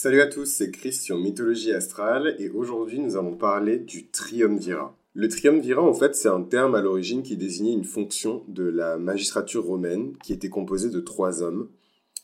Salut 0.00 0.20
à 0.20 0.28
tous, 0.28 0.44
c'est 0.44 0.70
Chris 0.70 0.92
sur 0.92 1.18
Mythologie 1.18 1.72
Astrale 1.72 2.36
et 2.38 2.50
aujourd'hui 2.50 3.00
nous 3.00 3.16
allons 3.16 3.34
parler 3.34 3.80
du 3.80 4.06
triumvirat. 4.06 4.96
Le 5.12 5.26
triumvirat 5.26 5.82
en 5.82 5.92
fait 5.92 6.14
c'est 6.14 6.28
un 6.28 6.42
terme 6.42 6.76
à 6.76 6.80
l'origine 6.80 7.24
qui 7.24 7.36
désignait 7.36 7.72
une 7.72 7.82
fonction 7.82 8.44
de 8.46 8.62
la 8.62 8.96
magistrature 8.96 9.64
romaine 9.64 10.16
qui 10.22 10.32
était 10.32 10.50
composée 10.50 10.90
de 10.90 11.00
trois 11.00 11.42
hommes. 11.42 11.68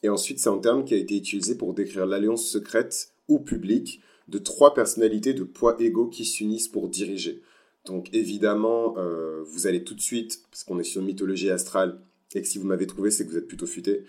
Et 0.04 0.08
ensuite 0.08 0.38
c'est 0.38 0.50
un 0.50 0.58
terme 0.58 0.84
qui 0.84 0.94
a 0.94 0.98
été 0.98 1.16
utilisé 1.16 1.56
pour 1.56 1.74
décrire 1.74 2.06
l'alliance 2.06 2.46
secrète 2.48 3.10
ou 3.26 3.40
publique 3.40 4.00
de 4.28 4.38
trois 4.38 4.72
personnalités 4.72 5.34
de 5.34 5.42
poids 5.42 5.74
égaux 5.80 6.06
qui 6.06 6.24
s'unissent 6.24 6.68
pour 6.68 6.88
diriger. 6.88 7.42
Donc 7.86 8.08
évidemment, 8.14 8.94
euh, 8.98 9.42
vous 9.48 9.66
allez 9.66 9.82
tout 9.82 9.96
de 9.96 10.00
suite, 10.00 10.44
parce 10.48 10.62
qu'on 10.62 10.78
est 10.78 10.84
sur 10.84 11.02
mythologie 11.02 11.50
astrale, 11.50 11.98
et 12.36 12.42
que 12.42 12.46
si 12.48 12.58
vous 12.58 12.66
m'avez 12.66 12.86
trouvé, 12.86 13.10
c'est 13.10 13.26
que 13.26 13.30
vous 13.30 13.38
êtes 13.38 13.48
plutôt 13.48 13.66
futé, 13.66 14.04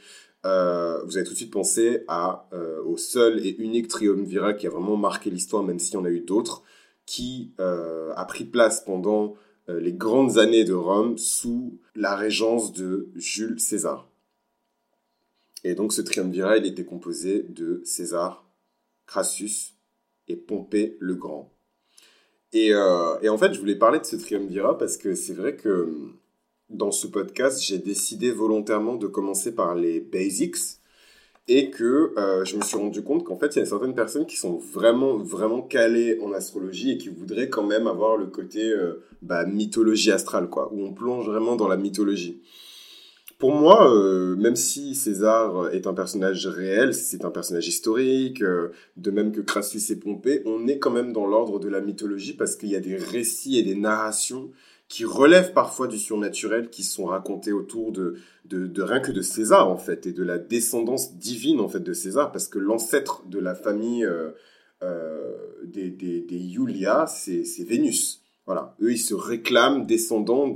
euh, 0.45 1.03
vous 1.03 1.17
allez 1.17 1.25
tout 1.25 1.33
de 1.33 1.37
suite 1.37 1.51
penser 1.51 2.03
à, 2.07 2.47
euh, 2.53 2.81
au 2.83 2.97
seul 2.97 3.45
et 3.45 3.55
unique 3.57 3.87
triumvirat 3.87 4.53
qui 4.53 4.67
a 4.67 4.69
vraiment 4.69 4.95
marqué 4.95 5.29
l'histoire, 5.29 5.63
même 5.63 5.79
s'il 5.79 5.95
y 5.95 5.97
en 5.97 6.05
a 6.05 6.09
eu 6.09 6.21
d'autres, 6.21 6.63
qui 7.05 7.51
a 7.57 8.25
pris 8.27 8.45
place 8.45 8.83
pendant 8.83 9.35
les 9.67 9.93
grandes 9.93 10.39
années 10.39 10.63
de 10.63 10.73
Rome 10.73 11.19
sous 11.19 11.77
la 11.95 12.15
régence 12.15 12.73
de 12.73 13.09
Jules 13.15 13.59
César. 13.59 14.09
Et 15.63 15.75
donc 15.75 15.93
ce 15.93 16.01
triumvirat, 16.01 16.57
il 16.57 16.65
était 16.65 16.85
composé 16.85 17.43
de 17.43 17.81
César, 17.85 18.49
Crassus 19.05 19.75
et 20.27 20.35
Pompée 20.35 20.97
le 20.99 21.13
Grand. 21.13 21.55
Euh, 22.55 23.19
et, 23.21 23.29
en 23.29 23.37
fait, 23.37 23.53
je 23.53 23.59
voulais 23.59 23.75
parler 23.75 23.99
de 23.99 24.05
ce 24.05 24.15
triumvirat 24.15 24.77
parce 24.77 24.97
que 24.97 25.15
c'est 25.15 25.33
vrai 25.33 25.55
que 25.55 25.91
dans 26.69 26.91
ce 26.91 27.07
podcast, 27.07 27.61
j'ai 27.61 27.77
décidé 27.77 28.31
volontairement 28.31 28.95
de 28.95 29.07
commencer 29.07 29.53
par 29.53 29.75
les 29.75 29.99
basics 29.99 30.79
et 31.47 31.69
que 31.69 32.11
euh, 32.17 32.43
je 32.43 32.57
me 32.57 32.63
suis 32.63 32.77
rendu 32.77 33.03
compte 33.03 33.23
qu'en 33.23 33.37
fait, 33.37 33.55
il 33.55 33.59
y 33.59 33.61
a 33.61 33.65
certaines 33.65 33.93
personnes 33.93 34.25
qui 34.25 34.35
sont 34.35 34.57
vraiment, 34.57 35.15
vraiment 35.17 35.61
calées 35.61 36.19
en 36.23 36.33
astrologie 36.33 36.91
et 36.91 36.97
qui 36.97 37.09
voudraient 37.09 37.49
quand 37.49 37.63
même 37.63 37.85
avoir 37.85 38.17
le 38.17 38.25
côté 38.25 38.71
euh, 38.71 39.03
bah, 39.21 39.45
mythologie 39.45 40.11
astrale, 40.11 40.49
quoi, 40.49 40.73
où 40.73 40.83
on 40.83 40.93
plonge 40.93 41.27
vraiment 41.27 41.55
dans 41.55 41.67
la 41.67 41.77
mythologie. 41.77 42.41
Pour 43.37 43.53
moi, 43.53 43.93
euh, 43.93 44.35
même 44.37 44.55
si 44.55 44.95
César 44.95 45.69
est 45.71 45.85
un 45.85 45.93
personnage 45.93 46.47
réel, 46.47 46.95
c'est 46.95 47.25
un 47.25 47.31
personnage 47.31 47.67
historique, 47.67 48.41
de 48.41 49.11
même 49.11 49.31
que 49.31 49.41
Crassus 49.41 49.91
et 49.91 49.97
Pompée, 49.97 50.41
on 50.45 50.67
est 50.67 50.79
quand 50.79 50.89
même 50.89 51.13
dans 51.13 51.27
l'ordre 51.27 51.59
de 51.59 51.67
la 51.67 51.81
mythologie 51.81 52.33
parce 52.33 52.55
qu'il 52.55 52.69
y 52.69 52.75
a 52.75 52.79
des 52.79 52.95
récits 52.95 53.59
et 53.59 53.63
des 53.63 53.75
narrations 53.75 54.49
qui 54.87 55.05
relèvent 55.05 55.53
parfois 55.53 55.87
du 55.87 55.97
surnaturel, 55.97 56.69
qui 56.69 56.83
sont 56.83 57.05
racontés 57.05 57.51
autour 57.51 57.91
de, 57.91 58.15
de, 58.45 58.81
rien 58.81 58.99
que 58.99 59.11
de 59.11 59.21
César 59.21 59.69
en 59.69 59.77
fait, 59.77 60.05
et 60.05 60.13
de 60.13 60.23
la 60.23 60.37
descendance 60.37 61.15
divine 61.17 61.59
en 61.59 61.67
fait 61.67 61.79
de 61.79 61.93
César, 61.93 62.31
parce 62.31 62.47
que 62.47 62.59
l'ancêtre 62.59 63.23
de 63.27 63.39
la 63.39 63.55
famille 63.55 64.07
euh, 64.83 65.33
des, 65.63 65.89
des, 65.89 66.21
des 66.21 66.49
Julia, 66.49 67.07
c'est 67.07 67.43
Vénus. 67.63 68.21
Voilà, 68.45 68.75
eux 68.81 68.91
ils 68.91 68.99
se 68.99 69.15
réclament 69.15 69.87
descendants 69.87 70.53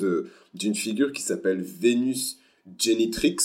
d'une 0.54 0.76
figure 0.76 1.12
qui 1.12 1.24
s'appelle 1.24 1.62
Vénus 1.62 2.38
Genitrix. 2.78 3.38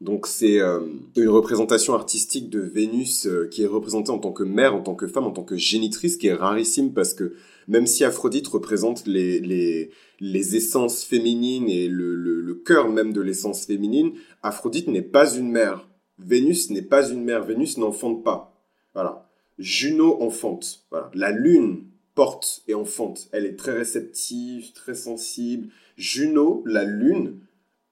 Donc 0.00 0.26
c'est 0.26 0.60
euh, 0.60 0.80
une 1.16 1.28
représentation 1.28 1.92
artistique 1.92 2.48
de 2.48 2.60
Vénus 2.60 3.26
euh, 3.26 3.48
qui 3.50 3.64
est 3.64 3.66
représentée 3.66 4.10
en 4.10 4.18
tant 4.18 4.32
que 4.32 4.44
mère, 4.44 4.74
en 4.74 4.80
tant 4.80 4.94
que 4.94 5.06
femme, 5.06 5.24
en 5.26 5.30
tant 5.30 5.44
que 5.44 5.56
génitrice, 5.56 6.16
qui 6.16 6.28
est 6.28 6.34
rarissime 6.34 6.94
parce 6.94 7.12
que 7.12 7.34
même 7.70 7.86
si 7.86 8.04
Aphrodite 8.04 8.48
représente 8.48 9.06
les, 9.06 9.38
les, 9.38 9.90
les 10.18 10.56
essences 10.56 11.04
féminines 11.04 11.68
et 11.68 11.86
le, 11.86 12.16
le, 12.16 12.54
cœur 12.54 12.90
même 12.90 13.12
de 13.12 13.20
l'essence 13.20 13.64
féminine, 13.64 14.12
Aphrodite 14.42 14.88
n'est 14.88 15.02
pas 15.02 15.32
une 15.34 15.50
mère. 15.50 15.88
Vénus 16.18 16.70
n'est 16.70 16.82
pas 16.82 17.08
une 17.08 17.22
mère. 17.22 17.44
Vénus 17.44 17.78
n'enfante 17.78 18.24
pas. 18.24 18.60
Voilà. 18.92 19.30
Juno 19.58 20.20
enfante. 20.20 20.84
Voilà. 20.90 21.12
La 21.14 21.30
lune 21.30 21.84
porte 22.16 22.62
et 22.66 22.74
enfante. 22.74 23.28
Elle 23.30 23.46
est 23.46 23.56
très 23.56 23.72
réceptive, 23.72 24.72
très 24.72 24.96
sensible. 24.96 25.68
Juno, 25.96 26.64
la 26.66 26.82
lune, 26.82 27.38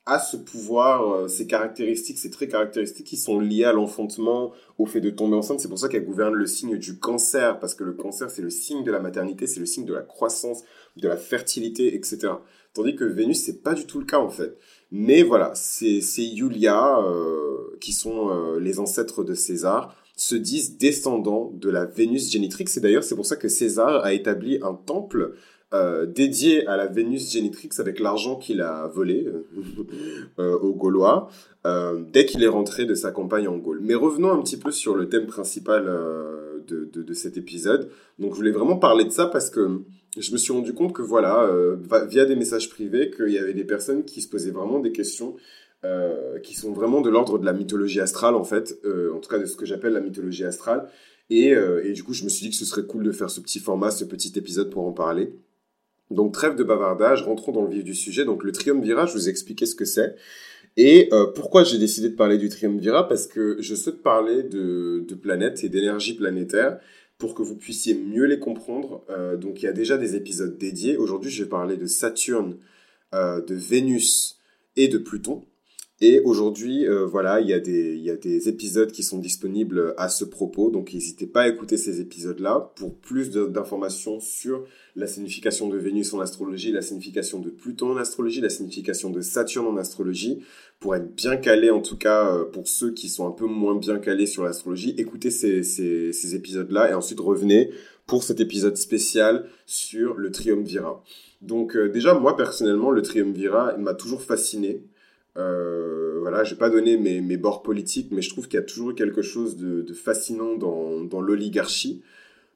a 0.08 0.18
ce 0.18 0.38
pouvoir, 0.38 1.12
euh, 1.12 1.28
ces 1.28 1.46
caractéristiques, 1.46 2.18
ces 2.18 2.30
traits 2.30 2.50
caractéristiques 2.50 3.06
qui 3.06 3.18
sont 3.18 3.38
liés 3.38 3.64
à 3.64 3.72
l'enfantement, 3.72 4.52
au 4.78 4.86
fait 4.86 5.02
de 5.02 5.10
tomber 5.10 5.36
enceinte. 5.36 5.60
C'est 5.60 5.68
pour 5.68 5.78
ça 5.78 5.88
qu'elle 5.88 6.06
gouverne 6.06 6.34
le 6.34 6.46
signe 6.46 6.78
du 6.78 6.98
cancer, 6.98 7.60
parce 7.60 7.74
que 7.74 7.84
le 7.84 7.92
cancer, 7.92 8.30
c'est 8.30 8.40
le 8.40 8.48
signe 8.48 8.84
de 8.84 8.90
la 8.90 9.00
maternité, 9.00 9.46
c'est 9.46 9.60
le 9.60 9.66
signe 9.66 9.84
de 9.84 9.92
la 9.92 10.00
croissance, 10.00 10.62
de 10.96 11.08
la 11.08 11.18
fertilité, 11.18 11.94
etc. 11.94 12.32
Tandis 12.72 12.96
que 12.96 13.04
Vénus, 13.04 13.42
c'est 13.42 13.62
pas 13.62 13.74
du 13.74 13.84
tout 13.84 13.98
le 13.98 14.06
cas, 14.06 14.18
en 14.18 14.30
fait. 14.30 14.56
Mais 14.90 15.22
voilà, 15.22 15.52
c'est 15.54 16.00
Yulia, 16.16 17.00
euh, 17.00 17.76
qui 17.80 17.92
sont 17.92 18.30
euh, 18.30 18.58
les 18.58 18.78
ancêtres 18.78 19.24
de 19.24 19.34
César, 19.34 19.94
se 20.16 20.34
disent 20.34 20.78
descendants 20.78 21.52
de 21.54 21.68
la 21.68 21.84
Vénus 21.84 22.30
génitrix. 22.30 22.64
Et 22.76 22.80
d'ailleurs, 22.80 23.04
c'est 23.04 23.14
pour 23.14 23.26
ça 23.26 23.36
que 23.36 23.48
César 23.48 24.04
a 24.04 24.14
établi 24.14 24.58
un 24.62 24.74
temple 24.74 25.34
euh, 25.74 26.06
dédié 26.06 26.66
à 26.66 26.78
la 26.78 26.86
Vénus 26.86 27.30
Génitrix 27.30 27.68
avec 27.76 28.00
l'argent 28.00 28.36
qu'il 28.36 28.62
a 28.62 28.86
volé 28.86 29.26
euh, 29.26 29.46
euh, 30.38 30.58
aux 30.58 30.72
Gaulois 30.72 31.28
dès 32.10 32.24
qu'il 32.24 32.42
est 32.42 32.48
rentré 32.48 32.86
de 32.86 32.94
sa 32.94 33.10
campagne 33.10 33.46
en 33.46 33.58
Gaule. 33.58 33.80
Mais 33.82 33.94
revenons 33.94 34.32
un 34.32 34.40
petit 34.40 34.56
peu 34.56 34.70
sur 34.70 34.94
le 34.94 35.10
thème 35.10 35.26
principal 35.26 35.84
de, 36.66 36.86
de, 36.90 37.12
cet 37.12 37.36
épisode. 37.36 37.90
Donc 38.18 38.30
je 38.30 38.36
voulais 38.36 38.52
vraiment 38.52 38.78
parler 38.78 39.04
de 39.04 39.10
ça 39.10 39.26
parce 39.26 39.50
que 39.50 39.82
je 40.16 40.32
me 40.32 40.38
suis 40.38 40.54
rendu 40.54 40.72
compte 40.72 40.94
que 40.94 41.02
voilà, 41.02 41.46
via 42.08 42.24
des 42.24 42.36
messages 42.36 42.70
privés, 42.70 43.10
qu'il 43.10 43.28
y 43.28 43.36
avait 43.36 43.52
des 43.52 43.66
personnes 43.66 44.06
qui 44.06 44.22
se 44.22 44.30
posaient 44.30 44.50
vraiment 44.50 44.78
des 44.78 44.92
questions 44.92 45.36
qui 46.42 46.54
sont 46.54 46.72
vraiment 46.72 47.02
de 47.02 47.10
l'ordre 47.10 47.38
de 47.38 47.44
la 47.44 47.52
mythologie 47.52 48.00
astrale 48.00 48.34
en 48.34 48.44
fait, 48.44 48.80
en 49.14 49.18
tout 49.18 49.28
cas 49.28 49.38
de 49.38 49.44
ce 49.44 49.54
que 49.54 49.66
j'appelle 49.66 49.92
la 49.92 50.00
mythologie 50.00 50.44
astrale. 50.44 50.88
Et, 51.28 51.48
et, 51.48 51.92
du 51.92 52.02
coup, 52.02 52.14
je 52.14 52.24
me 52.24 52.30
suis 52.30 52.46
dit 52.46 52.50
que 52.50 52.56
ce 52.56 52.64
serait 52.64 52.86
cool 52.86 53.04
de 53.04 53.12
faire 53.12 53.28
ce 53.28 53.42
petit 53.42 53.58
format, 53.58 53.90
ce 53.90 54.06
petit 54.06 54.32
épisode 54.38 54.70
pour 54.70 54.86
en 54.86 54.92
parler. 54.92 55.34
Donc 56.10 56.32
trêve 56.32 56.56
de 56.56 56.64
bavardage, 56.64 57.22
rentrons 57.22 57.52
dans 57.52 57.62
le 57.62 57.70
vif 57.70 57.84
du 57.84 57.94
sujet. 57.94 58.24
Donc 58.24 58.44
le 58.44 58.52
triumvirat, 58.52 59.06
je 59.06 59.12
vous 59.12 59.28
expliquer 59.28 59.66
ce 59.66 59.74
que 59.74 59.84
c'est. 59.84 60.16
Et 60.76 61.08
euh, 61.12 61.26
pourquoi 61.26 61.64
j'ai 61.64 61.78
décidé 61.78 62.08
de 62.08 62.14
parler 62.14 62.38
du 62.38 62.48
triumvirat? 62.48 63.08
Parce 63.08 63.26
que 63.26 63.56
je 63.60 63.74
souhaite 63.74 64.02
parler 64.02 64.44
de, 64.44 65.04
de 65.06 65.14
planètes 65.14 65.64
et 65.64 65.68
d'énergie 65.68 66.14
planétaire 66.14 66.78
pour 67.18 67.34
que 67.34 67.42
vous 67.42 67.56
puissiez 67.56 67.94
mieux 67.94 68.24
les 68.24 68.38
comprendre. 68.38 69.04
Euh, 69.10 69.36
donc 69.36 69.60
il 69.60 69.64
y 69.64 69.68
a 69.68 69.72
déjà 69.72 69.98
des 69.98 70.14
épisodes 70.14 70.56
dédiés. 70.56 70.96
Aujourd'hui, 70.96 71.30
je 71.30 71.42
vais 71.42 71.48
parler 71.48 71.76
de 71.76 71.86
Saturne, 71.86 72.56
euh, 73.14 73.40
de 73.40 73.54
Vénus 73.54 74.38
et 74.76 74.88
de 74.88 74.98
Pluton. 74.98 75.44
Et 76.00 76.20
aujourd'hui, 76.20 76.86
euh, 76.86 77.06
voilà, 77.06 77.40
il 77.40 77.48
y, 77.48 77.52
a 77.52 77.58
des, 77.58 77.96
y 77.96 78.08
a 78.08 78.14
des 78.14 78.48
épisodes 78.48 78.92
qui 78.92 79.02
sont 79.02 79.18
disponibles 79.18 79.94
à 79.96 80.08
ce 80.08 80.24
propos, 80.24 80.70
donc 80.70 80.94
n'hésitez 80.94 81.26
pas 81.26 81.42
à 81.42 81.48
écouter 81.48 81.76
ces 81.76 82.00
épisodes-là 82.00 82.72
pour 82.76 82.94
plus 82.94 83.30
d'informations 83.30 84.20
sur 84.20 84.64
la 84.94 85.08
signification 85.08 85.68
de 85.68 85.76
Vénus 85.76 86.14
en 86.14 86.20
astrologie, 86.20 86.70
la 86.70 86.82
signification 86.82 87.40
de 87.40 87.50
Pluton 87.50 87.90
en 87.90 87.96
astrologie, 87.96 88.40
la 88.40 88.48
signification 88.48 89.10
de 89.10 89.20
Saturne 89.20 89.66
en 89.66 89.76
astrologie, 89.76 90.38
pour 90.78 90.94
être 90.94 91.12
bien 91.16 91.36
calé 91.36 91.70
en 91.70 91.80
tout 91.80 91.96
cas 91.96 92.32
euh, 92.32 92.44
pour 92.44 92.68
ceux 92.68 92.92
qui 92.92 93.08
sont 93.08 93.26
un 93.26 93.32
peu 93.32 93.46
moins 93.46 93.74
bien 93.74 93.98
calés 93.98 94.26
sur 94.26 94.44
l'astrologie, 94.44 94.94
écoutez 94.98 95.32
ces, 95.32 95.64
ces, 95.64 96.12
ces 96.12 96.36
épisodes-là 96.36 96.90
et 96.90 96.94
ensuite 96.94 97.18
revenez 97.18 97.70
pour 98.06 98.22
cet 98.22 98.38
épisode 98.38 98.76
spécial 98.76 99.46
sur 99.66 100.14
le 100.14 100.30
triumvirat. 100.30 101.02
Donc 101.42 101.74
euh, 101.74 101.88
déjà, 101.88 102.14
moi 102.14 102.36
personnellement, 102.36 102.92
le 102.92 103.02
triumvirat 103.02 103.76
m'a 103.78 103.94
toujours 103.94 104.22
fasciné. 104.22 104.84
Euh, 105.38 106.18
voilà, 106.20 106.44
j'ai 106.44 106.56
pas 106.56 106.70
donné 106.70 106.96
mes, 106.96 107.36
bords 107.36 107.62
politiques, 107.62 108.08
mais 108.10 108.22
je 108.22 108.30
trouve 108.30 108.48
qu'il 108.48 108.58
y 108.58 108.62
a 108.62 108.66
toujours 108.66 108.94
quelque 108.94 109.22
chose 109.22 109.56
de, 109.56 109.92
fascinant 109.94 110.56
dans, 110.56 111.20
l'oligarchie. 111.20 112.02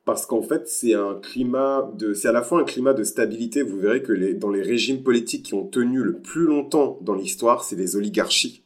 Parce 0.04 0.26
qu'en 0.26 0.42
fait, 0.42 0.66
c'est 0.66 0.94
un 0.94 1.14
climat 1.14 1.88
c'est 2.14 2.26
à 2.26 2.32
la 2.32 2.42
fois 2.42 2.60
un 2.60 2.64
climat 2.64 2.92
de 2.92 3.04
stabilité. 3.04 3.62
Vous 3.62 3.78
verrez 3.78 4.02
que 4.02 4.32
dans 4.32 4.50
les 4.50 4.62
régimes 4.62 5.04
politiques 5.04 5.44
qui 5.46 5.54
ont 5.54 5.66
tenu 5.66 6.02
le 6.02 6.18
plus 6.18 6.44
longtemps 6.44 6.98
dans 7.02 7.14
l'histoire, 7.14 7.62
c'est 7.62 7.76
les 7.76 7.94
oligarchies. 7.94 8.62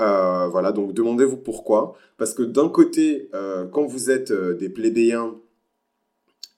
Euh, 0.00 0.48
voilà, 0.48 0.72
donc 0.72 0.92
demandez-vous 0.92 1.36
pourquoi. 1.36 1.96
Parce 2.16 2.34
que 2.34 2.42
d'un 2.42 2.68
côté, 2.68 3.28
euh, 3.34 3.66
quand 3.66 3.86
vous 3.86 4.10
êtes 4.10 4.30
euh, 4.30 4.54
des 4.54 4.68
plébéiens 4.68 5.36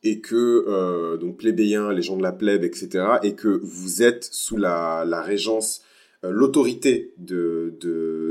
et 0.02 0.20
que 0.20 1.16
donc 1.16 1.38
plébéiens, 1.38 1.92
les 1.92 2.02
gens 2.02 2.16
de 2.16 2.22
la 2.22 2.30
plèbe, 2.30 2.62
etc., 2.62 3.04
et 3.24 3.34
que 3.34 3.60
vous 3.64 4.02
êtes 4.02 4.24
sous 4.30 4.56
la, 4.56 5.04
la 5.04 5.20
régence 5.20 5.82
l'autorité 6.22 7.12
de, 7.18 7.74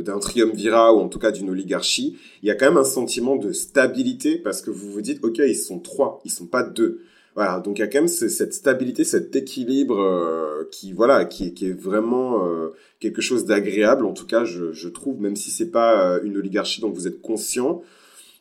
d'un 0.04 0.20
triumvirat 0.20 0.94
ou 0.94 1.00
en 1.00 1.08
tout 1.08 1.20
cas 1.20 1.32
d'une 1.32 1.50
oligarchie, 1.50 2.18
il 2.42 2.48
y 2.48 2.52
a 2.52 2.56
quand 2.56 2.68
même 2.68 2.78
un 2.78 2.84
sentiment 2.84 3.36
de 3.36 3.52
stabilité 3.52 4.38
parce 4.38 4.62
que 4.62 4.72
vous 4.72 4.92
vous 4.92 5.02
dites, 5.02 5.24
ok, 5.24 5.40
ils 5.40 5.56
sont 5.56 5.80
trois, 5.80 6.22
ils 6.26 6.32
sont 6.32 6.48
pas 6.48 6.64
deux. 6.64 7.02
Voilà, 7.36 7.60
donc 7.60 7.80
il 7.80 7.82
y 7.82 7.84
a 7.84 7.88
quand 7.88 8.00
même 8.00 8.08
cette 8.08 8.54
stabilité, 8.54 9.04
cet 9.04 9.36
équilibre 9.36 10.00
euh, 10.00 10.64
qui 10.72 10.94
voilà, 10.94 11.26
qui, 11.26 11.54
qui 11.54 11.68
est 11.68 11.78
vraiment 11.78 12.48
euh, 12.48 12.70
quelque 13.02 13.22
chose 13.22 13.46
d'agréable. 13.46 14.06
En 14.06 14.14
tout 14.14 14.26
cas, 14.26 14.46
je, 14.46 14.72
je 14.72 14.88
trouve, 14.88 15.20
même 15.20 15.36
si 15.36 15.52
c'est 15.52 15.70
pas 15.70 16.20
une 16.24 16.38
oligarchie 16.38 16.80
dont 16.80 16.92
vous 16.92 17.08
êtes 17.08 17.22
conscient, 17.22 17.82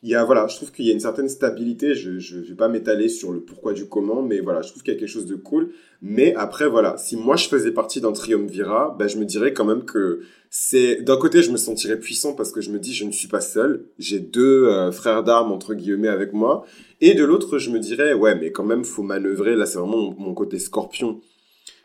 il 0.05 0.11
y 0.11 0.15
a, 0.15 0.23
voilà, 0.23 0.47
je 0.49 0.57
trouve 0.57 0.71
qu'il 0.71 0.85
y 0.85 0.91
a 0.91 0.93
une 0.93 1.01
certaine 1.01 1.31
stabilité. 1.31 1.95
Je 1.95 2.11
ne 2.11 2.43
vais 2.43 2.55
pas 2.55 2.69
m'étaler 2.69 3.09
sur 3.09 3.33
le 3.33 3.41
pourquoi 3.41 3.73
du 3.73 3.89
comment, 3.89 4.21
mais 4.21 4.41
voilà, 4.41 4.61
je 4.61 4.69
trouve 4.69 4.83
qu'il 4.83 4.93
y 4.93 4.97
a 4.97 5.01
quelque 5.01 5.09
chose 5.09 5.25
de 5.25 5.35
cool. 5.35 5.71
Mais 6.03 6.35
après, 6.35 6.69
voilà, 6.69 6.99
si 6.99 7.17
moi 7.17 7.37
je 7.37 7.49
faisais 7.49 7.71
partie 7.71 8.03
d'un 8.03 8.13
triumvirat, 8.13 8.95
ben, 8.99 9.09
je 9.09 9.17
me 9.17 9.25
dirais 9.25 9.55
quand 9.55 9.65
même 9.65 9.87
que 9.87 10.21
c'est, 10.51 11.01
d'un 11.01 11.17
côté, 11.17 11.43
je 11.43 11.51
me 11.51 11.57
sentirais 11.57 11.99
puissant 11.99 12.35
parce 12.35 12.53
que 12.53 12.61
je 12.61 12.71
me 12.71 12.79
dis, 12.79 12.93
je 12.93 13.07
ne 13.07 13.13
suis 13.13 13.29
pas 13.29 13.41
seul. 13.41 13.87
J'ai 13.99 14.21
deux 14.21 14.67
euh, 14.67 14.93
frères 14.93 15.25
d'armes, 15.25 15.53
entre 15.53 15.73
guillemets, 15.73 16.09
avec 16.09 16.35
moi. 16.35 16.67
Et 17.01 17.15
de 17.15 17.25
l'autre, 17.25 17.57
je 17.57 17.71
me 17.71 17.79
dirais, 17.79 18.13
ouais, 18.13 18.35
mais 18.35 18.53
quand 18.53 18.63
même, 18.63 18.85
faut 18.85 19.03
manœuvrer. 19.03 19.57
Là, 19.57 19.65
c'est 19.65 19.79
vraiment 19.79 20.15
mon, 20.19 20.35
côté 20.35 20.59
scorpion 20.59 21.23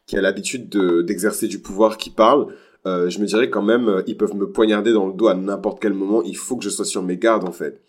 qui 0.08 0.18
a 0.18 0.22
l'habitude 0.22 0.68
d'exercer 1.06 1.48
du 1.48 1.60
pouvoir 1.60 1.96
qui 1.96 2.10
parle. 2.10 2.54
Euh, 2.86 3.10
je 3.10 3.20
me 3.20 3.26
dirais 3.26 3.50
quand 3.50 3.62
même, 3.62 3.88
euh, 3.88 4.04
ils 4.08 4.18
peuvent 4.18 4.36
me 4.36 4.52
poignarder 4.52 4.92
dans 4.92 5.08
le 5.08 5.14
dos 5.14 5.30
à 5.30 5.36
n'importe 5.36 5.82
quel 5.82 5.94
moment. 5.94 6.22
Il 6.24 6.36
faut 6.36 6.58
que 6.58 6.66
je 6.66 6.70
sois 6.70 6.84
sur 6.84 7.02
mes 7.02 7.16
gardes, 7.16 7.48
en 7.48 7.54
fait. 7.54 7.82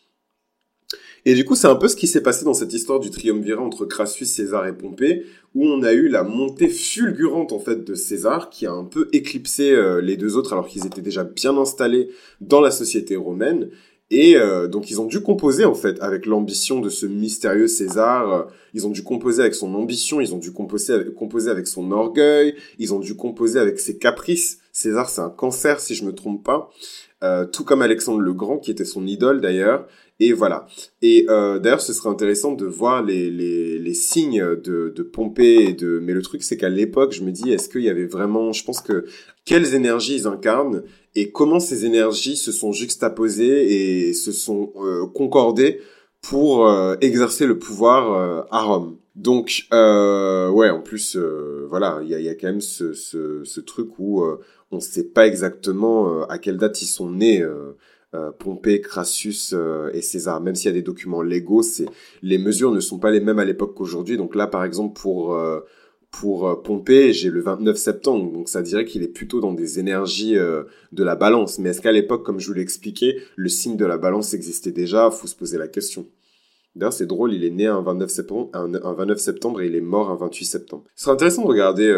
Et 1.26 1.34
du 1.34 1.44
coup, 1.44 1.54
c'est 1.54 1.66
un 1.66 1.76
peu 1.76 1.88
ce 1.88 1.96
qui 1.96 2.06
s'est 2.06 2.22
passé 2.22 2.44
dans 2.44 2.54
cette 2.54 2.72
histoire 2.72 3.00
du 3.00 3.10
triumvirat 3.10 3.62
entre 3.62 3.84
Crassus, 3.84 4.24
César 4.24 4.66
et 4.66 4.76
Pompée, 4.76 5.24
où 5.54 5.66
on 5.66 5.82
a 5.82 5.92
eu 5.92 6.08
la 6.08 6.22
montée 6.22 6.68
fulgurante 6.68 7.52
en 7.52 7.58
fait 7.58 7.84
de 7.84 7.94
César, 7.94 8.50
qui 8.50 8.66
a 8.66 8.72
un 8.72 8.84
peu 8.84 9.08
éclipsé 9.12 9.70
euh, 9.70 10.00
les 10.00 10.16
deux 10.16 10.36
autres 10.36 10.52
alors 10.52 10.66
qu'ils 10.66 10.86
étaient 10.86 11.02
déjà 11.02 11.24
bien 11.24 11.56
installés 11.58 12.08
dans 12.40 12.60
la 12.60 12.70
société 12.70 13.16
romaine. 13.16 13.68
Et 14.12 14.36
euh, 14.36 14.66
donc 14.66 14.90
ils 14.90 15.00
ont 15.00 15.06
dû 15.06 15.20
composer 15.20 15.64
en 15.64 15.74
fait 15.74 16.00
avec 16.00 16.26
l'ambition 16.26 16.80
de 16.80 16.88
ce 16.88 17.06
mystérieux 17.06 17.68
César. 17.68 18.48
Ils 18.74 18.86
ont 18.86 18.90
dû 18.90 19.04
composer 19.04 19.42
avec 19.42 19.54
son 19.54 19.74
ambition, 19.74 20.20
ils 20.20 20.34
ont 20.34 20.38
dû 20.38 20.52
composer 20.52 20.94
composer 21.16 21.50
avec 21.50 21.66
son 21.66 21.92
orgueil, 21.92 22.54
ils 22.78 22.92
ont 22.92 22.98
dû 22.98 23.14
composer 23.14 23.60
avec 23.60 23.78
ses 23.78 23.98
caprices. 23.98 24.59
César, 24.72 25.08
c'est 25.08 25.20
un 25.20 25.30
cancer 25.30 25.80
si 25.80 25.94
je 25.94 26.04
me 26.04 26.12
trompe 26.12 26.44
pas. 26.44 26.70
Euh, 27.22 27.44
tout 27.44 27.64
comme 27.64 27.82
Alexandre 27.82 28.20
le 28.20 28.32
Grand, 28.32 28.58
qui 28.58 28.70
était 28.70 28.84
son 28.84 29.06
idole 29.06 29.40
d'ailleurs. 29.40 29.86
Et 30.20 30.32
voilà. 30.32 30.66
Et 31.00 31.26
euh, 31.28 31.58
d'ailleurs, 31.58 31.80
ce 31.80 31.92
serait 31.92 32.10
intéressant 32.10 32.52
de 32.52 32.66
voir 32.66 33.02
les, 33.02 33.30
les, 33.30 33.78
les 33.78 33.94
signes 33.94 34.56
de, 34.62 34.92
de 34.94 35.02
Pompée 35.02 35.64
et 35.68 35.72
de. 35.72 35.98
Mais 36.02 36.12
le 36.12 36.22
truc, 36.22 36.42
c'est 36.42 36.56
qu'à 36.56 36.68
l'époque, 36.68 37.12
je 37.12 37.22
me 37.22 37.30
dis, 37.30 37.50
est-ce 37.50 37.68
qu'il 37.68 37.82
y 37.82 37.88
avait 37.88 38.06
vraiment. 38.06 38.52
Je 38.52 38.64
pense 38.64 38.80
que 38.80 39.06
quelles 39.44 39.74
énergies 39.74 40.16
ils 40.16 40.26
incarnent 40.26 40.82
et 41.14 41.30
comment 41.32 41.58
ces 41.58 41.86
énergies 41.86 42.36
se 42.36 42.52
sont 42.52 42.72
juxtaposées 42.72 44.08
et 44.08 44.12
se 44.12 44.32
sont 44.32 44.72
euh, 44.76 45.06
concordées 45.06 45.80
pour 46.22 46.66
euh, 46.66 46.96
exercer 47.00 47.46
le 47.46 47.58
pouvoir 47.58 48.12
euh, 48.12 48.42
à 48.50 48.62
Rome. 48.62 48.96
Donc, 49.16 49.66
euh, 49.72 50.48
ouais, 50.50 50.70
en 50.70 50.80
plus, 50.80 51.16
voilà, 51.68 52.00
il 52.02 52.08
y 52.08 52.14
a, 52.14 52.20
y 52.20 52.28
a, 52.28 52.34
quand 52.34 52.46
même 52.46 52.60
ce, 52.60 52.92
ce, 52.92 53.42
ce 53.44 53.60
truc 53.60 53.98
où 53.98 54.22
on 54.70 54.76
ne 54.76 54.80
sait 54.80 55.08
pas 55.08 55.26
exactement 55.26 56.22
à 56.28 56.38
quelle 56.38 56.56
date 56.56 56.80
ils 56.80 56.86
sont 56.86 57.10
nés. 57.10 57.44
Euh, 58.12 58.32
Pompée, 58.32 58.80
Crassus 58.80 59.52
euh, 59.52 59.88
et 59.92 60.02
César. 60.02 60.40
Même 60.40 60.56
s'il 60.56 60.66
y 60.66 60.72
a 60.72 60.74
des 60.74 60.82
documents 60.82 61.22
légaux, 61.22 61.62
c'est 61.62 61.86
les 62.22 62.38
mesures 62.38 62.72
ne 62.72 62.80
sont 62.80 62.98
pas 62.98 63.12
les 63.12 63.20
mêmes 63.20 63.38
à 63.38 63.44
l'époque 63.44 63.74
qu'aujourd'hui. 63.74 64.16
Donc 64.16 64.34
là, 64.34 64.48
par 64.48 64.64
exemple, 64.64 65.00
pour 65.00 65.32
euh, 65.34 65.60
pour 66.10 66.62
Pompée, 66.62 67.12
j'ai 67.12 67.30
le 67.30 67.40
29 67.40 67.76
septembre, 67.76 68.32
donc 68.32 68.48
ça 68.48 68.62
dirait 68.62 68.84
qu'il 68.84 69.02
est 69.02 69.08
plutôt 69.08 69.40
dans 69.40 69.52
des 69.52 69.78
énergies 69.78 70.34
de 70.34 71.04
la 71.04 71.14
balance. 71.14 71.58
Mais 71.58 71.70
est-ce 71.70 71.80
qu'à 71.80 71.92
l'époque, 71.92 72.24
comme 72.24 72.40
je 72.40 72.48
vous 72.48 72.54
l'ai 72.54 72.62
expliqué, 72.62 73.22
le 73.36 73.48
signe 73.48 73.76
de 73.76 73.86
la 73.86 73.96
balance 73.96 74.34
existait 74.34 74.72
déjà? 74.72 75.10
Faut 75.10 75.28
se 75.28 75.36
poser 75.36 75.56
la 75.56 75.68
question. 75.68 76.06
D'ailleurs, 76.74 76.92
c'est 76.92 77.06
drôle, 77.06 77.32
il 77.32 77.44
est 77.44 77.50
né 77.50 77.66
un 77.66 77.80
29 77.80 78.10
septembre, 78.10 78.50
un, 78.54 78.92
29 78.92 79.18
septembre 79.18 79.60
et 79.60 79.66
il 79.66 79.76
est 79.76 79.80
mort 79.80 80.10
un 80.10 80.16
28 80.16 80.44
septembre. 80.44 80.84
Ce 80.96 81.04
serait 81.04 81.14
intéressant 81.14 81.42
de 81.42 81.48
regarder 81.48 81.90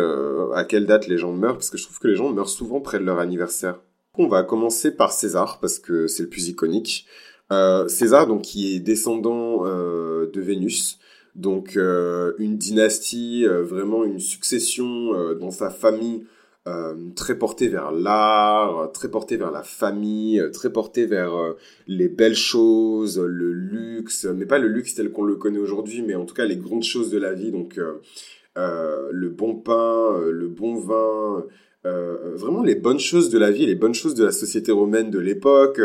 à 0.55 0.65
quelle 0.65 0.87
date 0.87 1.08
les 1.08 1.17
gens 1.17 1.32
meurent, 1.32 1.55
parce 1.55 1.70
que 1.70 1.79
je 1.79 1.85
trouve 1.85 1.99
que 1.99 2.08
les 2.08 2.17
gens 2.17 2.31
meurent 2.31 2.49
souvent 2.49 2.81
près 2.81 2.99
de 2.99 3.05
leur 3.05 3.19
anniversaire. 3.19 3.81
On 4.19 4.29
va 4.29 4.43
commencer 4.43 4.94
par 4.94 5.11
César 5.11 5.58
parce 5.58 5.79
que 5.79 6.06
c'est 6.06 6.25
le 6.25 6.29
plus 6.29 6.49
iconique. 6.49 7.06
Euh, 7.50 7.88
César, 7.88 8.26
donc, 8.26 8.43
qui 8.43 8.75
est 8.75 8.81
descendant 8.81 9.67
euh, 9.67 10.31
de 10.31 10.41
Vénus, 10.43 10.99
donc 11.34 11.76
euh, 11.76 12.32
une 12.38 12.56
dynastie, 12.56 13.46
vraiment 13.46 14.05
une 14.05 14.19
succession 14.19 15.34
dans 15.34 15.50
sa 15.50 15.70
famille 15.70 16.25
très 17.17 17.37
portée 17.37 17.67
vers 17.69 17.90
l'art, 17.90 18.93
très 18.93 19.11
portée 19.11 19.37
vers 19.37 19.50
la 19.50 19.64
famille, 19.64 20.40
très 20.52 20.70
portée 20.70 21.06
vers 21.06 21.32
les 21.88 22.08
belles 22.08 22.37
choses, 22.37 23.19
le 23.19 23.52
luxe, 23.52 24.26
mais 24.26 24.46
pas 24.46 24.58
le 24.58 24.69
luxe 24.69 24.94
tel 24.94 25.11
qu'on 25.11 25.25
le 25.25 25.34
connaît 25.34 25.58
aujourd'hui, 25.58 26.02
mais 26.02 26.14
en 26.14 26.25
tout 26.25 26.34
cas 26.34 26.44
les 26.44 26.56
grandes 26.56 26.84
choses 26.84 27.11
de 27.11 27.19
la 27.19 27.32
vie, 27.32 27.50
donc 27.50 27.81
le 28.56 29.29
bon 29.29 29.56
pain, 29.56 30.20
le 30.31 30.46
bon 30.46 30.76
vin, 30.76 31.44
euh, 31.84 32.37
vraiment 32.37 32.62
les 32.62 32.76
bonnes 32.76 33.00
choses 33.00 33.29
de 33.31 33.38
la 33.38 33.50
vie, 33.50 33.67
les 33.67 33.75
bonnes 33.75 33.94
choses 33.94 34.14
de 34.14 34.25
la 34.25 34.32
société 34.32 34.70
romaine 34.70 35.11
de 35.11 35.19
l'époque. 35.19 35.81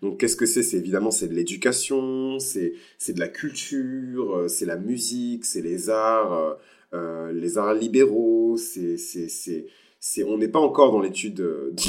Donc 0.00 0.18
qu'est-ce 0.18 0.36
que 0.36 0.46
c'est? 0.46 0.62
C'est 0.62 0.78
évidemment 0.78 1.10
c'est 1.10 1.28
de 1.28 1.34
l'éducation, 1.34 2.38
c'est 2.38 2.74
c'est 2.98 3.12
de 3.12 3.20
la 3.20 3.28
culture, 3.28 4.36
euh, 4.36 4.48
c'est 4.48 4.66
la 4.66 4.76
musique, 4.76 5.44
c'est 5.44 5.60
les 5.60 5.90
arts, 5.90 6.32
euh, 6.32 6.54
euh, 6.94 7.32
les 7.32 7.58
arts 7.58 7.74
libéraux. 7.74 8.56
C'est 8.56 8.96
c'est 8.96 9.28
c'est 9.28 9.66
c'est 10.00 10.24
on 10.24 10.38
n'est 10.38 10.48
pas 10.48 10.60
encore 10.60 10.90
dans 10.92 11.00
l'étude 11.00 11.44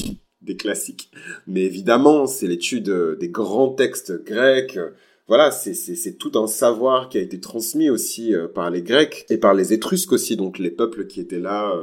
des 0.41 0.57
classiques, 0.57 1.09
mais 1.47 1.61
évidemment 1.63 2.27
c'est 2.27 2.47
l'étude 2.47 2.91
des 3.19 3.29
grands 3.29 3.69
textes 3.69 4.23
grecs. 4.25 4.77
Voilà, 5.29 5.51
c'est 5.51 5.73
c'est 5.73 6.17
tout 6.17 6.37
un 6.37 6.47
savoir 6.47 7.07
qui 7.07 7.17
a 7.17 7.21
été 7.21 7.39
transmis 7.39 7.89
aussi 7.89 8.33
par 8.53 8.69
les 8.69 8.81
Grecs 8.81 9.25
et 9.29 9.37
par 9.37 9.53
les 9.53 9.71
Étrusques 9.71 10.11
aussi, 10.11 10.35
donc 10.35 10.59
les 10.59 10.69
peuples 10.69 11.07
qui 11.07 11.21
étaient 11.21 11.39
là 11.39 11.73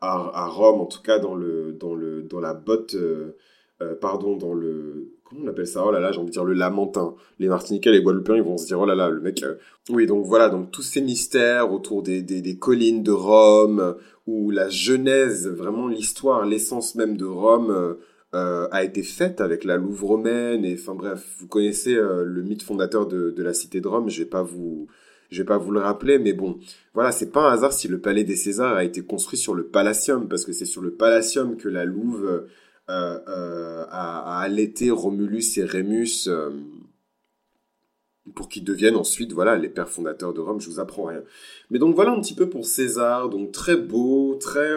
à, 0.00 0.46
Rome, 0.48 0.80
en 0.80 0.86
tout 0.86 1.02
cas 1.02 1.18
dans 1.18 1.34
le 1.34 1.72
dans 1.72 1.94
le 1.94 2.22
dans 2.22 2.40
la 2.40 2.54
botte, 2.54 2.94
euh, 2.94 3.36
euh, 3.82 3.94
pardon, 3.94 4.36
dans 4.36 4.54
le 4.54 5.12
comment 5.24 5.42
on 5.44 5.48
appelle 5.48 5.66
ça? 5.66 5.84
Oh 5.86 5.90
là 5.90 6.00
là, 6.00 6.12
j'ai 6.12 6.18
envie 6.18 6.28
de 6.28 6.32
dire 6.32 6.44
le 6.44 6.54
Lamentin. 6.54 7.14
Les 7.38 7.48
Martiniquais, 7.48 7.90
les 7.90 8.02
Guadeloupéens, 8.02 8.36
ils 8.36 8.42
vont 8.42 8.56
se 8.56 8.66
dire 8.66 8.80
oh 8.80 8.86
là 8.86 8.94
là, 8.94 9.10
le 9.10 9.20
mec. 9.20 9.42
Euh, 9.42 9.56
oui, 9.90 10.06
donc 10.06 10.24
voilà, 10.24 10.48
donc 10.48 10.70
tous 10.70 10.82
ces 10.82 11.00
mystères 11.00 11.72
autour 11.72 12.02
des, 12.02 12.22
des, 12.22 12.58
collines 12.58 13.02
de 13.02 13.12
Rome, 13.12 13.96
où 14.26 14.50
la 14.50 14.68
genèse, 14.68 15.48
vraiment 15.48 15.88
l'histoire, 15.88 16.46
l'essence 16.46 16.94
même 16.94 17.16
de 17.16 17.26
Rome. 17.26 17.96
A 18.32 18.84
été 18.84 19.02
faite 19.02 19.40
avec 19.40 19.64
la 19.64 19.76
Louvre 19.76 20.06
romaine 20.06 20.64
et 20.64 20.74
enfin 20.74 20.94
bref 20.94 21.34
vous 21.40 21.48
connaissez 21.48 21.94
le 21.96 22.42
mythe 22.44 22.62
fondateur 22.62 23.08
de, 23.08 23.30
de 23.30 23.42
la 23.42 23.52
cité 23.52 23.80
de 23.80 23.88
Rome 23.88 24.08
je 24.08 24.22
vais 24.22 24.28
pas 24.28 24.44
vous 24.44 24.86
je 25.30 25.42
vais 25.42 25.46
pas 25.46 25.58
vous 25.58 25.70
le 25.70 25.80
rappeler, 25.80 26.18
mais 26.18 26.32
bon, 26.32 26.58
voilà, 26.94 27.12
c'est 27.12 27.30
pas 27.30 27.48
un 27.48 27.52
hasard 27.52 27.72
si 27.72 27.88
le 27.88 28.00
palais 28.00 28.24
des 28.24 28.36
Césars 28.36 28.74
a 28.74 28.84
été 28.84 29.02
construit 29.02 29.38
sur 29.38 29.54
le 29.54 29.66
Palatium, 29.66 30.28
parce 30.28 30.44
que 30.44 30.52
c'est 30.52 30.66
sur 30.66 30.82
le 30.82 30.92
Palatium 30.92 31.56
que 31.56 31.68
la 31.68 31.84
Louve 31.84 32.46
euh, 32.90 33.20
euh, 33.28 33.84
a, 33.88 34.40
allaité 34.40 34.90
Romulus 34.90 35.58
et 35.58 35.64
Rémus 35.64 36.26
euh, 36.26 36.50
pour 38.34 38.48
qu'ils 38.48 38.64
deviennent 38.64 38.96
ensuite, 38.96 39.32
voilà, 39.32 39.56
les 39.56 39.68
pères 39.68 39.88
fondateurs 39.88 40.32
de 40.34 40.40
Rome. 40.40 40.60
Je 40.60 40.68
vous 40.68 40.80
apprends 40.80 41.04
rien. 41.04 41.22
Mais 41.70 41.78
donc 41.78 41.94
voilà 41.94 42.10
un 42.10 42.20
petit 42.20 42.34
peu 42.34 42.48
pour 42.48 42.66
César, 42.66 43.28
donc 43.28 43.52
très 43.52 43.76
beau, 43.76 44.34
très, 44.40 44.68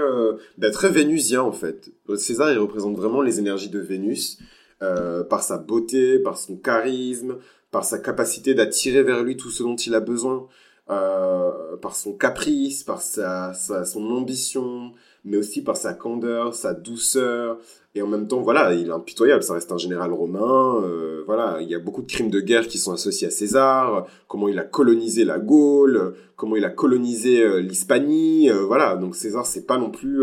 ben, 0.57 0.71
très 0.71 0.89
vénusien 0.89 1.41
en 1.41 1.51
fait. 1.51 1.91
César, 2.15 2.51
il 2.51 2.59
représente 2.59 2.95
vraiment 2.95 3.21
les 3.21 3.39
énergies 3.39 3.69
de 3.69 3.79
Vénus. 3.79 4.37
par 4.79 5.41
sa 5.41 5.57
beauté, 5.57 6.19
par 6.19 6.37
son 6.37 6.57
charisme, 6.57 7.37
par 7.73 7.83
sa 7.83 7.97
capacité 7.97 8.53
d'attirer 8.53 9.01
vers 9.01 9.23
lui 9.23 9.35
tout 9.35 9.49
ce 9.49 9.63
dont 9.63 9.75
il 9.75 9.95
a 9.95 9.99
besoin, 9.99 10.47
euh, 10.91 11.75
par 11.81 11.95
son 11.95 12.13
caprice, 12.13 12.83
par 12.83 13.01
sa, 13.01 13.53
son 13.53 14.11
ambition, 14.11 14.91
mais 15.25 15.37
aussi 15.37 15.63
par 15.63 15.75
sa 15.75 15.95
candeur, 15.95 16.53
sa 16.53 16.75
douceur, 16.75 17.57
et 17.95 18.03
en 18.03 18.07
même 18.07 18.27
temps, 18.27 18.41
voilà, 18.41 18.73
il 18.75 18.89
est 18.89 18.91
impitoyable, 18.91 19.41
ça 19.41 19.55
reste 19.55 19.71
un 19.71 19.79
général 19.79 20.13
romain, 20.13 20.83
euh, 20.83 21.23
voilà, 21.25 21.61
il 21.61 21.69
y 21.69 21.73
a 21.73 21.79
beaucoup 21.79 22.03
de 22.03 22.11
crimes 22.11 22.29
de 22.29 22.41
guerre 22.41 22.67
qui 22.67 22.77
sont 22.77 22.93
associés 22.93 23.27
à 23.27 23.31
César, 23.31 24.05
comment 24.27 24.47
il 24.47 24.59
a 24.59 24.63
colonisé 24.63 25.25
la 25.25 25.39
Gaule, 25.39 26.13
comment 26.35 26.55
il 26.55 26.65
a 26.65 26.69
colonisé 26.69 27.41
euh, 27.41 27.59
l'Hispanie, 27.59 28.49
voilà, 28.67 28.97
donc 28.97 29.15
César, 29.15 29.47
c'est 29.47 29.65
pas 29.65 29.79
non 29.79 29.89
plus, 29.89 30.21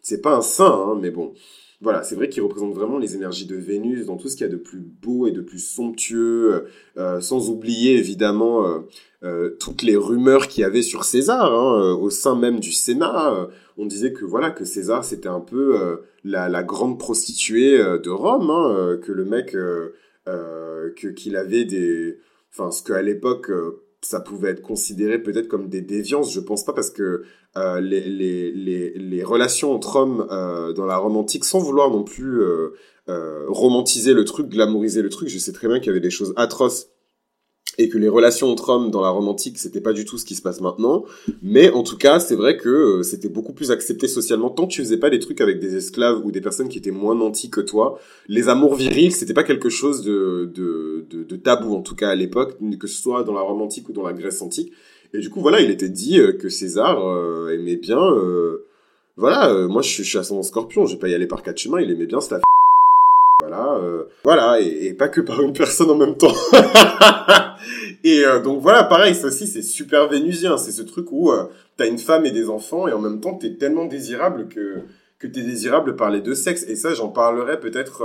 c'est 0.00 0.20
pas 0.20 0.34
un 0.34 0.42
saint, 0.42 0.88
hein, 0.88 0.98
mais 1.00 1.10
bon, 1.10 1.32
voilà, 1.82 2.04
c'est 2.04 2.14
vrai 2.14 2.28
qu'il 2.28 2.44
représente 2.44 2.74
vraiment 2.74 2.96
les 2.96 3.16
énergies 3.16 3.44
de 3.44 3.56
Vénus 3.56 4.06
dans 4.06 4.16
tout 4.16 4.28
ce 4.28 4.36
qu'il 4.36 4.46
y 4.46 4.48
a 4.48 4.52
de 4.52 4.56
plus 4.56 4.78
beau 4.78 5.26
et 5.26 5.32
de 5.32 5.40
plus 5.40 5.58
somptueux, 5.58 6.54
euh, 6.54 6.60
euh, 6.96 7.20
sans 7.20 7.50
oublier 7.50 7.96
évidemment 7.96 8.84
euh, 9.24 9.48
toutes 9.58 9.82
les 9.82 9.96
rumeurs 9.96 10.46
qu'il 10.46 10.62
y 10.62 10.64
avait 10.64 10.82
sur 10.82 11.04
César 11.04 11.52
hein, 11.52 11.92
au 11.94 12.08
sein 12.08 12.36
même 12.36 12.60
du 12.60 12.70
Sénat. 12.70 13.48
on 13.78 13.86
disait 13.86 14.12
que 14.12 14.24
voilà 14.24 14.50
que 14.52 14.64
César 14.64 15.04
c'était 15.04 15.28
un 15.28 15.40
peu 15.40 16.00
la, 16.24 16.62
grande 16.62 17.00
prostituée 17.00 17.78
de 17.78 18.10
Rome, 18.10 18.50
hein, 18.50 18.98
que 19.02 19.10
le 19.12 19.24
mec 19.24 19.52
que 19.52 21.08
qu'il 21.08 21.36
avait 21.36 21.64
des, 21.64 22.18
enfin 22.52 22.70
ce 22.70 22.82
qu'à 22.82 23.02
l'époque 23.02 23.50
ça 24.02 24.20
pouvait 24.20 24.50
être 24.50 24.62
considéré 24.62 25.22
peut-être 25.22 25.48
comme 25.48 25.68
des 25.68 25.80
déviances. 25.80 26.32
Je 26.32 26.40
pense 26.40 26.64
pas 26.64 26.72
parce 26.72 26.90
que 26.90 27.22
euh, 27.56 27.80
les, 27.80 29.22
relations 29.24 29.72
entre 29.72 29.96
hommes 29.96 30.26
euh, 30.30 30.72
dans 30.72 30.86
la 30.86 30.96
romantique, 30.96 31.44
sans 31.44 31.60
vouloir 31.60 31.90
non 31.90 32.02
plus 32.02 32.42
euh, 32.42 32.70
euh, 33.08 33.44
romantiser 33.48 34.12
le 34.14 34.24
truc, 34.24 34.48
glamouriser 34.48 35.02
le 35.02 35.08
truc, 35.08 35.28
je 35.28 35.38
sais 35.38 35.52
très 35.52 35.68
bien 35.68 35.78
qu'il 35.78 35.86
y 35.86 35.90
avait 35.90 36.00
des 36.00 36.10
choses 36.10 36.34
atroces 36.36 36.88
et 37.78 37.88
que 37.88 37.96
les 37.96 38.08
relations 38.08 38.50
entre 38.50 38.68
hommes 38.68 38.90
dans 38.90 39.00
la 39.00 39.08
Rome 39.08 39.28
antique, 39.28 39.58
c'était 39.58 39.80
pas 39.80 39.92
du 39.92 40.04
tout 40.04 40.18
ce 40.18 40.24
qui 40.24 40.34
se 40.34 40.42
passe 40.42 40.60
maintenant. 40.60 41.04
Mais 41.42 41.70
en 41.70 41.82
tout 41.82 41.96
cas, 41.96 42.20
c'est 42.20 42.34
vrai 42.34 42.56
que 42.56 42.68
euh, 42.68 43.02
c'était 43.02 43.28
beaucoup 43.28 43.54
plus 43.54 43.70
accepté 43.70 44.08
socialement. 44.08 44.50
Tant 44.50 44.66
que 44.66 44.72
tu 44.72 44.82
faisais 44.82 44.98
pas 44.98 45.08
des 45.08 45.18
trucs 45.18 45.40
avec 45.40 45.58
des 45.58 45.76
esclaves 45.76 46.20
ou 46.24 46.30
des 46.30 46.42
personnes 46.42 46.68
qui 46.68 46.78
étaient 46.78 46.90
moins 46.90 47.14
nantis 47.14 47.50
que 47.50 47.60
toi, 47.60 47.98
les 48.28 48.48
amours 48.48 48.74
virils, 48.74 49.12
c'était 49.12 49.34
pas 49.34 49.44
quelque 49.44 49.70
chose 49.70 50.02
de, 50.02 50.50
de, 50.54 51.06
de, 51.10 51.36
tabou, 51.36 51.74
en 51.74 51.82
tout 51.82 51.94
cas 51.94 52.10
à 52.10 52.14
l'époque, 52.14 52.58
que 52.78 52.86
ce 52.86 53.00
soit 53.00 53.24
dans 53.24 53.34
la 53.34 53.40
Rome 53.40 53.62
antique 53.62 53.88
ou 53.88 53.92
dans 53.92 54.06
la 54.06 54.12
Grèce 54.12 54.42
antique. 54.42 54.72
Et 55.14 55.18
du 55.18 55.30
coup, 55.30 55.40
voilà, 55.40 55.60
il 55.60 55.70
était 55.70 55.88
dit 55.88 56.18
euh, 56.18 56.32
que 56.32 56.48
César 56.48 57.06
euh, 57.06 57.54
aimait 57.54 57.76
bien... 57.76 58.00
voilà, 59.16 59.66
moi 59.68 59.82
je 59.82 60.02
suis, 60.02 60.18
à 60.18 60.22
son 60.22 60.42
scorpion, 60.42 60.86
je 60.86 60.94
vais 60.94 61.00
pas 61.00 61.08
y 61.08 61.14
aller 61.14 61.26
par 61.26 61.42
quatre 61.42 61.58
chemins, 61.58 61.80
il 61.80 61.90
aimait 61.90 62.06
bien 62.06 62.18
la 62.30 62.40
voilà, 63.40 63.74
euh, 63.74 64.04
voilà, 64.22 64.60
et, 64.60 64.94
pas 64.94 65.08
que 65.08 65.20
par 65.20 65.40
une 65.42 65.52
personne 65.52 65.90
en 65.90 65.96
même 65.96 66.16
temps. 66.16 66.34
et 68.04 68.24
euh, 68.24 68.40
donc 68.40 68.60
voilà, 68.62 68.84
pareil, 68.84 69.14
ça 69.14 69.26
aussi 69.26 69.48
c'est 69.48 69.62
super 69.62 70.08
vénusien, 70.08 70.56
c'est 70.56 70.70
ce 70.70 70.82
truc 70.82 71.10
où 71.10 71.32
euh, 71.32 71.44
t'as 71.76 71.88
une 71.88 71.98
femme 71.98 72.24
et 72.24 72.30
des 72.30 72.48
enfants 72.48 72.86
et 72.86 72.92
en 72.92 73.00
même 73.00 73.20
temps 73.20 73.34
t'es 73.34 73.54
tellement 73.54 73.86
désirable 73.86 74.48
que 74.48 74.82
que 75.18 75.26
t'es 75.26 75.42
désirable 75.42 75.96
par 75.96 76.10
les 76.10 76.20
deux 76.20 76.34
sexes. 76.34 76.64
Et 76.68 76.74
ça, 76.74 76.94
j'en 76.94 77.08
parlerai 77.08 77.60
peut-être. 77.60 78.02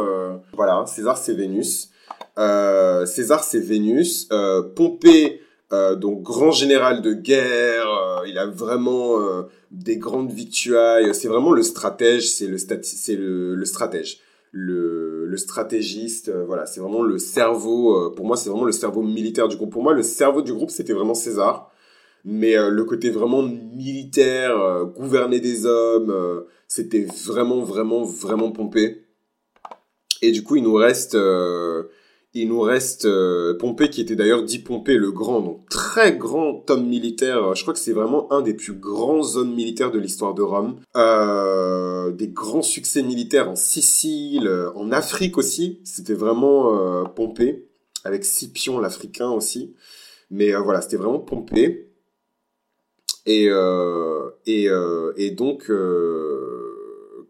voilà, 0.54 0.86
César 0.86 1.18
c'est 1.18 1.34
Vénus. 1.34 1.90
César 2.36 3.44
c'est 3.44 3.60
Vénus. 3.60 4.30
Pompée. 4.76 5.42
donc 5.72 6.22
grand 6.22 6.52
général 6.52 7.02
de 7.02 7.14
guerre, 7.14 8.24
il 8.28 8.38
a 8.38 8.46
vraiment 8.46 9.20
des 9.72 9.98
grandes 9.98 10.32
victuailles. 10.32 11.14
C'est 11.16 11.28
vraiment 11.28 11.52
le 11.52 11.64
stratège, 11.64 12.30
c'est 12.30 12.48
le, 12.48 13.66
stratège 13.66 14.20
stratégiste, 15.38 16.29
euh, 16.29 16.46
voilà, 16.46 16.65
c'est 16.65 16.79
vraiment 16.79 17.01
le 17.01 17.17
cerveau, 17.17 17.96
euh, 17.98 18.15
pour 18.15 18.25
moi 18.25 18.38
c'est 18.38 18.50
vraiment 18.50 18.65
le 18.65 18.72
cerveau 18.72 19.01
militaire 19.01 19.48
du 19.48 19.56
groupe. 19.56 19.72
Pour 19.72 19.84
moi 19.84 19.94
le 19.94 20.03
cerveau 20.03 20.41
du 20.41 20.53
groupe 20.53 20.70
c'était 20.70 20.94
vraiment 20.94 21.13
César, 21.13 21.72
mais 22.25 22.58
euh, 22.58 22.70
le 22.70 22.84
côté 22.84 23.10
vraiment 23.10 23.44
militaire, 23.44 24.86
gouverner 24.96 25.39
des 25.39 25.65
hommes, 25.65 26.44
c'était 26.67 27.06
vraiment 27.25 27.62
vraiment 27.62 28.03
vraiment 28.03 28.51
pompé. 28.51 29.06
Et 30.22 30.32
du 30.32 30.44
coup 30.44 30.56
il 30.56 30.63
nous 30.63 30.74
reste 30.74 31.15
il 32.41 32.50
nous 32.50 32.62
reste 32.62 33.06
euh, 33.06 33.58
Pompée 33.58 33.89
qui 33.89 34.01
était 34.01 34.15
d'ailleurs 34.15 34.44
dit 34.44 34.60
Pompée 34.60 34.98
le 34.98 35.12
Grand, 35.12 35.41
donc 35.41 35.67
très 35.70 36.15
grand 36.15 36.70
homme 36.70 36.88
militaire. 36.88 37.56
Je 37.56 37.62
crois 37.63 37.74
que 37.74 37.79
c'est 37.79 37.94
vraiment 37.94 38.32
un 38.32 38.41
des 38.41 38.53
plus 38.53 38.74
grands 38.74 39.36
hommes 39.36 39.53
militaires 39.53 39.91
de 39.91 40.00
l'histoire 40.00 40.34
de 40.34 40.41
Rome. 40.41 40.79
Euh, 40.96 42.12
des 42.12 42.27
grands 42.27 42.62
succès 42.62 43.01
militaires 43.01 43.50
en 43.50 43.56
Sicile, 43.56 44.50
en 44.75 44.91
Afrique 44.91 45.38
aussi. 45.38 45.79
C'était 45.84 46.13
vraiment 46.13 46.77
euh, 46.77 47.03
Pompée, 47.06 47.67
avec 48.03 48.24
Scipion 48.24 48.79
l'Africain 48.79 49.29
aussi. 49.29 49.75
Mais 50.29 50.53
voilà, 50.53 50.82
c'était 50.82 50.98
vraiment 50.98 51.20
Pompée. 51.20 51.89
Et 53.25 53.50
donc 55.32 55.72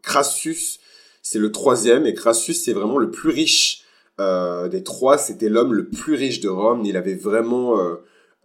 Crassus, 0.03 0.79
c'est 1.21 1.39
le 1.39 1.51
troisième, 1.51 2.05
et 2.05 2.13
Crassus 2.13 2.53
c'est 2.53 2.73
vraiment 2.73 2.97
le 2.97 3.09
plus 3.09 3.29
riche 3.29 3.86
euh, 4.19 4.67
des 4.67 4.83
trois, 4.83 5.17
c'était 5.17 5.49
l'homme 5.49 5.73
le 5.73 5.89
plus 5.89 6.15
riche 6.15 6.39
de 6.39 6.49
Rome. 6.49 6.83
Il 6.85 6.97
avait 6.97 7.15
vraiment, 7.15 7.79
euh, 7.79 7.95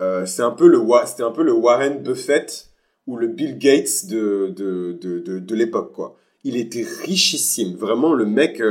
euh, 0.00 0.26
c'est 0.26 0.42
un 0.42 0.50
peu 0.50 0.68
le 0.68 0.78
c'était 1.06 1.22
un 1.22 1.30
peu 1.30 1.42
le 1.42 1.52
Warren 1.52 2.02
Buffett 2.02 2.68
ou 3.06 3.16
le 3.16 3.26
Bill 3.26 3.58
Gates 3.58 4.06
de 4.06 4.52
de 4.54 4.92
de 4.92 5.38
de, 5.38 5.54
l'époque 5.54 5.92
quoi. 5.92 6.16
Il 6.44 6.56
était 6.56 6.86
richissime, 7.04 7.74
vraiment 7.76 8.12
le 8.12 8.26
mec, 8.26 8.62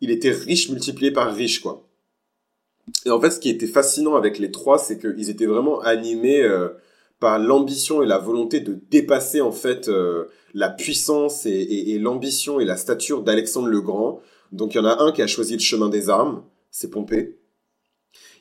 il 0.00 0.10
était 0.10 0.30
riche 0.30 0.70
multiplié 0.70 1.10
par 1.10 1.32
riche 1.34 1.60
quoi. 1.60 1.86
Et 3.06 3.10
en 3.10 3.20
fait, 3.20 3.30
ce 3.30 3.38
qui 3.38 3.50
était 3.50 3.66
fascinant 3.66 4.16
avec 4.16 4.38
les 4.38 4.50
trois, 4.50 4.78
c'est 4.78 4.98
qu'ils 4.98 5.30
étaient 5.30 5.46
vraiment 5.46 5.80
animés 5.80 6.46
par 7.20 7.38
l'ambition 7.38 8.02
et 8.02 8.06
la 8.06 8.18
volonté 8.18 8.60
de 8.60 8.78
dépasser 8.90 9.40
en 9.40 9.52
fait 9.52 9.90
la 10.54 10.70
puissance 10.70 11.46
et 11.46 11.98
l'ambition 11.98 12.60
et 12.60 12.64
la 12.64 12.76
stature 12.76 13.22
d'Alexandre 13.22 13.68
le 13.68 13.80
Grand 13.80 14.20
donc 14.52 14.74
il 14.74 14.78
y 14.78 14.80
en 14.80 14.84
a 14.84 15.02
un 15.02 15.12
qui 15.12 15.22
a 15.22 15.26
choisi 15.26 15.54
le 15.54 15.60
chemin 15.60 15.88
des 15.88 16.08
armes, 16.08 16.42
c'est 16.70 16.90
Pompée. 16.90 17.38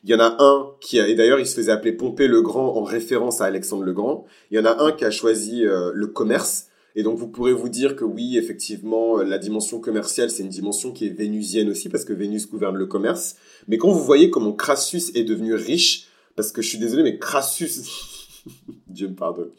Il 0.04 0.10
y 0.10 0.16
en 0.16 0.20
a 0.20 0.38
un 0.40 0.72
qui 0.80 1.00
a, 1.00 1.08
et 1.08 1.16
d'ailleurs 1.16 1.40
il 1.40 1.46
se 1.48 1.56
faisait 1.56 1.72
appeler 1.72 1.92
Pompée 1.92 2.28
le 2.28 2.42
Grand 2.42 2.78
en 2.78 2.84
référence 2.84 3.42
à 3.42 3.46
Alexandre 3.46 3.84
le 3.84 3.94
Grand. 3.94 4.26
Il 4.50 4.58
y 4.58 4.60
en 4.60 4.66
a 4.66 4.82
un 4.82 4.92
qui 4.92 5.06
a 5.06 5.12
choisi 5.12 5.66
euh, 5.66 5.92
le 5.94 6.08
commerce. 6.08 6.68
Et 6.96 7.04
donc 7.04 7.18
vous 7.18 7.28
pourrez 7.28 7.54
vous 7.54 7.70
dire 7.70 7.96
que 7.96 8.06
oui, 8.06 8.38
effectivement, 8.38 9.18
la 9.18 9.38
dimension 9.38 9.80
commerciale, 9.80 10.32
c'est 10.32 10.44
une 10.44 10.50
dimension 10.50 10.92
qui 10.92 11.06
est 11.06 11.10
vénusienne 11.10 11.70
aussi, 11.70 11.88
parce 11.88 12.04
que 12.04 12.14
Vénus 12.14 12.50
gouverne 12.50 12.78
le 12.78 12.88
commerce. 12.88 13.36
Mais 13.68 13.78
quand 13.78 13.92
vous 13.92 14.04
voyez 14.04 14.30
comment 14.30 14.54
Crassus 14.54 15.12
est 15.14 15.24
devenu 15.24 15.54
riche, 15.54 16.08
parce 16.36 16.52
que 16.52 16.62
je 16.62 16.70
suis 16.70 16.80
désolé, 16.80 17.04
mais 17.04 17.20
Crassus, 17.20 17.84
Dieu 18.88 19.10
me 19.10 19.16
pardonne. 19.16 19.52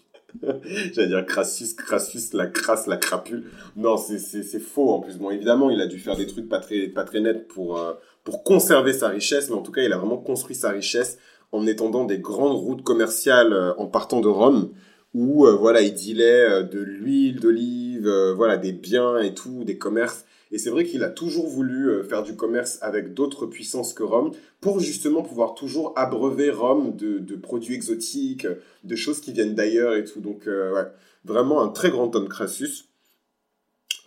J'allais 0.92 1.08
dire 1.08 1.26
Crassus, 1.26 1.74
Crassus, 1.76 2.32
la 2.32 2.46
crasse, 2.46 2.86
la 2.86 2.96
crapule. 2.96 3.44
Non, 3.76 3.96
c'est 3.96 4.60
faux 4.60 4.90
en 4.90 5.00
plus. 5.00 5.16
Bon, 5.16 5.30
évidemment, 5.30 5.70
il 5.70 5.80
a 5.80 5.86
dû 5.86 5.98
faire 5.98 6.16
des 6.16 6.26
trucs 6.26 6.48
pas 6.48 6.60
très, 6.60 6.88
pas 6.88 7.04
très 7.04 7.20
nets 7.20 7.46
pour, 7.48 7.78
euh, 7.78 7.92
pour 8.24 8.44
conserver 8.44 8.92
sa 8.92 9.08
richesse, 9.08 9.50
mais 9.50 9.56
en 9.56 9.62
tout 9.62 9.72
cas, 9.72 9.82
il 9.82 9.92
a 9.92 9.98
vraiment 9.98 10.18
construit 10.18 10.56
sa 10.56 10.70
richesse 10.70 11.18
en 11.52 11.66
étendant 11.66 12.04
des 12.04 12.18
grandes 12.18 12.56
routes 12.56 12.82
commerciales 12.82 13.52
euh, 13.52 13.74
en 13.76 13.86
partant 13.86 14.20
de 14.20 14.28
Rome, 14.28 14.70
où 15.14 15.46
euh, 15.46 15.56
voilà, 15.56 15.82
il 15.82 15.94
dealait 15.94 16.64
de 16.64 16.78
l'huile 16.78 17.40
d'olive, 17.40 18.08
voilà, 18.36 18.56
des 18.56 18.72
biens 18.72 19.18
et 19.18 19.34
tout, 19.34 19.64
des 19.64 19.76
commerces 19.76 20.24
et 20.52 20.58
c'est 20.58 20.70
vrai 20.70 20.84
qu'il 20.84 21.04
a 21.04 21.10
toujours 21.10 21.48
voulu 21.48 21.90
euh, 21.90 22.02
faire 22.02 22.22
du 22.22 22.34
commerce 22.34 22.78
avec 22.82 23.14
d'autres 23.14 23.46
puissances 23.46 23.94
que 23.94 24.02
Rome 24.02 24.32
pour 24.60 24.80
justement 24.80 25.22
pouvoir 25.22 25.54
toujours 25.54 25.92
abreuver 25.96 26.50
Rome 26.50 26.96
de, 26.96 27.36
produits 27.36 27.74
exotiques, 27.74 28.46
de 28.84 28.96
choses 28.96 29.20
qui 29.20 29.32
viennent 29.32 29.54
d'ailleurs 29.54 29.94
et 29.94 30.04
tout. 30.04 30.20
Donc, 30.20 30.46
euh, 30.46 30.74
ouais, 30.74 30.86
vraiment 31.24 31.62
un 31.62 31.68
très 31.68 31.90
grand 31.90 32.14
homme 32.16 32.28
Crassus. 32.28 32.84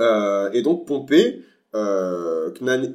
Euh, 0.01 0.51
et 0.51 0.62
donc, 0.62 0.85
Pompée, 0.85 1.43
euh, 1.75 2.51
Knan, 2.51 2.93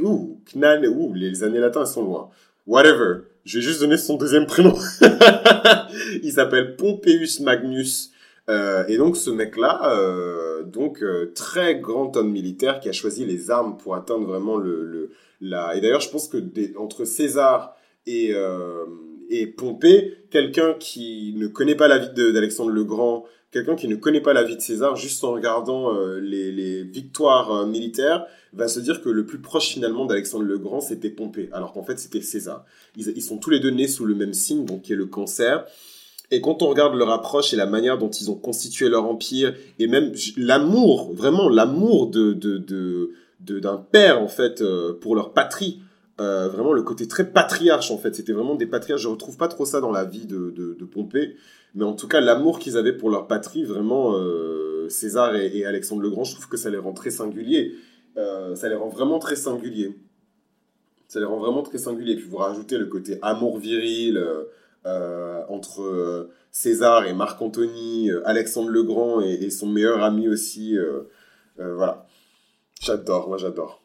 ouh, 0.00 1.14
les 1.14 1.44
années 1.44 1.60
latins 1.60 1.86
sont 1.86 2.04
loin. 2.04 2.30
Whatever. 2.66 3.22
Je 3.44 3.58
vais 3.58 3.62
juste 3.62 3.80
donner 3.80 3.96
son 3.96 4.16
deuxième 4.16 4.46
prénom. 4.46 4.74
Il 6.22 6.32
s'appelle 6.32 6.76
Pompeius 6.76 7.40
Magnus 7.40 8.11
euh, 8.48 8.84
et 8.88 8.96
donc 8.96 9.16
ce 9.16 9.30
mec-là, 9.30 9.96
euh, 9.96 10.64
donc 10.64 11.02
euh, 11.02 11.32
très 11.34 11.78
grand 11.78 12.16
homme 12.16 12.30
militaire 12.30 12.80
qui 12.80 12.88
a 12.88 12.92
choisi 12.92 13.24
les 13.24 13.50
armes 13.50 13.76
pour 13.76 13.94
atteindre 13.94 14.26
vraiment 14.26 14.56
le, 14.56 15.10
la. 15.40 15.76
Et 15.76 15.80
d'ailleurs, 15.80 16.00
je 16.00 16.10
pense 16.10 16.28
que 16.28 16.38
entre 16.78 17.04
César 17.04 17.76
et 18.06 18.32
et 19.30 19.46
Pompée, 19.46 20.18
quelqu'un 20.30 20.74
qui 20.74 21.34
ne 21.36 21.46
connaît 21.46 21.76
pas 21.76 21.88
la 21.88 21.98
vie 21.98 22.10
d'Alexandre 22.14 22.70
le 22.70 22.84
Grand, 22.84 23.24
quelqu'un 23.50 23.76
qui 23.76 23.88
ne 23.88 23.96
connaît 23.96 24.20
pas 24.20 24.34
la 24.34 24.42
vie 24.42 24.56
de 24.56 24.60
César, 24.60 24.96
juste 24.96 25.24
en 25.24 25.32
regardant 25.32 25.92
les, 26.20 26.52
les, 26.52 26.82
victoires 26.82 27.66
militaires, 27.66 28.26
va 28.52 28.68
se 28.68 28.80
dire 28.80 29.00
que 29.00 29.08
le 29.08 29.24
plus 29.24 29.38
proche 29.40 29.68
finalement 29.68 30.04
d'Alexandre 30.04 30.44
le 30.44 30.58
Grand, 30.58 30.80
c'était 30.80 31.08
Pompée, 31.08 31.48
alors 31.52 31.72
qu'en 31.72 31.82
fait 31.82 31.98
c'était 31.98 32.20
César. 32.20 32.66
Ils, 32.96 33.12
ils, 33.16 33.22
sont 33.22 33.38
tous 33.38 33.50
les 33.50 33.60
deux 33.60 33.70
nés 33.70 33.88
sous 33.88 34.04
le 34.04 34.14
même 34.14 34.34
signe, 34.34 34.66
donc 34.66 34.82
qui 34.82 34.92
est 34.92 34.96
le 34.96 35.06
cancer. 35.06 35.64
Et 36.32 36.40
quand 36.40 36.62
on 36.62 36.68
regarde 36.68 36.94
leur 36.94 37.10
approche 37.10 37.52
et 37.52 37.56
la 37.56 37.66
manière 37.66 37.98
dont 37.98 38.08
ils 38.08 38.30
ont 38.30 38.34
constitué 38.34 38.88
leur 38.88 39.04
empire, 39.04 39.54
et 39.78 39.86
même 39.86 40.12
l'amour, 40.38 41.12
vraiment 41.12 41.50
l'amour 41.50 42.08
de, 42.08 42.32
de, 42.32 42.56
de, 42.56 43.58
d'un 43.60 43.76
père, 43.76 44.20
en 44.20 44.28
fait, 44.28 44.62
euh, 44.62 44.94
pour 44.94 45.14
leur 45.14 45.34
patrie, 45.34 45.82
euh, 46.22 46.48
vraiment 46.48 46.72
le 46.72 46.82
côté 46.82 47.06
très 47.06 47.30
patriarche, 47.30 47.90
en 47.90 47.98
fait, 47.98 48.14
c'était 48.14 48.32
vraiment 48.32 48.54
des 48.54 48.64
patriarches, 48.64 49.02
je 49.02 49.08
retrouve 49.08 49.36
pas 49.36 49.48
trop 49.48 49.66
ça 49.66 49.82
dans 49.82 49.90
la 49.90 50.04
vie 50.04 50.24
de, 50.24 50.50
de, 50.50 50.84
Pompée, 50.86 51.36
mais 51.74 51.84
en 51.84 51.92
tout 51.92 52.08
cas, 52.08 52.20
l'amour 52.22 52.58
qu'ils 52.58 52.78
avaient 52.78 52.96
pour 52.96 53.10
leur 53.10 53.26
patrie, 53.26 53.64
vraiment, 53.64 54.14
euh, 54.16 54.88
César 54.88 55.36
et, 55.36 55.66
Alexandre 55.66 56.00
le 56.00 56.08
Grand, 56.08 56.24
je 56.24 56.32
trouve 56.32 56.48
que 56.48 56.56
ça 56.56 56.70
les 56.70 56.78
rend 56.78 56.94
très 56.94 57.10
singuliers. 57.10 57.74
ça 58.16 58.70
les 58.70 58.74
rend 58.74 58.88
vraiment 58.88 59.18
très 59.18 59.36
singuliers. 59.36 59.98
Ça 61.08 61.20
les 61.20 61.26
rend 61.26 61.38
vraiment 61.38 61.62
très 61.62 61.76
singuliers. 61.76 62.16
Puis 62.16 62.26
vous 62.26 62.38
rajoutez 62.38 62.78
le 62.78 62.86
côté 62.86 63.18
amour 63.20 63.58
viril, 63.58 64.22
euh, 64.84 65.44
entre 65.48 65.82
euh, 65.82 66.32
César 66.50 67.06
et 67.06 67.14
Marc 67.14 67.40
Antony, 67.40 68.10
euh, 68.10 68.20
Alexandre 68.26 68.68
le 68.68 68.82
Grand 68.82 69.20
et, 69.20 69.48
son 69.50 69.68
meilleur 69.68 70.02
ami 70.02 70.28
aussi. 70.28 70.76
voilà. 71.56 72.06
J'adore, 72.80 73.28
moi 73.28 73.38
j'adore. 73.38 73.80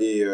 et, 0.00 0.24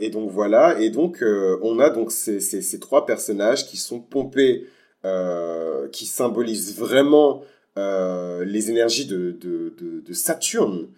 et, 0.00 0.10
donc 0.10 0.30
voilà, 0.30 0.80
et 0.80 0.90
donc 0.90 1.24
on 1.62 1.78
a 1.78 1.90
donc 1.90 2.10
ces, 2.10 2.80
trois 2.80 3.06
personnages 3.06 3.66
qui 3.66 3.76
sont 3.76 4.00
pompés, 4.00 4.66
qui 5.92 6.06
symbolisent 6.06 6.76
vraiment 6.76 7.42
les 7.76 8.70
énergies 8.70 9.06
de, 9.06 10.12
Saturne. 10.12 10.88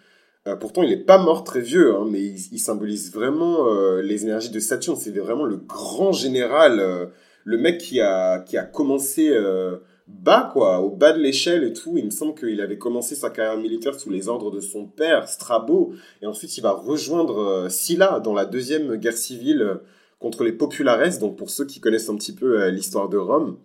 pourtant, 0.59 0.81
il 0.81 0.89
n'est 0.89 0.97
pas 0.97 1.19
mort 1.19 1.43
très 1.43 1.61
vieux, 1.61 1.95
hein, 1.95 2.07
mais 2.09 2.23
il, 2.23 2.59
symbolise 2.59 3.13
vraiment 3.13 3.67
les 4.01 4.23
énergies 4.23 4.49
de 4.49 4.59
Saturne. 4.59 4.97
C'est 4.97 5.11
vraiment 5.11 5.45
le 5.45 5.57
grand 5.57 6.13
général 6.13 7.11
le 7.47 7.57
mec 7.57 7.77
qui 7.77 8.01
a, 8.01 8.39
qui 8.39 8.57
a 8.57 8.63
commencé 8.63 9.29
euh, 9.29 9.77
bas, 10.05 10.49
quoi, 10.51 10.81
au 10.81 10.89
bas 10.89 11.13
de 11.13 11.19
l'échelle 11.19 11.63
et 11.63 11.71
tout. 11.71 11.97
Il 11.97 12.03
me 12.03 12.09
semble 12.09 12.35
qu'il 12.35 12.59
avait 12.59 12.77
commencé 12.77 13.15
sa 13.15 13.29
carrière 13.29 13.57
militaire 13.57 13.97
sous 13.97 14.09
les 14.09 14.27
ordres 14.27 14.51
de 14.51 14.59
son 14.59 14.85
père, 14.85 15.29
Strabo, 15.29 15.93
et 16.21 16.25
ensuite 16.25 16.57
il 16.57 16.61
va 16.61 16.73
rejoindre 16.73 17.69
euh, 17.69 18.19
dans 18.19 18.33
la 18.33 18.43
deuxième 18.43 18.97
guerre 18.97 19.15
civile 19.15 19.79
contre 20.19 20.43
les 20.43 20.51
populares, 20.51 21.17
donc 21.19 21.37
pour 21.37 21.49
ceux 21.49 21.63
qui 21.63 21.79
connaissent 21.79 22.09
un 22.09 22.17
petit 22.17 22.35
peu 22.35 22.67
l'histoire 22.67 23.07
de 23.07 23.17
Rome. 23.17 23.57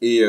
Et, 0.00 0.22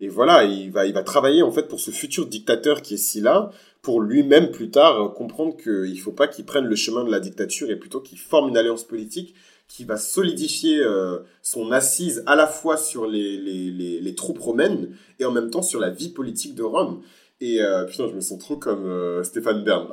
et 0.00 0.08
voilà, 0.08 0.44
il 0.44 0.70
va, 0.70 0.86
il 0.86 0.92
va 0.92 1.02
travailler 1.02 1.42
en 1.42 1.50
fait 1.50 1.66
pour 1.66 1.80
ce 1.80 1.90
futur 1.90 2.26
dictateur 2.26 2.82
qui 2.82 2.94
est 2.94 2.98
si 2.98 3.20
là, 3.20 3.50
pour 3.80 4.02
lui-même 4.02 4.50
plus 4.50 4.70
tard 4.70 5.14
comprendre 5.14 5.56
qu'il 5.56 5.94
ne 5.94 5.98
faut 5.98 6.12
pas 6.12 6.28
qu'il 6.28 6.44
prenne 6.44 6.66
le 6.66 6.76
chemin 6.76 7.04
de 7.04 7.10
la 7.10 7.20
dictature 7.20 7.70
et 7.70 7.76
plutôt 7.76 8.00
qu'il 8.00 8.18
forme 8.18 8.50
une 8.50 8.56
alliance 8.58 8.84
politique 8.84 9.34
qui 9.68 9.84
va 9.84 9.96
solidifier 9.96 10.80
euh, 10.80 11.18
son 11.42 11.70
assise 11.72 12.24
à 12.26 12.34
la 12.34 12.46
fois 12.46 12.76
sur 12.76 13.06
les, 13.06 13.36
les, 13.36 13.70
les, 13.70 14.00
les, 14.00 14.14
troupes 14.14 14.38
romaines 14.38 14.96
et 15.20 15.24
en 15.24 15.30
même 15.30 15.50
temps 15.50 15.62
sur 15.62 15.78
la 15.78 15.90
vie 15.90 16.08
politique 16.08 16.54
de 16.54 16.62
Rome. 16.62 17.02
Et 17.40 17.62
euh, 17.62 17.84
putain, 17.84 18.08
je 18.08 18.14
me 18.14 18.20
sens 18.20 18.38
trop 18.38 18.56
comme 18.56 18.84
euh, 18.86 19.22
Stéphane 19.22 19.62
Bern. 19.62 19.88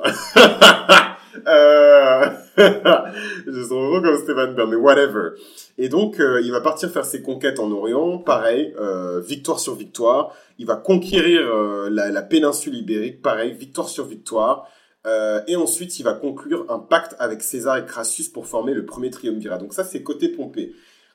euh... 1.46 2.26
je 2.56 3.50
me 3.50 3.62
sens 3.62 3.68
trop 3.68 4.00
comme 4.00 4.18
Stéphane 4.18 4.54
Bern, 4.54 4.68
mais 4.68 4.76
whatever. 4.76 5.30
Et 5.78 5.88
donc, 5.88 6.18
euh, 6.18 6.40
il 6.42 6.50
va 6.50 6.60
partir 6.60 6.90
faire 6.90 7.04
ses 7.04 7.22
conquêtes 7.22 7.60
en 7.60 7.70
Orient, 7.70 8.18
pareil, 8.18 8.74
victoire 9.24 9.60
sur 9.60 9.76
victoire. 9.76 10.34
Il 10.58 10.66
va 10.66 10.76
conquérir 10.76 11.46
la, 11.90 12.10
la 12.10 12.22
péninsule 12.22 12.74
ibérique, 12.74 13.22
pareil, 13.22 13.52
victoire 13.52 13.88
sur 13.88 14.06
victoire. 14.06 14.68
Euh, 15.06 15.40
et 15.46 15.56
ensuite, 15.56 15.98
il 15.98 16.02
va 16.02 16.12
conclure 16.12 16.66
un 16.68 16.78
pacte 16.78 17.14
avec 17.18 17.42
César 17.42 17.76
et 17.76 17.86
Crassus 17.86 18.30
pour 18.32 18.46
former 18.46 18.74
le 18.74 18.84
premier 18.84 19.10
triumvirat. 19.10 19.58
Donc 19.58 19.72
ça, 19.72 19.84
c'est 19.84 20.02
côté 20.02 20.28
Pompée. 20.28 20.72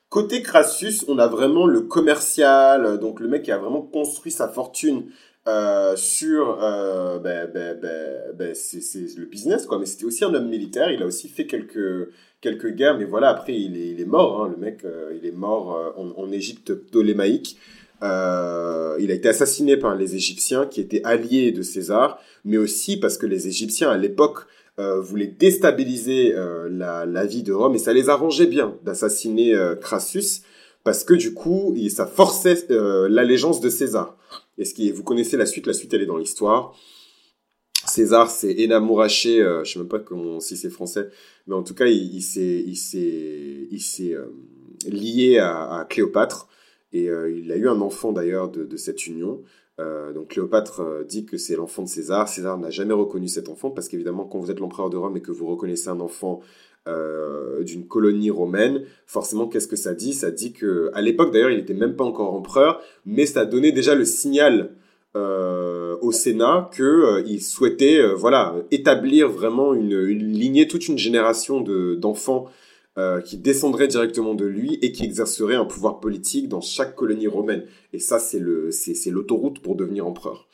Côté 0.08 0.42
Crassus, 0.42 1.04
on 1.08 1.18
a 1.18 1.26
vraiment 1.26 1.66
le 1.66 1.82
commercial, 1.82 2.98
donc 2.98 3.20
le 3.20 3.28
mec 3.28 3.44
qui 3.44 3.52
a 3.52 3.58
vraiment 3.58 3.80
construit 3.80 4.32
sa 4.32 4.48
fortune 4.48 5.04
euh, 5.48 5.96
sur 5.96 6.62
euh, 6.62 7.18
ben, 7.18 7.50
ben, 7.52 7.76
ben, 7.80 8.32
ben 8.34 8.54
c'est 8.54 8.78
le 9.16 9.24
business 9.24 9.66
quoi. 9.66 9.78
Mais 9.78 9.86
c'était 9.86 10.04
aussi 10.04 10.24
un 10.24 10.32
homme 10.34 10.48
militaire. 10.48 10.90
Il 10.92 11.02
a 11.02 11.06
aussi 11.06 11.28
fait 11.28 11.46
quelques 11.46 12.10
quelques 12.40 12.68
guerres. 12.74 12.96
Mais 12.98 13.04
voilà 13.04 13.30
après 13.30 13.54
il 13.54 14.00
est, 14.00 14.04
mort 14.04 14.44
hein, 14.44 14.48
le 14.50 14.56
mec 14.56 14.84
euh, 14.84 15.12
il 15.20 15.26
est 15.26 15.32
mort 15.32 15.74
euh, 15.74 15.90
en, 15.96 16.12
en 16.16 16.30
Égypte 16.30 16.74
ptolémaïque 16.74 17.58
euh, 18.02 18.96
il 18.98 19.10
a 19.10 19.14
été 19.14 19.28
assassiné 19.28 19.76
par 19.76 19.94
les 19.94 20.16
Égyptiens 20.16 20.66
qui 20.66 20.80
étaient 20.80 21.02
alliés 21.04 21.52
de 21.52 21.62
César, 21.62 22.18
mais 22.44 22.56
aussi 22.56 22.96
parce 22.96 23.16
que 23.16 23.26
les 23.26 23.48
Égyptiens 23.48 23.90
à 23.90 23.96
l'époque 23.96 24.46
euh, 24.78 25.00
voulaient 25.00 25.34
déstabiliser 25.38 26.34
euh, 26.34 26.68
la, 26.70 27.06
la, 27.06 27.26
vie 27.26 27.42
de 27.42 27.52
Rome 27.52 27.74
et 27.74 27.78
ça 27.78 27.92
les 27.92 28.08
arrangeait 28.08 28.46
bien 28.46 28.76
d'assassiner 28.84 29.54
euh, 29.54 29.76
Crassus 29.76 30.42
parce 30.82 31.04
que 31.04 31.14
du 31.14 31.34
coup 31.34 31.76
ça 31.90 32.06
forçait 32.06 32.66
euh, 32.70 33.08
l'allégeance 33.08 33.60
de 33.60 33.68
César. 33.68 34.16
Et 34.58 34.64
ce 34.64 34.74
qui 34.74 34.90
vous 34.90 35.02
connaissez 35.02 35.36
la 35.36 35.46
suite, 35.46 35.66
la 35.66 35.74
suite 35.74 35.92
elle 35.94 36.02
est 36.02 36.06
dans 36.06 36.16
l'histoire. 36.16 36.74
César 37.86 38.30
s'est 38.30 38.52
énamouraché, 38.58 39.40
euh, 39.40 39.62
je 39.64 39.72
sais 39.72 39.78
même 39.78 39.88
pas 39.88 39.98
comment 39.98 40.40
si 40.40 40.56
c'est 40.56 40.70
français, 40.70 41.08
mais 41.46 41.54
en 41.54 41.62
tout 41.62 41.74
cas 41.74 41.86
il, 41.86 42.14
il 42.14 42.22
il 42.38 43.68
il 43.70 43.80
s'est 43.80 44.16
lié 44.86 45.38
à, 45.38 45.80
à 45.80 45.84
Cléopâtre 45.84 46.48
et 46.92 47.08
euh, 47.08 47.30
il 47.30 47.50
a 47.52 47.56
eu 47.56 47.68
un 47.68 47.80
enfant 47.80 48.12
d'ailleurs 48.12 48.50
de, 48.50 48.76
cette 48.76 49.06
union. 49.06 49.42
Euh, 49.80 50.12
donc 50.12 50.28
Cléopâtre 50.28 50.80
euh, 50.80 51.04
dit 51.04 51.24
que 51.24 51.38
c'est 51.38 51.56
l'enfant 51.56 51.82
de 51.82 51.88
César. 51.88 52.28
César 52.28 52.58
n'a 52.58 52.70
jamais 52.70 52.92
reconnu 52.92 53.28
cet 53.28 53.48
enfant 53.48 53.70
parce 53.70 53.88
qu'évidemment 53.88 54.24
quand 54.24 54.38
vous 54.38 54.50
êtes 54.50 54.60
l'empereur 54.60 54.90
de 54.90 54.96
Rome 54.96 55.16
et 55.16 55.22
que 55.22 55.32
vous 55.32 55.46
reconnaissez 55.46 55.88
un 55.88 56.00
enfant 56.00 56.40
d'une 57.64 57.86
colonie 57.86 58.32
romaine, 58.32 58.82
forcément 59.06 59.46
qu'est-ce 59.46 59.68
que 59.68 59.76
ça 59.76 59.94
dit? 59.94 60.12
Ça 60.12 60.32
dit 60.32 60.52
que 60.52 60.90
à 60.94 61.00
l'époque 61.00 61.32
d'ailleurs 61.32 61.52
il 61.52 61.58
n'était 61.58 61.74
même 61.74 61.94
pas 61.94 62.02
encore 62.02 62.34
empereur, 62.34 62.82
mais 63.06 63.24
ça 63.24 63.44
donnait 63.44 63.70
déjà 63.70 63.94
le 63.94 64.04
signal 64.04 64.72
au 65.14 66.10
Sénat 66.10 66.70
que 66.72 67.22
il 67.24 67.40
souhaitait 67.40 68.02
voilà 68.14 68.56
établir 68.72 69.28
vraiment 69.28 69.74
une, 69.74 69.96
lignée, 70.06 70.66
toute 70.66 70.88
une 70.88 70.98
génération 70.98 71.60
de 71.60 71.94
d'enfants 71.94 72.48
euh, 72.98 73.20
qui 73.22 73.38
descendrait 73.38 73.88
directement 73.88 74.34
de 74.34 74.44
lui 74.44 74.78
et 74.82 74.92
qui 74.92 75.04
exercerait 75.04 75.54
un 75.54 75.64
pouvoir 75.64 75.98
politique 75.98 76.48
dans 76.48 76.60
chaque 76.60 76.94
colonie 76.94 77.26
romaine. 77.26 77.64
Et 77.94 77.98
ça, 77.98 78.18
c'est 78.18 78.38
le, 78.38 78.70
c'est, 78.70 79.10
l'autoroute 79.10 79.60
pour 79.60 79.76
devenir 79.76 80.06
empereur. 80.06 80.46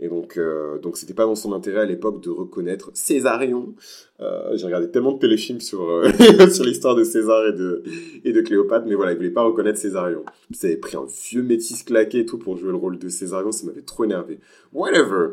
Et 0.00 0.08
donc, 0.08 0.36
euh, 0.36 0.78
donc 0.78 0.96
c'était 0.96 1.14
pas 1.14 1.24
dans 1.24 1.34
son 1.34 1.52
intérêt 1.52 1.80
à 1.80 1.84
l'époque 1.84 2.22
de 2.22 2.30
reconnaître 2.30 2.90
Césarion. 2.94 3.74
Euh, 4.20 4.56
j'ai 4.56 4.66
regardé 4.66 4.90
tellement 4.90 5.12
de 5.12 5.18
téléfilms 5.18 5.60
sur 5.60 5.88
euh, 5.88 6.10
sur 6.52 6.64
l'histoire 6.64 6.94
de 6.94 7.04
César 7.04 7.46
et 7.46 7.52
de 7.52 7.82
et 8.24 8.32
de 8.32 8.40
Cléopâtre, 8.40 8.86
mais 8.86 8.94
voilà, 8.94 9.12
il 9.12 9.16
voulait 9.16 9.30
pas 9.30 9.42
reconnaître 9.42 9.78
Césarion. 9.78 10.24
Ça 10.52 10.66
avait 10.66 10.76
pris 10.76 10.96
un 10.96 11.06
vieux 11.30 11.42
métis 11.42 11.82
claqué 11.82 12.20
et 12.20 12.26
tout 12.26 12.38
pour 12.38 12.56
jouer 12.56 12.70
le 12.70 12.76
rôle 12.76 12.98
de 12.98 13.08
Césarion, 13.08 13.50
ça 13.50 13.66
m'avait 13.66 13.82
trop 13.82 14.04
énervé. 14.04 14.38
Whatever. 14.72 15.30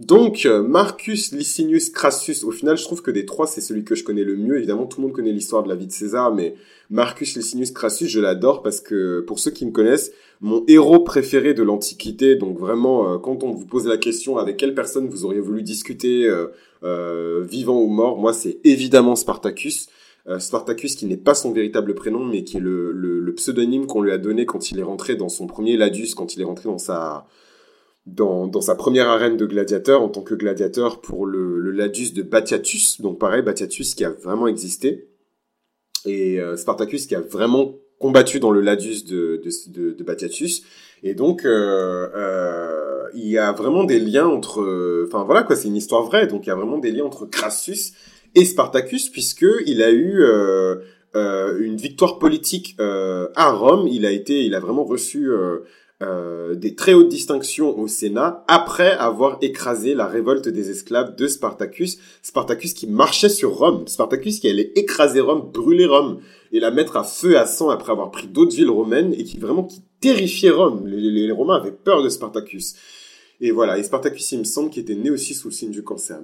Donc, 0.00 0.46
euh, 0.46 0.62
Marcus 0.62 1.30
Licinius 1.32 1.90
Crassus, 1.90 2.42
au 2.44 2.50
final, 2.50 2.78
je 2.78 2.84
trouve 2.84 3.02
que 3.02 3.10
des 3.10 3.26
trois, 3.26 3.46
c'est 3.46 3.60
celui 3.60 3.84
que 3.84 3.94
je 3.94 4.02
connais 4.02 4.24
le 4.24 4.34
mieux. 4.34 4.56
Évidemment, 4.56 4.86
tout 4.86 4.98
le 4.98 5.06
monde 5.06 5.14
connaît 5.14 5.30
l'histoire 5.30 5.62
de 5.62 5.68
la 5.68 5.74
vie 5.74 5.86
de 5.86 5.92
César, 5.92 6.34
mais 6.34 6.54
Marcus 6.88 7.36
Licinius 7.36 7.70
Crassus, 7.70 8.08
je 8.08 8.18
l'adore 8.18 8.62
parce 8.62 8.80
que, 8.80 9.20
pour 9.20 9.38
ceux 9.38 9.50
qui 9.50 9.66
me 9.66 9.72
connaissent, 9.72 10.10
mon 10.40 10.64
héros 10.68 11.00
préféré 11.00 11.52
de 11.52 11.62
l'Antiquité, 11.62 12.36
donc 12.36 12.58
vraiment, 12.58 13.12
euh, 13.12 13.18
quand 13.18 13.44
on 13.44 13.50
vous 13.50 13.66
pose 13.66 13.86
la 13.86 13.98
question 13.98 14.38
avec 14.38 14.56
quelle 14.56 14.74
personne 14.74 15.06
vous 15.06 15.26
auriez 15.26 15.40
voulu 15.40 15.62
discuter, 15.62 16.26
euh, 16.82 17.44
vivant 17.46 17.78
ou 17.78 17.88
mort, 17.88 18.16
moi, 18.16 18.32
c'est 18.32 18.58
évidemment 18.64 19.16
Spartacus. 19.16 19.88
Spartacus 20.38 20.96
qui 20.96 21.06
n'est 21.06 21.16
pas 21.16 21.34
son 21.34 21.50
véritable 21.50 21.94
prénom, 21.94 22.24
mais 22.24 22.44
qui 22.44 22.58
est 22.58 22.60
le, 22.60 22.92
le, 22.92 23.20
le 23.20 23.34
pseudonyme 23.34 23.86
qu'on 23.86 24.00
lui 24.00 24.12
a 24.12 24.18
donné 24.18 24.46
quand 24.46 24.70
il 24.70 24.78
est 24.78 24.82
rentré 24.82 25.16
dans 25.16 25.28
son 25.28 25.46
premier 25.46 25.76
Ladius, 25.76 26.14
quand 26.14 26.36
il 26.36 26.40
est 26.42 26.44
rentré 26.44 26.68
dans 26.68 26.78
sa 26.78 27.26
dans, 28.14 28.46
dans 28.46 28.60
sa 28.60 28.74
première 28.74 29.08
arène 29.08 29.36
de 29.36 29.46
gladiateur 29.46 30.02
en 30.02 30.08
tant 30.08 30.22
que 30.22 30.34
gladiateur 30.34 31.00
pour 31.00 31.26
le, 31.26 31.58
le 31.58 31.70
Ladius 31.70 32.12
de 32.12 32.22
Batiatus. 32.22 33.00
Donc 33.00 33.18
pareil, 33.18 33.42
Batiatus 33.42 33.94
qui 33.94 34.04
a 34.04 34.10
vraiment 34.10 34.46
existé. 34.46 35.08
Et 36.06 36.40
euh, 36.40 36.56
Spartacus 36.56 37.06
qui 37.06 37.14
a 37.14 37.20
vraiment 37.20 37.76
combattu 37.98 38.40
dans 38.40 38.50
le 38.50 38.60
Ladius 38.60 39.04
de, 39.04 39.40
de, 39.44 39.50
de, 39.68 39.92
de 39.92 40.04
Batiatus. 40.04 40.62
Et 41.02 41.14
donc, 41.14 41.44
euh, 41.44 42.08
euh, 42.14 43.04
il 43.14 43.28
y 43.28 43.38
a 43.38 43.52
vraiment 43.52 43.84
des 43.84 43.98
liens 43.98 44.26
entre... 44.26 45.04
Enfin 45.06 45.24
voilà 45.24 45.42
quoi, 45.42 45.56
c'est 45.56 45.68
une 45.68 45.76
histoire 45.76 46.02
vraie. 46.04 46.26
Donc 46.26 46.46
il 46.46 46.48
y 46.48 46.52
a 46.52 46.56
vraiment 46.56 46.78
des 46.78 46.90
liens 46.90 47.04
entre 47.04 47.26
Crassus 47.26 47.92
et 48.34 48.44
Spartacus 48.44 49.08
puisque 49.08 49.46
il 49.66 49.82
a 49.82 49.90
eu... 49.90 50.22
Euh, 50.22 50.76
euh, 51.16 51.58
une 51.58 51.76
victoire 51.76 52.20
politique 52.20 52.76
euh, 52.78 53.26
à 53.34 53.50
Rome. 53.50 53.88
Il 53.88 54.06
a 54.06 54.12
été, 54.12 54.44
il 54.44 54.54
a 54.54 54.60
vraiment 54.60 54.84
reçu 54.84 55.28
euh, 56.02 56.54
des 56.54 56.74
très 56.74 56.94
hautes 56.94 57.10
distinctions 57.10 57.78
au 57.78 57.86
Sénat 57.86 58.42
après 58.48 58.92
avoir 58.92 59.36
écrasé 59.42 59.94
la 59.94 60.06
révolte 60.06 60.48
des 60.48 60.70
esclaves 60.70 61.14
de 61.14 61.28
Spartacus. 61.28 61.98
Spartacus 62.22 62.72
qui 62.72 62.86
marchait 62.86 63.28
sur 63.28 63.54
Rome. 63.54 63.86
Spartacus 63.86 64.40
qui 64.40 64.48
allait 64.48 64.72
écraser 64.76 65.20
Rome, 65.20 65.50
brûler 65.52 65.84
Rome 65.84 66.20
et 66.52 66.60
la 66.60 66.70
mettre 66.70 66.96
à 66.96 67.04
feu 67.04 67.38
à 67.38 67.44
sang 67.44 67.68
après 67.68 67.92
avoir 67.92 68.10
pris 68.10 68.28
d'autres 68.28 68.56
villes 68.56 68.70
romaines 68.70 69.12
et 69.12 69.24
qui 69.24 69.36
vraiment 69.36 69.64
qui 69.64 69.82
terrifiait 70.00 70.50
Rome. 70.50 70.86
Les, 70.86 71.30
Romains 71.32 71.56
avaient 71.56 71.70
peur 71.70 72.02
de 72.02 72.08
Spartacus. 72.08 72.76
Et 73.42 73.50
voilà, 73.52 73.78
et 73.78 73.82
Spartacus, 73.82 74.32
il 74.32 74.40
me 74.40 74.44
semble 74.44 74.70
qu'il 74.70 74.82
était 74.82 74.94
né 74.94 75.10
aussi 75.10 75.32
sous 75.32 75.48
le 75.48 75.54
signe 75.54 75.70
du 75.70 75.82
cancer. 75.82 76.18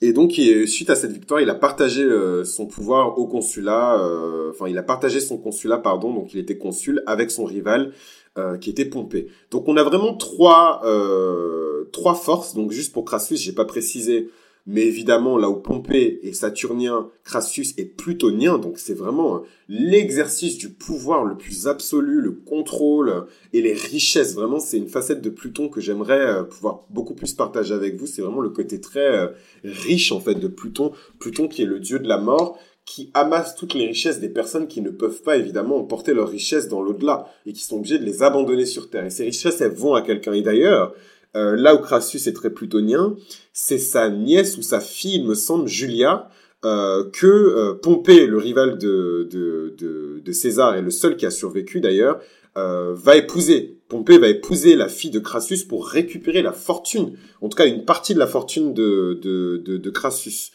Et 0.00 0.12
donc, 0.12 0.32
suite 0.66 0.90
à 0.90 0.96
cette 0.96 1.10
victoire, 1.10 1.40
il 1.40 1.50
a 1.50 1.56
partagé 1.56 2.02
euh, 2.02 2.44
son 2.44 2.66
pouvoir 2.66 3.18
au 3.18 3.26
consulat, 3.26 4.00
euh, 4.00 4.50
enfin, 4.50 4.68
il 4.68 4.78
a 4.78 4.82
partagé 4.82 5.18
son 5.20 5.38
consulat, 5.38 5.78
pardon, 5.78 6.12
donc 6.12 6.34
il 6.34 6.40
était 6.40 6.58
consul 6.58 7.02
avec 7.06 7.32
son 7.32 7.44
rival, 7.44 7.92
euh, 8.38 8.56
qui 8.56 8.70
était 8.70 8.86
Pompée. 8.86 9.26
Donc 9.50 9.68
on 9.68 9.76
a 9.76 9.82
vraiment 9.82 10.14
trois 10.14 10.80
euh, 10.84 11.84
trois 11.92 12.14
forces. 12.14 12.54
Donc 12.54 12.72
juste 12.72 12.92
pour 12.92 13.04
Crassus, 13.04 13.36
j'ai 13.36 13.52
pas 13.52 13.66
précisé, 13.66 14.30
mais 14.66 14.86
évidemment 14.86 15.36
là 15.36 15.50
où 15.50 15.56
Pompée 15.56 16.18
est 16.22 16.32
saturnien, 16.32 17.10
Crassus 17.24 17.74
est 17.76 17.84
plutonien. 17.84 18.56
Donc 18.56 18.78
c'est 18.78 18.94
vraiment 18.94 19.36
euh, 19.36 19.40
l'exercice 19.68 20.56
du 20.56 20.70
pouvoir 20.70 21.24
le 21.24 21.36
plus 21.36 21.66
absolu, 21.66 22.22
le 22.22 22.32
contrôle 22.32 23.26
et 23.52 23.60
les 23.60 23.74
richesses. 23.74 24.34
Vraiment, 24.34 24.60
c'est 24.60 24.78
une 24.78 24.88
facette 24.88 25.20
de 25.20 25.28
Pluton 25.28 25.68
que 25.68 25.82
j'aimerais 25.82 26.20
euh, 26.20 26.42
pouvoir 26.42 26.84
beaucoup 26.88 27.14
plus 27.14 27.34
partager 27.34 27.74
avec 27.74 27.96
vous. 27.96 28.06
C'est 28.06 28.22
vraiment 28.22 28.40
le 28.40 28.48
côté 28.50 28.80
très 28.80 29.30
riche 29.62 30.10
en 30.10 30.20
fait 30.20 30.36
de 30.36 30.48
Pluton. 30.48 30.92
Pluton 31.18 31.48
qui 31.48 31.62
est 31.62 31.66
le 31.66 31.80
dieu 31.80 31.98
de 31.98 32.08
la 32.08 32.18
mort 32.18 32.58
qui 32.84 33.10
amassent 33.14 33.54
toutes 33.54 33.74
les 33.74 33.86
richesses 33.86 34.20
des 34.20 34.28
personnes 34.28 34.66
qui 34.66 34.80
ne 34.80 34.90
peuvent 34.90 35.22
pas 35.22 35.36
évidemment 35.36 35.76
emporter 35.76 36.14
leurs 36.14 36.28
richesses 36.28 36.68
dans 36.68 36.82
l'au-delà 36.82 37.26
et 37.46 37.52
qui 37.52 37.62
sont 37.62 37.76
obligées 37.76 37.98
de 37.98 38.04
les 38.04 38.22
abandonner 38.22 38.66
sur 38.66 38.90
Terre. 38.90 39.06
Et 39.06 39.10
ces 39.10 39.24
richesses, 39.24 39.60
elles 39.60 39.72
vont 39.72 39.94
à 39.94 40.02
quelqu'un. 40.02 40.32
Et 40.32 40.42
d'ailleurs, 40.42 40.94
euh, 41.36 41.56
là 41.56 41.74
où 41.74 41.78
Crassus 41.78 42.28
est 42.28 42.32
très 42.34 42.50
plutonien, 42.50 43.16
c'est 43.52 43.78
sa 43.78 44.10
nièce 44.10 44.58
ou 44.58 44.62
sa 44.62 44.80
fille, 44.80 45.16
il 45.16 45.24
me 45.24 45.34
semble, 45.34 45.68
Julia, 45.68 46.28
euh, 46.64 47.08
que 47.10 47.26
euh, 47.26 47.74
Pompée, 47.74 48.26
le 48.26 48.36
rival 48.36 48.78
de, 48.78 49.28
de, 49.30 50.32
César 50.32 50.76
et 50.76 50.82
le 50.82 50.90
seul 50.90 51.16
qui 51.16 51.26
a 51.26 51.30
survécu 51.30 51.80
d'ailleurs, 51.80 52.18
va 52.54 53.16
épouser. 53.16 53.76
Pompée 53.88 54.16
va 54.16 54.28
épouser 54.28 54.76
la 54.76 54.88
fille 54.88 55.10
de 55.10 55.18
Crassus 55.18 55.64
pour 55.68 55.86
récupérer 55.86 56.40
la 56.40 56.52
fortune, 56.52 57.12
en 57.42 57.50
tout 57.50 57.56
cas 57.56 57.66
une 57.66 57.84
partie 57.84 58.14
de 58.14 58.18
la 58.18 58.26
fortune 58.26 58.72
de, 58.72 59.12
de 59.22 59.90
Crassus. 59.90 60.52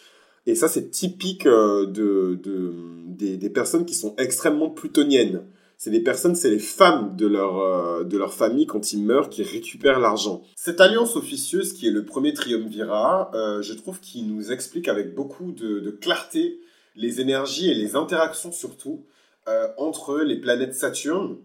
Et 0.47 0.55
ça, 0.55 0.69
c'est 0.69 0.89
typique 0.89 1.45
euh, 1.45 1.85
de, 1.85 2.39
de 2.41 2.73
des, 3.05 3.49
personnes 3.49 3.85
qui 3.85 3.93
sont 3.93 4.15
extrêmement 4.17 4.69
plutoniennes. 4.69 5.43
C'est 5.77 5.91
des 5.91 5.99
personnes, 5.99 6.35
c'est 6.35 6.49
les 6.49 6.57
femmes 6.57 7.17
de 7.17 7.27
leur, 7.27 7.59
euh, 7.59 8.03
de 8.05 8.17
leur 8.17 8.33
famille 8.33 8.65
quand 8.65 8.93
ils 8.93 9.03
meurent 9.03 9.29
qui 9.29 9.43
récupèrent 9.43 9.99
l'argent. 9.99 10.41
Cette 10.55 10.79
alliance 10.79 11.17
officieuse 11.17 11.73
qui 11.73 11.87
est 11.87 11.91
le 11.91 12.05
premier 12.05 12.33
triumvirat, 12.33 13.29
euh, 13.33 13.61
je 13.61 13.73
trouve 13.73 13.99
qu'il 13.99 14.33
nous 14.33 14.51
explique 14.51 14.87
avec 14.87 15.13
beaucoup 15.13 15.51
de, 15.51 15.91
clarté 15.91 16.61
les 16.95 17.19
énergies 17.19 17.69
et 17.69 17.75
les 17.75 17.95
interactions 17.95 18.51
surtout 18.51 19.05
entre 19.77 20.19
les 20.19 20.35
planètes 20.35 20.75
Saturne, 20.75 21.37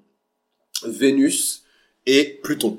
Vénus 0.85 1.63
et 2.07 2.41
Pluton. 2.43 2.79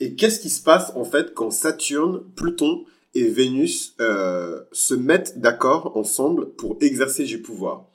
Et 0.00 0.14
qu'est-ce 0.14 0.40
qui 0.40 0.48
se 0.48 0.62
passe 0.62 0.92
en 0.94 1.04
fait 1.04 1.34
quand 1.34 1.50
Saturne, 1.50 2.22
Pluton 2.36 2.86
et 3.14 3.28
Vénus 3.28 3.94
euh, 4.00 4.60
se 4.72 4.94
mettent 4.94 5.40
d'accord 5.40 5.96
ensemble 5.96 6.50
pour 6.54 6.76
exercer 6.80 7.24
du 7.24 7.42
pouvoir 7.42 7.90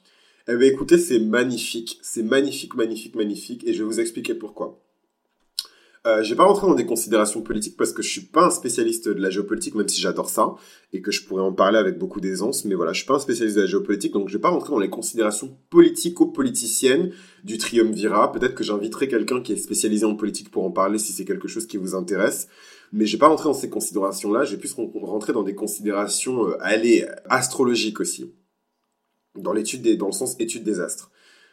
Eh 0.47 0.55
bien 0.55 0.67
écoutez, 0.67 0.97
c'est 0.97 1.19
magnifique, 1.19 1.99
c'est 2.01 2.23
magnifique, 2.23 2.75
magnifique, 2.75 3.15
magnifique, 3.15 3.63
et 3.65 3.73
je 3.73 3.79
vais 3.79 3.89
vous 3.89 3.99
expliquer 3.99 4.35
pourquoi. 4.35 4.79
Euh, 6.07 6.23
je 6.23 6.29
vais 6.29 6.35
pas 6.37 6.45
rentrer 6.45 6.67
dans 6.67 6.75
des 6.75 6.85
considérations 6.85 7.41
politiques 7.41 7.75
parce 7.75 7.91
que 7.91 8.01
je 8.01 8.09
suis 8.09 8.21
pas 8.21 8.45
un 8.45 8.49
spécialiste 8.49 9.09
de 9.09 9.19
la 9.19 9.29
géopolitique, 9.29 9.75
même 9.75 9.89
si 9.89 9.99
j'adore 9.99 10.29
ça 10.29 10.55
et 10.93 11.01
que 11.01 11.11
je 11.11 11.25
pourrais 11.25 11.41
en 11.41 11.51
parler 11.51 11.77
avec 11.77 11.97
beaucoup 11.97 12.21
d'aisance. 12.21 12.63
Mais 12.63 12.75
voilà, 12.75 12.93
je 12.93 12.99
suis 12.99 13.07
pas 13.07 13.15
un 13.15 13.19
spécialiste 13.19 13.57
de 13.57 13.61
la 13.61 13.67
géopolitique, 13.67 14.13
donc 14.13 14.29
je 14.29 14.37
vais 14.37 14.41
pas 14.41 14.49
rentrer 14.49 14.69
dans 14.69 14.79
les 14.79 14.89
considérations 14.89 15.57
politico-politiciennes 15.69 17.11
du 17.43 17.57
triumvirat. 17.57 18.31
Peut-être 18.31 18.55
que 18.55 18.63
j'inviterai 18.63 19.09
quelqu'un 19.09 19.41
qui 19.41 19.51
est 19.51 19.57
spécialisé 19.57 20.05
en 20.05 20.15
politique 20.15 20.49
pour 20.49 20.63
en 20.63 20.71
parler 20.71 20.97
si 20.97 21.11
c'est 21.11 21.25
quelque 21.25 21.49
chose 21.49 21.67
qui 21.67 21.75
vous 21.75 21.93
intéresse. 21.93 22.47
Mais 22.93 23.05
je 23.05 23.13
vais 23.13 23.19
pas 23.19 23.27
rentrer 23.27 23.49
dans 23.49 23.53
ces 23.53 23.69
considérations-là. 23.69 24.43
Je 24.43 24.51
vais 24.51 24.57
plus 24.57 24.73
rentrer 24.73 25.33
dans 25.33 25.43
des 25.43 25.55
considérations, 25.55 26.47
euh, 26.47 26.57
allez, 26.61 27.05
astrologiques 27.29 27.99
aussi, 27.99 28.33
dans 29.35 29.53
l'étude 29.53 29.81
des, 29.81 29.97
dans 29.97 30.07
le 30.07 30.13
sens 30.13 30.35
étude 30.39 30.63
des 30.63 30.79
astres. 30.79 31.11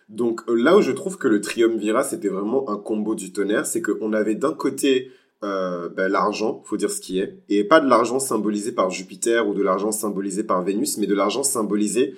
Donc 0.09 0.43
euh, 0.49 0.55
là 0.55 0.77
où 0.77 0.83
je 0.83 0.93
trouve 0.93 1.19
que 1.19 1.29
le 1.29 1.41
triumvirat, 1.41 2.05
c'était 2.05 2.29
vraiment 2.29 2.69
un 2.71 2.77
combo 2.77 3.15
du 3.15 3.33
tonnerre, 3.33 3.67
c'est 3.67 3.83
qu'on 3.83 4.13
avait 4.13 4.35
d'un 4.35 4.53
côté 4.53 5.11
euh, 5.43 5.89
ben, 5.89 6.11
l'argent, 6.11 6.63
faut 6.65 6.77
dire 6.77 6.91
ce 6.91 7.01
qui 7.01 7.19
est, 7.19 7.43
et 7.49 7.65
pas 7.65 7.81
de 7.81 7.89
l'argent 7.89 8.19
symbolisé 8.19 8.73
par 8.73 8.91
Jupiter 8.91 9.49
ou 9.49 9.55
de 9.55 9.63
l'argent 9.63 9.93
symbolisé 9.93 10.45
par 10.45 10.63
Vénus, 10.63 10.99
mais 10.99 11.07
de 11.07 11.15
l'argent 11.15 11.43
symbolisé 11.43 12.15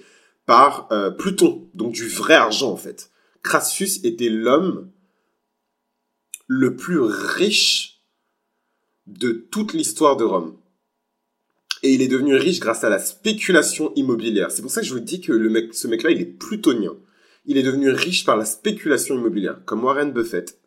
par 0.47 0.89
euh, 0.93 1.11
Pluton, 1.11 1.69
donc 1.75 1.93
du 1.93 2.09
vrai 2.09 2.35
argent 2.35 2.71
en 2.71 2.77
fait. 2.77 3.11
Crassus 3.43 4.01
était 4.05 4.29
l'homme 4.29 4.91
le 6.47 6.77
plus 6.77 7.01
riche 7.01 7.96
de 9.07 9.33
toute 9.33 9.73
l'histoire 9.73 10.17
de 10.17 10.25
Rome. 10.25 10.57
Et 11.83 11.93
il 11.93 12.03
est 12.03 12.09
devenu 12.09 12.35
riche 12.35 12.61
grâce 12.61 12.85
à 12.85 12.89
la 12.89 12.99
spéculation 12.99 13.93
immobilière. 13.95 14.51
C'est 14.51 14.63
pour 14.63 14.71
ça 14.71 14.81
que 14.81 14.87
je 14.87 14.95
vous 14.95 15.01
dis 15.01 15.21
que 15.21 15.33
le 15.33 15.51
mec, 15.51 15.75
ce 15.75 15.89
mec-là, 15.89 16.11
il 16.11 16.21
est 16.21 16.25
plutonien 16.25 16.97
il 17.47 17.57
est 17.57 17.63
devenu 17.63 17.91
riche 17.91 18.25
par 18.25 18.37
la 18.37 18.45
spéculation 18.45 19.15
immobilière, 19.15 19.61
comme 19.65 19.85
Warren 19.85 20.13
Buffett, 20.13 20.59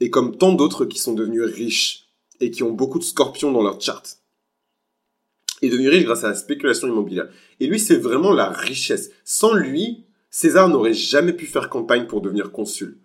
et 0.00 0.10
comme 0.10 0.36
tant 0.36 0.52
d'autres 0.52 0.84
qui 0.84 0.98
sont 0.98 1.14
devenus 1.14 1.42
riches 1.42 2.08
et 2.40 2.50
qui 2.50 2.62
ont 2.62 2.72
beaucoup 2.72 2.98
de 2.98 3.04
scorpions 3.04 3.50
dans 3.50 3.62
leur 3.62 3.80
chart. 3.80 4.18
Il 5.62 5.68
est 5.68 5.72
devenu 5.72 5.88
riche 5.88 6.04
grâce 6.04 6.24
à 6.24 6.28
la 6.28 6.34
spéculation 6.34 6.86
immobilière. 6.86 7.30
Et 7.60 7.66
lui, 7.66 7.80
c'est 7.80 7.96
vraiment 7.96 8.32
la 8.32 8.50
richesse. 8.50 9.10
Sans 9.24 9.54
lui, 9.54 10.04
César 10.28 10.68
n'aurait 10.68 10.92
jamais 10.92 11.32
pu 11.32 11.46
faire 11.46 11.70
campagne 11.70 12.06
pour 12.06 12.20
devenir 12.20 12.52
consul. 12.52 12.98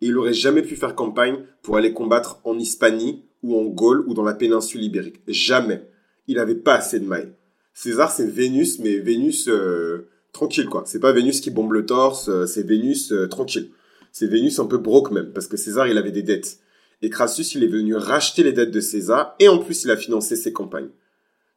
Il 0.00 0.12
n'aurait 0.14 0.32
jamais 0.32 0.62
pu 0.62 0.76
faire 0.76 0.94
campagne 0.94 1.44
pour 1.60 1.76
aller 1.76 1.92
combattre 1.92 2.40
en 2.44 2.58
Hispanie 2.58 3.22
ou 3.44 3.60
en 3.60 3.66
Gaule 3.66 4.04
ou 4.08 4.14
dans 4.14 4.24
la 4.24 4.32
péninsule 4.32 4.82
ibérique. 4.82 5.20
Jamais. 5.28 5.86
Il 6.26 6.36
n'avait 6.36 6.54
pas 6.54 6.76
assez 6.76 6.98
de 6.98 7.04
mailles. 7.04 7.32
César, 7.74 8.10
c'est 8.10 8.26
Vénus, 8.26 8.78
mais 8.78 8.98
Vénus, 8.98 9.48
euh, 9.48 10.08
tranquille 10.32 10.66
quoi. 10.66 10.84
C'est 10.86 10.98
pas 10.98 11.12
Vénus 11.12 11.40
qui 11.40 11.50
bombe 11.50 11.72
le 11.72 11.84
torse, 11.84 12.28
euh, 12.30 12.46
c'est 12.46 12.62
Vénus 12.62 13.12
euh, 13.12 13.28
tranquille. 13.28 13.70
C'est 14.12 14.26
Vénus 14.26 14.58
un 14.60 14.64
peu 14.64 14.78
broke 14.78 15.10
même, 15.10 15.32
parce 15.32 15.46
que 15.46 15.58
César 15.58 15.86
il 15.86 15.98
avait 15.98 16.10
des 16.10 16.22
dettes. 16.22 16.58
Et 17.02 17.10
Crassus 17.10 17.54
il 17.54 17.64
est 17.64 17.68
venu 17.68 17.94
racheter 17.96 18.42
les 18.42 18.52
dettes 18.52 18.70
de 18.70 18.80
César, 18.80 19.34
et 19.40 19.48
en 19.48 19.58
plus 19.58 19.84
il 19.84 19.90
a 19.90 19.96
financé 19.96 20.36
ses 20.36 20.52
campagnes. 20.52 20.88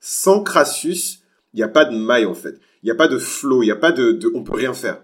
Sans 0.02 0.43
Crassus, 0.43 1.19
il 1.54 1.58
n'y 1.58 1.63
a 1.63 1.69
pas 1.69 1.86
de 1.86 1.95
maille 1.95 2.26
en 2.26 2.34
fait. 2.34 2.60
Il 2.84 2.88
n'y 2.88 2.91
a 2.91 2.95
pas 2.95 3.08
de 3.08 3.17
flow, 3.17 3.63
il 3.63 3.67
n'y 3.67 3.71
a 3.71 3.78
pas 3.78 3.91
de, 3.91 4.12
de... 4.12 4.30
On 4.36 4.43
peut 4.43 4.56
rien 4.56 4.73
faire. 4.73 5.02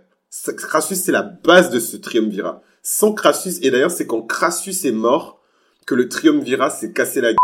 Crassus 0.57 0.95
c'est 0.95 1.11
la 1.11 1.23
base 1.23 1.69
de 1.69 1.79
ce 1.79 1.95
triumvirat. 1.95 2.61
Sans 2.81 3.13
Crassus, 3.13 3.59
et 3.61 3.71
d'ailleurs 3.71 3.91
c'est 3.91 4.07
quand 4.07 4.23
Crassus 4.23 4.85
est 4.85 4.91
mort 4.91 5.42
que 5.85 5.95
le 5.95 6.09
triumvirat 6.09 6.69
s'est 6.69 6.93
cassé 6.93 7.21
la 7.21 7.29
gueule 7.29 7.37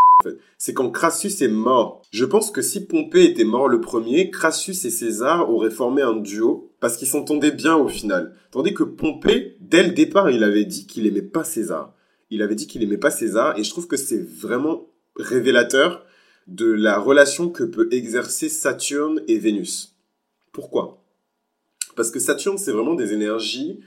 c'est 0.58 0.74
quand 0.74 0.92
Crassus 0.92 1.42
est 1.42 1.48
mort. 1.48 2.02
Je 2.12 2.26
pense 2.26 2.52
que 2.52 2.62
si 2.62 2.86
Pompée 2.86 3.24
était 3.24 3.46
mort 3.46 3.70
le 3.70 3.80
premier, 3.80 4.30
Crassus 4.30 4.86
et 4.86 4.90
César 4.90 5.50
auraient 5.50 5.70
formé 5.70 6.02
un 6.02 6.18
duo 6.18 6.70
parce 6.82 6.98
qu'ils 6.98 7.08
s'entendaient 7.08 7.52
bien 7.52 7.78
au 7.78 7.88
final. 7.88 8.36
Tandis 8.52 8.74
que 8.74 8.84
Pompée, 8.84 9.56
dès 9.62 9.84
le 9.84 9.92
départ, 9.92 10.30
il 10.30 10.44
avait 10.44 10.66
dit 10.66 10.86
qu'il 10.86 11.08
aimait 11.08 11.22
pas 11.22 11.46
César. 11.46 11.94
Il 12.30 12.42
avait 12.42 12.56
dit 12.56 12.68
qu'il 12.68 12.84
aimait 12.84 12.98
pas 12.98 13.12
César 13.12 13.58
et 13.58 13.64
je 13.64 13.70
trouve 13.70 13.88
que 13.88 13.96
c'est 13.96 14.22
vraiment 14.22 14.88
révélateur 15.16 16.06
de 16.48 16.70
la 16.70 17.00
relation 17.00 17.50
que 17.50 17.64
peut 17.64 17.88
exercer 17.92 18.50
Saturne 18.50 19.22
et 19.30 19.38
Vénus. 19.38 19.96
Pourquoi? 20.52 21.02
Parce 21.96 22.12
que 22.12 22.20
Saturne, 22.20 22.58
c'est 22.58 22.72
vraiment 22.72 22.96
des 22.96 23.14
énergies 23.14 23.80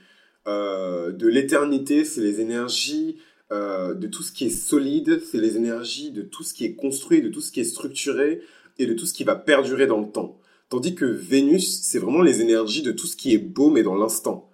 euh, 0.47 1.12
de 1.12 1.29
l'éternité, 1.29 2.05
c'est 2.05 2.21
les 2.21 2.41
énergies 2.41 3.19
euh, 3.53 3.93
de 3.93 4.07
tout 4.07 4.23
ce 4.23 4.33
qui 4.33 4.47
est 4.47 4.51
solide, 4.51 5.21
c'est 5.31 5.38
les 5.38 5.57
énergies 5.57 6.11
de 6.11 6.23
tout 6.23 6.43
ce 6.43 6.55
qui 6.55 6.65
est 6.65 6.75
construit, 6.75 7.21
de 7.21 7.29
tout 7.29 7.43
ce 7.43 7.53
qui 7.53 7.61
est 7.61 7.65
structuré 7.65 8.41
et 8.79 8.87
de 8.87 8.95
tout 8.95 9.05
ce 9.05 9.12
qui 9.12 9.25
va 9.25 9.37
perdurer 9.37 9.87
dans 9.87 10.01
le 10.01 10.11
temps. 10.11 10.38
Tandis 10.71 10.95
que 10.95 11.05
Vénus, 11.05 11.83
c'est 11.83 11.99
vraiment 11.99 12.23
les 12.23 12.41
énergies 12.41 12.81
de 12.81 12.93
tout 12.93 13.07
ce 13.07 13.15
qui 13.15 13.35
est 13.35 13.38
beau 13.38 13.69
mais 13.69 13.83
dans 13.83 13.95
l'instant. 13.95 14.49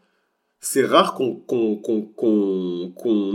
C'est 0.60 0.84
rare 0.84 1.14
qu'on 1.14 1.40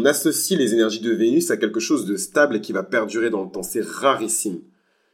associe 0.06 0.60
les 0.60 0.73
énergies 0.73 0.99
de 0.99 1.13
Vénus 1.13 1.49
à 1.49 1.56
quelque 1.56 1.80
chose 1.80 2.06
de 2.06 2.17
stable 2.17 2.58
et 2.58 2.62
qui 2.62 2.73
va 2.73 2.84
perdurer 2.84 3.30
dans 3.30 3.45
le 3.45 3.49
temps. 3.49 3.63
C'est 3.63 3.86
rarissime. 3.86 4.60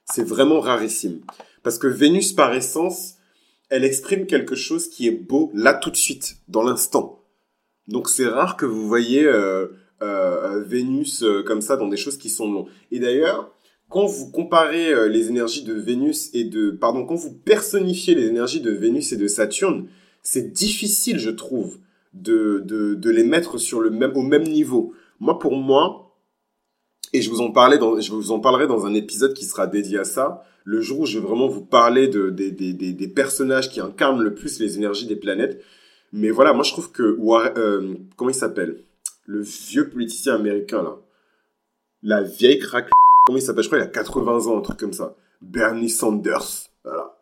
C'est 0.05 0.27
vraiment 0.27 0.59
rarissime. 0.59 1.21
Parce 1.62 1.77
que 1.77 1.85
Vénus, 1.85 2.33
par 2.33 2.55
essence, 2.55 3.17
elle 3.69 3.85
exprime 3.85 4.25
quelque 4.25 4.55
chose 4.55 4.89
qui 4.89 5.07
est 5.07 5.12
beau 5.12 5.51
là 5.53 5.75
tout 5.75 5.91
de 5.91 5.95
suite, 5.95 6.38
dans 6.47 6.63
l'instant. 6.63 7.23
Donc 7.88 8.09
c'est 8.09 8.27
rare 8.27 8.57
que 8.57 8.65
vous 8.65 8.88
voyez 8.88 9.23
euh, 9.25 9.67
Vénus 10.65 11.23
euh, 11.23 11.43
comme 11.43 11.62
ça 11.62 11.77
dans 11.77 11.88
des 11.88 11.97
choses 11.97 12.17
qui 12.17 12.29
sont 12.29 12.51
longues. 12.51 12.67
Et 12.91 12.99
d'ailleurs, 12.99 13.53
quand 13.89 14.05
vous 14.05 14.31
comparez 14.31 14.93
euh, 14.93 15.07
les 15.07 15.29
énergies 15.29 15.63
de 15.63 15.73
Vénus 15.73 16.29
et 16.33 16.43
de... 16.43 16.71
Pardon, 16.71 17.05
quand 17.05 17.15
vous 17.15 17.33
personnifiez 17.33 18.15
les 18.15 18.27
énergies 18.27 18.62
de 18.62 18.71
Vénus 18.71 19.12
et 19.12 19.17
de 19.17 19.27
Saturne, 19.27 19.88
c'est 20.21 20.53
difficile, 20.53 21.17
je 21.19 21.31
trouve, 21.31 21.79
de, 22.13 22.62
de, 22.65 22.93
de, 22.93 23.09
les 23.09 23.23
mettre 23.23 23.57
sur 23.57 23.79
le 23.79 23.89
même, 23.89 24.15
au 24.15 24.21
même 24.21 24.43
niveau. 24.43 24.93
Moi, 25.19 25.39
pour 25.39 25.55
moi, 25.55 26.15
et 27.13 27.21
je 27.21 27.29
vous 27.29 27.41
en 27.41 27.51
parlais 27.51 27.77
dans, 27.77 27.99
je 27.99 28.12
vous 28.12 28.31
en 28.31 28.39
parlerai 28.39 28.67
dans 28.67 28.85
un 28.85 28.93
épisode 28.93 29.33
qui 29.33 29.45
sera 29.45 29.65
dédié 29.65 29.97
à 29.97 30.03
ça, 30.03 30.43
le 30.65 30.81
jour 30.81 30.99
où 30.99 31.05
je 31.05 31.17
vais 31.17 31.25
vraiment 31.25 31.47
vous 31.47 31.65
parler 31.65 32.07
de, 32.07 32.29
des, 32.29 32.51
des, 32.51 32.73
des 32.73 33.07
personnages 33.07 33.69
qui 33.69 33.79
incarnent 33.79 34.21
le 34.21 34.35
plus 34.35 34.59
les 34.59 34.77
énergies 34.77 35.07
des 35.07 35.15
planètes. 35.15 35.63
Mais 36.13 36.29
voilà, 36.29 36.53
moi 36.53 36.63
je 36.63 36.71
trouve 36.71 36.91
que, 36.91 37.17
euh, 37.57 37.95
comment 38.15 38.29
il 38.29 38.35
s'appelle? 38.35 38.83
Le 39.29 39.41
vieux 39.41 39.89
politicien 39.89 40.33
américain, 40.33 40.81
là. 40.81 40.97
La 42.01 42.23
vieille 42.23 42.57
craque. 42.57 42.89
Comment 43.27 43.37
il 43.37 43.43
s'appelle 43.43 43.63
Je 43.63 43.69
crois 43.69 43.79
qu'il 43.79 43.87
a 43.87 43.91
80 43.91 44.47
ans, 44.47 44.57
un 44.57 44.61
truc 44.61 44.79
comme 44.79 44.93
ça. 44.93 45.15
Bernie 45.41 45.89
Sanders. 45.89 46.67
Voilà. 46.83 47.15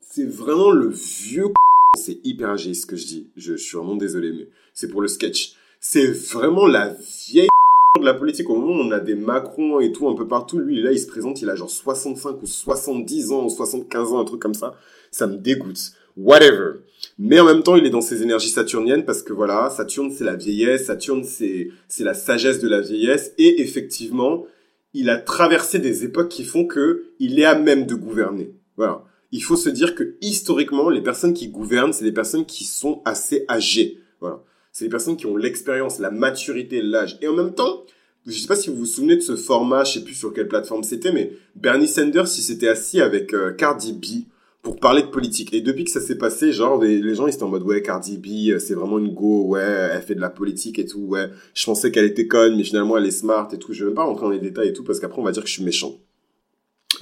C'est 0.00 0.26
vraiment 0.26 0.72
le 0.72 0.88
vieux 0.88 1.52
C'est 1.96 2.18
hyper 2.24 2.50
âgé 2.50 2.74
ce 2.74 2.86
que 2.86 2.96
je 2.96 3.06
dis. 3.06 3.30
Je, 3.36 3.54
suis 3.54 3.76
vraiment 3.76 3.94
désolé, 3.94 4.32
mais 4.32 4.48
c'est 4.72 4.88
pour 4.88 5.00
le 5.00 5.06
sketch. 5.06 5.54
C'est 5.78 6.08
vraiment 6.08 6.66
la 6.66 6.88
vieille 7.28 7.48
de 8.00 8.04
la 8.04 8.14
politique. 8.14 8.50
Au 8.50 8.56
moment 8.56 8.82
où 8.82 8.86
on 8.86 8.90
a 8.90 8.98
des 8.98 9.14
Macron 9.14 9.78
et 9.78 9.92
tout 9.92 10.08
un 10.08 10.16
peu 10.16 10.26
partout, 10.26 10.58
lui, 10.58 10.82
là, 10.82 10.90
il 10.90 10.98
se 10.98 11.06
présente, 11.06 11.40
il 11.40 11.50
a 11.50 11.54
genre 11.54 11.70
65 11.70 12.42
ou 12.42 12.46
70 12.46 13.30
ans 13.30 13.44
ou 13.44 13.48
75 13.48 14.12
ans, 14.12 14.18
un 14.18 14.24
truc 14.24 14.42
comme 14.42 14.54
ça. 14.54 14.74
Ça 15.12 15.28
me 15.28 15.36
dégoûte. 15.36 15.92
Whatever. 16.16 16.80
Mais 17.18 17.38
en 17.38 17.44
même 17.44 17.62
temps, 17.62 17.76
il 17.76 17.86
est 17.86 17.90
dans 17.90 18.00
ses 18.00 18.22
énergies 18.22 18.48
saturniennes 18.48 19.04
parce 19.04 19.22
que 19.22 19.32
voilà, 19.32 19.70
Saturne 19.70 20.10
c'est 20.10 20.24
la 20.24 20.34
vieillesse, 20.34 20.86
Saturne 20.86 21.24
c'est 21.24 21.68
c'est 21.88 22.04
la 22.04 22.14
sagesse 22.14 22.58
de 22.58 22.68
la 22.68 22.80
vieillesse 22.80 23.32
et 23.38 23.60
effectivement, 23.62 24.46
il 24.94 25.10
a 25.10 25.16
traversé 25.16 25.78
des 25.78 26.04
époques 26.04 26.28
qui 26.28 26.44
font 26.44 26.66
que 26.66 27.12
il 27.20 27.38
est 27.38 27.44
à 27.44 27.56
même 27.56 27.86
de 27.86 27.94
gouverner. 27.94 28.54
Voilà. 28.76 29.04
Il 29.30 29.42
faut 29.42 29.56
se 29.56 29.68
dire 29.68 29.94
que 29.94 30.16
historiquement, 30.20 30.88
les 30.88 31.02
personnes 31.02 31.34
qui 31.34 31.48
gouvernent, 31.48 31.92
c'est 31.92 32.04
des 32.04 32.12
personnes 32.12 32.46
qui 32.46 32.64
sont 32.64 33.02
assez 33.04 33.44
âgées. 33.48 33.98
Voilà. 34.20 34.42
C'est 34.72 34.84
des 34.84 34.90
personnes 34.90 35.16
qui 35.16 35.26
ont 35.26 35.36
l'expérience, 35.36 36.00
la 36.00 36.10
maturité, 36.10 36.82
l'âge. 36.82 37.18
Et 37.20 37.28
en 37.28 37.32
même 37.32 37.54
temps, 37.54 37.84
je 38.26 38.32
sais 38.38 38.46
pas 38.46 38.56
si 38.56 38.70
vous 38.70 38.76
vous 38.76 38.86
souvenez 38.86 39.16
de 39.16 39.20
ce 39.20 39.36
format, 39.36 39.84
je 39.84 39.94
sais 39.94 40.04
plus 40.04 40.14
sur 40.14 40.32
quelle 40.32 40.48
plateforme 40.48 40.82
c'était, 40.82 41.12
mais 41.12 41.32
Bernie 41.54 41.88
Sanders, 41.88 42.24
il 42.24 42.42
s'était 42.42 42.68
assis 42.68 43.00
avec 43.00 43.34
euh, 43.34 43.52
Cardi 43.52 43.92
B 43.92 44.28
pour 44.64 44.80
parler 44.80 45.02
de 45.02 45.08
politique. 45.08 45.52
Et 45.52 45.60
depuis 45.60 45.84
que 45.84 45.90
ça 45.90 46.00
s'est 46.00 46.16
passé, 46.16 46.50
genre, 46.50 46.82
les, 46.82 47.14
gens, 47.14 47.26
ils 47.26 47.34
étaient 47.34 47.42
en 47.42 47.48
mode, 47.48 47.62
ouais, 47.62 47.82
Cardi 47.82 48.16
B, 48.16 48.50
euh, 48.50 48.58
c'est 48.58 48.74
vraiment 48.74 48.98
une 48.98 49.12
go, 49.12 49.44
ouais, 49.44 49.60
elle 49.60 50.02
fait 50.02 50.14
de 50.14 50.22
la 50.22 50.30
politique 50.30 50.78
et 50.78 50.86
tout, 50.86 51.02
ouais. 51.02 51.28
Je 51.52 51.64
pensais 51.66 51.92
qu'elle 51.92 52.06
était 52.06 52.26
conne, 52.26 52.56
mais 52.56 52.64
finalement, 52.64 52.96
elle 52.96 53.04
est 53.04 53.12
smart 53.12 53.46
et 53.52 53.58
tout. 53.58 53.74
Je 53.74 53.80
vais 53.80 53.90
même 53.90 53.94
pas 53.94 54.04
rentrer 54.04 54.24
dans 54.24 54.32
les 54.32 54.40
détails 54.40 54.70
et 54.70 54.72
tout, 54.72 54.82
parce 54.82 54.98
qu'après, 54.98 55.20
on 55.20 55.24
va 55.24 55.32
dire 55.32 55.42
que 55.42 55.48
je 55.48 55.52
suis 55.52 55.62
méchant. 55.62 56.00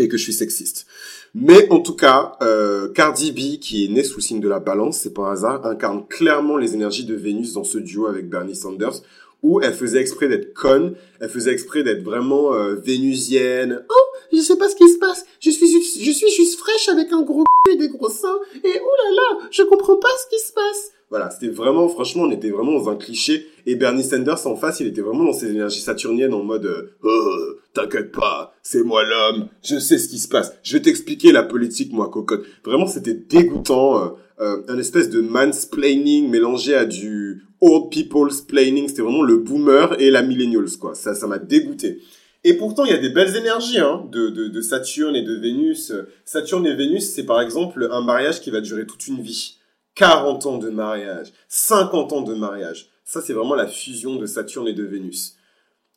Et 0.01 0.09
que 0.09 0.17
je 0.17 0.25
suis 0.25 0.33
sexiste. 0.33 0.87
Mais 1.35 1.69
en 1.71 1.79
tout 1.79 1.95
cas, 1.95 2.33
euh, 2.43 2.89
Cardi 2.93 3.31
B, 3.31 3.61
qui 3.61 3.85
est 3.85 3.89
née 3.89 4.03
sous 4.03 4.17
le 4.17 4.23
signe 4.23 4.41
de 4.41 4.49
la 4.49 4.59
balance, 4.59 4.99
c'est 4.99 5.15
pas 5.15 5.29
un 5.29 5.33
hasard, 5.33 5.65
incarne 5.65 6.05
clairement 6.09 6.57
les 6.57 6.75
énergies 6.75 7.05
de 7.05 7.15
Vénus 7.15 7.53
dans 7.53 7.65
ce 7.65 7.79
duo 7.79 8.07
avec 8.07 8.29
Bernie 8.29 8.57
Sanders, 8.57 9.03
où 9.43 9.61
elle 9.61 9.75
faisait 9.75 10.01
exprès 10.01 10.29
d'être 10.29 10.55
conne, 10.55 10.95
elle 11.21 11.29
faisait 11.29 11.53
exprès 11.53 11.83
d'être 11.83 12.03
vraiment 12.03 12.55
euh, 12.55 12.75
vénusienne. 12.75 13.85
Oh, 13.89 14.17
je 14.33 14.39
sais 14.39 14.57
pas 14.57 14.69
ce 14.69 14.77
qui 14.77 14.89
se 14.89 14.99
passe. 14.99 15.25
Je 15.43 15.51
suis, 15.51 15.67
je 15.67 16.11
suis 16.13 16.31
juste 16.31 16.57
fraîche 16.57 16.89
avec 16.89 17.11
un 17.11 17.23
gros 17.23 17.43
cul 17.65 17.73
et 17.73 17.77
des 17.77 17.89
gros 17.89 18.09
seins. 18.09 18.39
Et 18.63 18.81
oh 18.81 19.15
là, 19.15 19.49
je 19.51 19.65
comprends 19.65 19.97
pas 19.97 20.09
ce 20.23 20.37
qui 20.37 20.41
se 20.41 20.53
passe. 20.53 20.93
Voilà, 21.11 21.31
c'était 21.31 21.53
vraiment, 21.53 21.89
franchement, 21.89 22.23
on 22.23 22.31
était 22.31 22.51
vraiment 22.51 22.73
dans 22.73 22.89
un 22.89 22.95
cliché. 22.95 23.47
Et 23.67 23.75
Bernie 23.75 24.05
Sanders 24.05 24.47
en 24.47 24.55
face, 24.55 24.79
il 24.79 24.87
était 24.87 25.01
vraiment 25.01 25.25
dans 25.25 25.33
ses 25.33 25.51
énergies 25.51 25.81
saturniennes 25.81 26.33
en 26.33 26.45
mode, 26.45 26.67
euh, 26.67 26.95
oh, 27.03 27.57
t'inquiète 27.75 28.13
pas, 28.13 28.55
c'est 28.63 28.85
moi 28.85 29.03
l'homme, 29.05 29.49
je 29.63 29.79
sais 29.79 29.99
ce 29.99 30.09
qui 30.09 30.19
se 30.19 30.29
passe. 30.29 30.55
Je 30.63 30.75
vais 30.75 30.83
t'expliquer 30.83 31.33
la 31.33 31.43
politique, 31.43 31.93
moi, 31.93 32.09
cocotte. 32.09 32.45
Vraiment, 32.65 32.87
c'était 32.87 33.15
dégoûtant. 33.15 33.99
Euh, 34.01 34.09
euh, 34.41 34.63
un 34.67 34.79
espèce 34.79 35.11
de 35.11 35.21
mansplaining 35.21 36.29
mélangé 36.29 36.75
à 36.75 36.85
du 36.85 37.43
old 37.61 37.91
people's 37.91 38.41
planning. 38.41 38.89
C'était 38.89 39.03
vraiment 39.03 39.23
le 39.23 39.37
boomer 39.37 40.01
et 40.01 40.11
la 40.11 40.23
millennials, 40.23 40.79
quoi. 40.81 40.95
Ça, 40.95 41.15
ça 41.15 41.27
m'a 41.27 41.39
dégoûté. 41.39 41.99
Et 42.45 42.55
pourtant, 42.55 42.85
il 42.85 42.91
y 42.91 42.95
a 42.95 42.99
des 42.99 43.11
belles 43.11 43.37
énergies 43.37 43.79
hein, 43.79 44.09
de, 44.11 44.61
Saturne 44.61 45.15
et 45.15 45.23
de 45.23 45.35
Vénus. 45.35 45.93
Saturne 46.25 46.67
et 46.67 46.75
Vénus, 46.75 47.09
c'est 47.11 47.25
par 47.25 47.41
exemple 47.41 47.89
un 47.91 48.01
mariage 48.01 48.41
qui 48.41 48.51
va 48.51 48.61
durer 48.61 48.87
toute 48.87 49.07
une 49.07 49.21
vie. 49.21 49.59
40 49.95 50.47
ans 50.47 50.59
de 50.59 50.71
mariage, 50.71 51.33
50 51.49 52.13
ans 52.13 52.23
de 52.23 52.35
mariage. 52.35 52.89
Ça, 53.05 53.21
c'est 53.21 53.35
vraiment 53.35 53.55
la 53.55 53.67
fusion 53.67 54.17
de 54.17 54.27
Saturne 54.27 54.67
et 54.67 54.73
de 54.73 54.85
Vénus. 54.85 55.37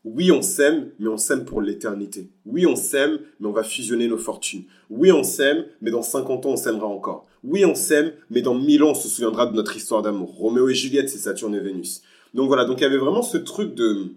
Oui, 0.03 0.31
on 0.31 0.43
s'aime, 0.43 0.91
mais 0.99 1.07
on 1.07 1.17
s'aime 1.17 1.45
pour 1.45 1.61
l'éternité. 1.61 2.29
Oui, 2.45 2.67
on 2.67 2.75
s'aime, 2.75 3.19
mais 3.39 3.47
on 3.47 3.51
va 3.51 3.63
fusionner 3.63 4.07
nos 4.07 4.19
fortunes. 4.19 4.65
Oui, 4.91 5.11
on 5.11 5.23
s'aime, 5.23 5.65
mais 5.81 5.89
dans 5.89 6.03
50 6.03 6.45
ans, 6.45 6.51
on 6.51 6.57
s'aimera 6.57 6.85
encore. 6.85 7.25
Oui, 7.43 7.65
on 7.65 7.73
s'aime, 7.73 8.11
mais 8.29 8.43
dans 8.43 8.53
1000 8.53 8.83
ans, 8.83 8.91
on 8.91 8.95
se 8.95 9.07
souviendra 9.07 9.47
de 9.47 9.55
notre 9.55 9.75
histoire 9.75 10.03
d'amour. 10.03 10.35
Roméo 10.35 10.69
et 10.69 10.75
Juliette, 10.75 11.09
c'est 11.09 11.17
Saturne 11.17 11.55
et 11.55 11.59
Vénus. 11.59 12.03
Donc 12.35 12.47
voilà, 12.47 12.65
donc 12.65 12.81
il 12.81 12.83
y 12.83 12.85
avait 12.85 12.97
vraiment 12.97 13.23
ce 13.23 13.37
truc 13.37 13.73
de 13.73 14.11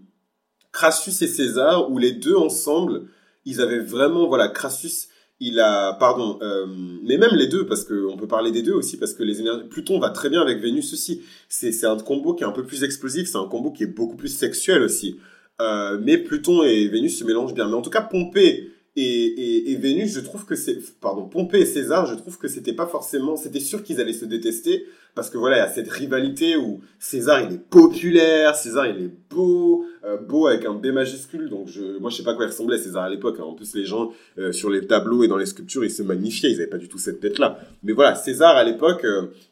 Crassus 0.73 1.23
et 1.23 1.29
César, 1.29 1.91
où 1.91 1.99
les 1.99 2.13
deux 2.13 2.37
ensemble, 2.37 3.09
ils 3.45 3.61
avaient 3.61 3.81
vraiment, 3.81 4.29
voilà, 4.29 4.49
Crassus, 4.49 5.09
il 5.41 5.61
a, 5.61 5.93
pardon, 5.95 6.39
euh, 6.43 6.67
mais 7.05 7.17
même 7.17 7.35
les 7.35 7.47
deux, 7.47 7.67
parce 7.67 7.85
qu'on 7.85 8.17
peut 8.17 8.27
parler 8.27 8.51
des 8.51 8.63
deux 8.63 8.73
aussi, 8.73 8.97
parce 8.97 9.15
que 9.15 9.23
les 9.23 9.41
énergies, 9.41 9.69
Pluton 9.69 9.99
va 10.01 10.11
très 10.11 10.31
bien 10.31 10.41
avec 10.41 10.59
Vénus 10.59 10.93
aussi. 10.93 11.23
C'est 11.49 11.85
un 11.85 11.97
combo 11.97 12.35
qui 12.35 12.43
est 12.43 12.47
un 12.47 12.53
peu 12.53 12.65
plus 12.65 12.83
explosif, 12.83 13.29
c'est 13.29 13.39
un 13.39 13.47
combo 13.47 13.71
qui 13.71 13.85
est 13.85 13.95
beaucoup 13.95 14.17
plus 14.17 14.29
sexuel 14.29 14.83
aussi. 14.83 15.19
Euh, 15.61 15.99
mais 16.03 16.19
Pluton 16.19 16.63
et 16.65 16.89
Vénus 16.89 17.19
se 17.19 17.25
mélangent 17.25 17.55
bien. 17.55 17.69
Mais 17.69 17.75
en 17.75 17.83
tout 17.83 17.91
cas, 17.91 18.03
Pompée 18.03 18.73
et, 18.97 19.71
et, 19.71 19.77
Vénus, 19.77 20.13
je 20.13 20.21
trouve 20.21 20.45
que 20.45 20.57
c'est, 20.57 20.79
pardon, 21.01 21.29
Pompée 21.29 21.61
et 21.61 21.67
César, 21.67 22.07
je 22.07 22.15
trouve 22.15 22.37
que 22.37 22.49
c'était 22.49 22.73
pas 22.73 22.87
forcément, 22.87 23.37
c'était 23.37 23.61
sûr 23.61 23.85
qu'ils 23.85 24.01
allaient 24.01 24.13
se 24.13 24.25
détester 24.25 24.87
parce 25.19 25.31
que 25.31 25.39
voilà, 25.39 25.57
il 25.57 25.59
y 25.59 25.63
a 25.63 25.69
cette 25.69 25.91
rivalité 25.91 26.57
où 26.57 26.81
César 27.01 27.41
il 27.41 27.53
est 27.53 27.59
populaire, 27.59 28.55
César 28.55 28.87
il 28.87 29.03
est 29.03 29.11
beau, 29.29 29.85
euh, 30.05 30.17
beau 30.17 30.47
avec 30.47 30.65
un 30.65 30.75
B 30.75 30.87
majuscule. 30.93 31.51
Donc 31.51 31.67
je, 31.67 31.99
moi 31.99 32.09
je 32.09 32.19
sais 32.19 32.23
pas 32.23 32.35
quoi 32.35 32.45
il 32.45 32.51
ressemblait 32.51 32.79
César 32.79 33.03
à 33.03 33.11
l'époque. 33.11 33.39
Hein. 33.41 33.43
En 33.43 33.55
plus 33.55 33.75
les 33.75 33.85
gens 33.85 34.13
euh, 34.39 34.53
sur 34.53 34.71
les 34.71 34.87
tableaux 34.87 35.25
et 35.25 35.29
dans 35.29 35.37
les 35.37 35.47
sculptures 35.47 35.85
ils 35.85 35.91
se 35.91 36.05
magnifiaient, 36.05 36.53
ils 36.53 36.61
avaient 36.61 36.69
pas 36.71 36.79
du 36.79 36.87
tout 36.87 36.99
cette 36.99 37.19
tête 37.19 37.41
là. 37.41 37.59
Mais 37.83 37.95
voilà, 37.95 38.15
César 38.15 38.57
à 38.57 38.63
l'époque, 38.63 39.05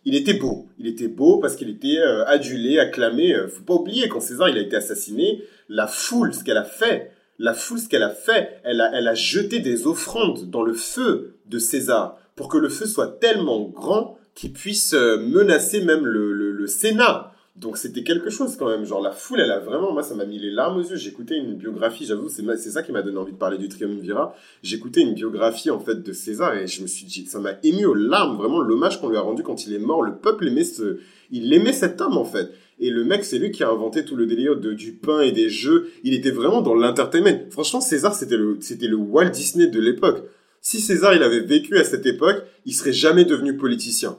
il 0.04 0.14
était 0.14 0.34
beau, 0.34 0.68
il 0.78 0.86
était 0.86 1.08
beau 1.08 1.38
parce 1.38 1.56
qu'il 1.56 1.68
était 1.68 1.98
adulé, 2.28 2.78
acclamé. 2.78 3.34
faut 3.48 3.64
pas 3.64 3.74
oublier 3.74 4.08
quand 4.08 4.20
César 4.20 4.48
il 4.48 4.58
a 4.58 4.60
été 4.60 4.76
assassiné, 4.76 5.42
la 5.68 5.88
foule, 5.88 6.32
ce 6.32 6.44
qu'elle 6.44 6.58
a 6.58 6.64
fait, 6.64 7.10
la 7.40 7.54
foule, 7.54 7.80
ce 7.80 7.88
qu'elle 7.88 8.04
a 8.04 8.10
fait, 8.10 8.60
elle 8.62 8.80
a, 8.80 8.96
elle 8.96 9.08
a 9.08 9.14
jeté 9.14 9.58
des 9.58 9.88
offrandes 9.88 10.48
dans 10.48 10.62
le 10.62 10.74
feu 10.74 11.34
de 11.46 11.58
César 11.58 12.18
pour 12.36 12.48
que 12.48 12.56
le 12.56 12.68
feu 12.68 12.86
soit 12.86 13.18
tellement 13.18 13.62
grand 13.62 14.15
qu'il 14.36 14.52
puisse 14.52 14.92
euh, 14.92 15.18
menacer 15.18 15.82
même 15.82 16.06
le, 16.06 16.32
le, 16.32 16.66
Sénat. 16.68 17.32
Donc 17.56 17.78
c'était 17.78 18.02
quelque 18.02 18.28
chose 18.28 18.56
quand 18.56 18.68
même. 18.68 18.84
Genre 18.84 19.00
la 19.00 19.12
foule, 19.12 19.40
elle 19.40 19.50
a 19.50 19.60
vraiment, 19.60 19.92
moi 19.92 20.02
ça 20.02 20.14
m'a 20.14 20.26
mis 20.26 20.38
les 20.38 20.50
larmes 20.50 20.78
aux 20.78 20.82
yeux. 20.82 20.96
J'écoutais 20.96 21.36
une 21.36 21.54
biographie, 21.54 22.04
j'avoue, 22.04 22.28
c'est 22.28 22.70
ça 22.70 22.82
qui 22.82 22.92
m'a 22.92 23.02
donné 23.02 23.16
envie 23.16 23.32
de 23.32 23.38
parler 23.38 23.56
du 23.56 23.68
triumvirat. 23.68 24.36
J'écoutais 24.62 25.00
une 25.00 25.14
biographie 25.14 25.70
en 25.70 25.80
fait 25.80 26.02
de 26.02 26.12
César 26.12 26.54
et 26.54 26.66
je 26.66 26.82
me 26.82 26.86
suis 26.86 27.06
dit, 27.06 27.24
ça 27.26 27.38
m'a 27.38 27.52
ému 27.62 27.86
aux 27.86 27.94
larmes, 27.94 28.36
vraiment 28.36 28.60
l'hommage 28.60 29.00
qu'on 29.00 29.08
lui 29.08 29.16
a 29.16 29.20
rendu 29.20 29.42
quand 29.42 29.66
il 29.66 29.72
est 29.72 29.78
mort. 29.78 30.02
Le 30.02 30.16
peuple 30.16 30.48
aimait 30.48 30.64
ce, 30.64 30.98
il 31.30 31.50
aimait 31.54 31.72
cet 31.72 32.00
homme 32.02 32.18
en 32.18 32.24
fait. 32.26 32.50
Et 32.78 32.90
le 32.90 33.04
mec, 33.04 33.24
c'est 33.24 33.38
lui 33.38 33.52
qui 33.52 33.64
a 33.64 33.70
inventé 33.70 34.04
tout 34.04 34.16
le 34.16 34.26
délire 34.26 34.56
de, 34.56 34.74
du 34.74 34.92
pain 34.92 35.20
et 35.20 35.32
des 35.32 35.48
jeux. 35.48 35.88
Il 36.04 36.12
était 36.12 36.30
vraiment 36.30 36.60
dans 36.60 36.74
l'entertainment. 36.74 37.48
Franchement, 37.50 37.80
César, 37.80 38.14
c'était 38.14 38.36
le, 38.36 38.58
c'était 38.60 38.86
le 38.86 38.96
Walt 38.96 39.30
Disney 39.30 39.68
de 39.68 39.80
l'époque. 39.80 40.24
Si 40.60 40.80
César, 40.80 41.14
il 41.14 41.22
avait 41.22 41.40
vécu 41.40 41.78
à 41.78 41.84
cette 41.84 42.04
époque, 42.04 42.42
il 42.66 42.74
serait 42.74 42.92
jamais 42.92 43.24
devenu 43.24 43.56
politicien. 43.56 44.18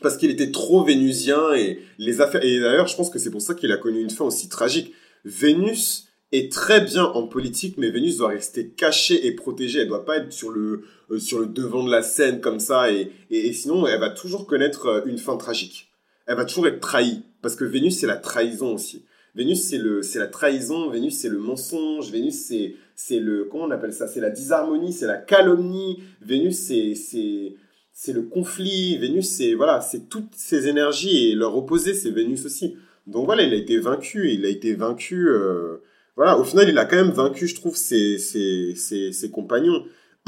Parce 0.00 0.16
qu'il 0.16 0.30
était 0.30 0.50
trop 0.50 0.82
vénusien 0.82 1.52
et 1.54 1.80
les 1.98 2.20
affaires, 2.20 2.44
et 2.44 2.58
d'ailleurs, 2.58 2.86
je 2.86 2.96
pense 2.96 3.10
que 3.10 3.18
c'est 3.18 3.30
pour 3.30 3.42
ça 3.42 3.54
qu'il 3.54 3.70
a 3.72 3.76
connu 3.76 4.00
une 4.00 4.10
fin 4.10 4.24
aussi 4.24 4.48
tragique. 4.48 4.94
Vénus 5.24 6.08
est 6.32 6.50
très 6.50 6.80
bien 6.80 7.04
en 7.04 7.26
politique, 7.26 7.76
mais 7.76 7.90
Vénus 7.90 8.16
doit 8.18 8.28
rester 8.28 8.70
cachée 8.70 9.26
et 9.26 9.32
protégée. 9.32 9.80
Elle 9.80 9.88
doit 9.88 10.04
pas 10.04 10.16
être 10.16 10.32
sur 10.32 10.50
le, 10.50 10.84
euh, 11.10 11.18
sur 11.18 11.40
le 11.40 11.46
devant 11.46 11.84
de 11.84 11.90
la 11.90 12.02
scène 12.02 12.40
comme 12.40 12.60
ça 12.60 12.90
et, 12.90 13.10
et 13.30 13.52
sinon, 13.52 13.86
elle 13.86 14.00
va 14.00 14.10
toujours 14.10 14.46
connaître 14.46 14.86
euh, 14.86 15.00
une 15.06 15.18
fin 15.18 15.36
tragique 15.36 15.90
elle 16.30 16.36
va 16.36 16.44
toujours 16.44 16.68
être 16.68 16.78
trahie. 16.78 17.24
Parce 17.42 17.56
que 17.56 17.64
Vénus, 17.64 17.98
c'est 17.98 18.06
la 18.06 18.16
trahison 18.16 18.74
aussi. 18.74 19.04
Vénus, 19.34 19.62
c'est 19.62 19.78
le, 19.78 20.02
c'est 20.02 20.20
la 20.20 20.28
trahison. 20.28 20.88
Vénus, 20.88 21.18
c'est 21.18 21.28
le 21.28 21.38
mensonge. 21.38 22.12
Vénus, 22.12 22.34
c'est, 22.34 22.76
c'est 22.94 23.18
le, 23.18 23.46
comment 23.50 23.64
on 23.64 23.70
appelle 23.72 23.92
ça? 23.92 24.06
C'est 24.06 24.20
la 24.20 24.30
disharmonie, 24.30 24.92
c'est 24.92 25.08
la 25.08 25.16
calomnie. 25.16 26.04
Vénus, 26.20 26.56
c'est, 26.56 26.94
c'est, 26.94 27.56
c'est 27.92 28.12
le 28.12 28.22
conflit. 28.22 28.96
Vénus, 28.98 29.28
c'est, 29.28 29.54
voilà, 29.54 29.80
c'est 29.80 30.08
toutes 30.08 30.34
ces 30.34 30.68
énergies 30.68 31.30
et 31.30 31.34
leur 31.34 31.56
opposé, 31.56 31.94
c'est 31.94 32.10
Vénus 32.10 32.44
aussi. 32.44 32.76
Donc 33.06 33.26
voilà, 33.26 33.42
il 33.42 33.52
a 33.52 33.56
été 33.56 33.78
vaincu. 33.78 34.30
Il 34.32 34.44
a 34.44 34.48
été 34.48 34.74
vaincu, 34.74 35.28
euh, 35.28 35.78
voilà. 36.16 36.38
Au 36.38 36.44
final, 36.44 36.68
il 36.68 36.78
a 36.78 36.84
quand 36.84 36.96
même 36.96 37.10
vaincu, 37.10 37.46
je 37.46 37.54
trouve, 37.54 37.76
ses, 37.76 38.18
ses, 38.18 38.74
ses, 38.74 39.30
compagnons. 39.30 39.84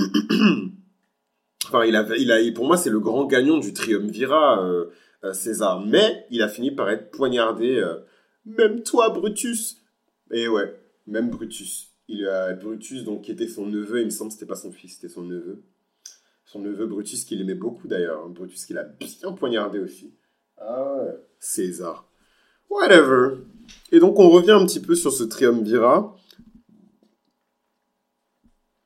enfin, 1.66 1.84
il 1.84 1.96
a, 1.96 2.06
il 2.16 2.32
a, 2.32 2.52
pour 2.52 2.66
moi, 2.66 2.76
c'est 2.76 2.90
le 2.90 3.00
grand 3.00 3.26
gagnant 3.26 3.58
du 3.58 3.72
triumvirat. 3.72 4.64
Euh, 4.64 4.86
euh, 5.24 5.32
César. 5.32 5.80
Mais 5.86 6.26
il 6.30 6.42
a 6.42 6.48
fini 6.48 6.72
par 6.72 6.90
être 6.90 7.12
poignardé. 7.12 7.80
Même 8.44 8.82
toi, 8.82 9.10
Brutus 9.10 9.76
Et 10.32 10.48
ouais, 10.48 10.74
même 11.06 11.30
Brutus. 11.30 11.92
Il 12.08 12.26
a 12.26 12.52
Brutus, 12.54 13.04
donc, 13.04 13.22
qui 13.22 13.32
était 13.32 13.48
son 13.48 13.66
neveu, 13.66 14.00
il 14.00 14.06
me 14.06 14.10
semble, 14.10 14.32
c'était 14.32 14.46
pas 14.46 14.56
son 14.56 14.72
fils, 14.72 14.94
c'était 14.94 15.08
son 15.08 15.22
neveu. 15.22 15.62
Son 16.52 16.58
neveu 16.58 16.86
Brutus, 16.86 17.24
qu'il 17.24 17.40
aimait 17.40 17.54
beaucoup 17.54 17.88
d'ailleurs. 17.88 18.28
Brutus, 18.28 18.66
qu'il 18.66 18.76
a 18.76 18.84
bien 18.84 19.32
poignardé 19.32 19.78
aussi. 19.78 20.12
Ah. 20.58 21.06
César. 21.38 22.06
Whatever. 22.68 23.38
Et 23.90 24.00
donc, 24.00 24.18
on 24.18 24.28
revient 24.28 24.50
un 24.50 24.66
petit 24.66 24.80
peu 24.80 24.94
sur 24.94 25.12
ce 25.12 25.24
triumvirat. 25.24 26.14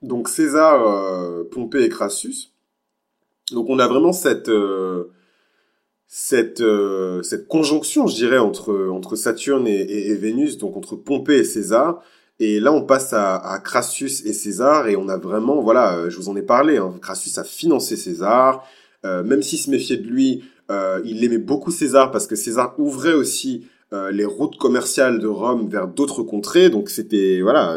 Donc, 0.01 0.29
César, 0.29 0.87
euh, 0.87 1.43
Pompée 1.43 1.83
et 1.83 1.89
Crassus. 1.89 2.53
Donc, 3.51 3.69
on 3.69 3.81
a 3.81 3.89
vraiment 3.89 4.13
cette 4.13 4.51
cette 6.07 6.61
euh, 6.61 7.21
cette 7.23 7.49
conjonction, 7.49 8.07
je 8.07 8.15
dirais, 8.15 8.39
entre 8.39 8.91
entre 8.93 9.17
Saturne 9.17 9.67
et, 9.67 9.81
et, 9.81 10.15
Vénus, 10.15 10.57
donc 10.59 10.77
entre 10.77 10.95
Pompée 10.95 11.39
et 11.39 11.45
César. 11.45 12.01
Et 12.39 12.61
là, 12.61 12.73
on 12.73 12.83
passe 12.83 13.13
à, 13.13 13.37
à, 13.37 13.59
Crassus 13.59 14.23
et 14.25 14.33
César, 14.33 14.89
et 14.89 14.97
on 14.97 15.09
a 15.09 15.17
vraiment, 15.17 15.63
voilà, 15.63 15.97
euh, 15.97 16.11
je 16.11 16.17
vous 16.17 16.29
en 16.29 16.37
ai 16.37 16.43
parlé. 16.43 16.77
Hein, 16.77 16.95
Crassus 17.01 17.39
a 17.39 17.45
financé 17.45 17.97
César, 17.97 18.65
euh, 19.05 19.23
même 19.23 19.43
s'il 19.43 19.59
se 19.59 19.71
méfiait 19.71 19.97
de 19.97 20.07
lui, 20.07 20.45
euh, 20.71 21.01
il 21.05 21.25
aimait 21.25 21.39
beaucoup 21.39 21.71
César 21.71 22.11
parce 22.11 22.27
que 22.27 22.37
César 22.37 22.75
ouvrait 22.79 23.15
aussi 23.15 23.67
euh, 23.93 24.11
les 24.11 24.25
routes 24.25 24.57
commerciales 24.59 25.21
de 25.21 25.29
Rome 25.29 25.69
vers 25.69 25.89
d'autres 25.89 26.23
contrées. 26.23 26.71
Donc 26.71 26.91
c'était, 26.91 27.41
voilà, 27.41 27.77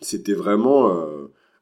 c'était 0.00 0.34
vraiment 0.34 1.06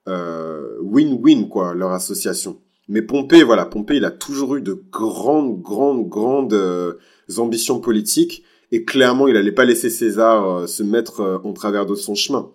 win-win 0.06 1.48
quoi 1.48 1.74
leur 1.74 1.92
association. 1.92 2.58
Mais 2.88 3.02
Pompée, 3.02 3.42
voilà, 3.42 3.66
Pompée, 3.66 3.96
il 3.96 4.04
a 4.04 4.10
toujours 4.10 4.56
eu 4.56 4.62
de 4.62 4.80
grandes, 4.92 5.60
grandes, 5.60 6.08
grandes 6.08 6.54
euh, 6.54 6.94
ambitions 7.38 7.80
politiques, 7.80 8.44
et 8.72 8.84
clairement, 8.84 9.28
il 9.28 9.34
n'allait 9.34 9.52
pas 9.52 9.64
laisser 9.64 9.90
César 9.90 10.48
euh, 10.48 10.66
se 10.66 10.82
mettre 10.82 11.20
euh, 11.20 11.38
en 11.44 11.52
travers 11.52 11.86
de 11.86 11.94
son 11.94 12.14
chemin. 12.14 12.50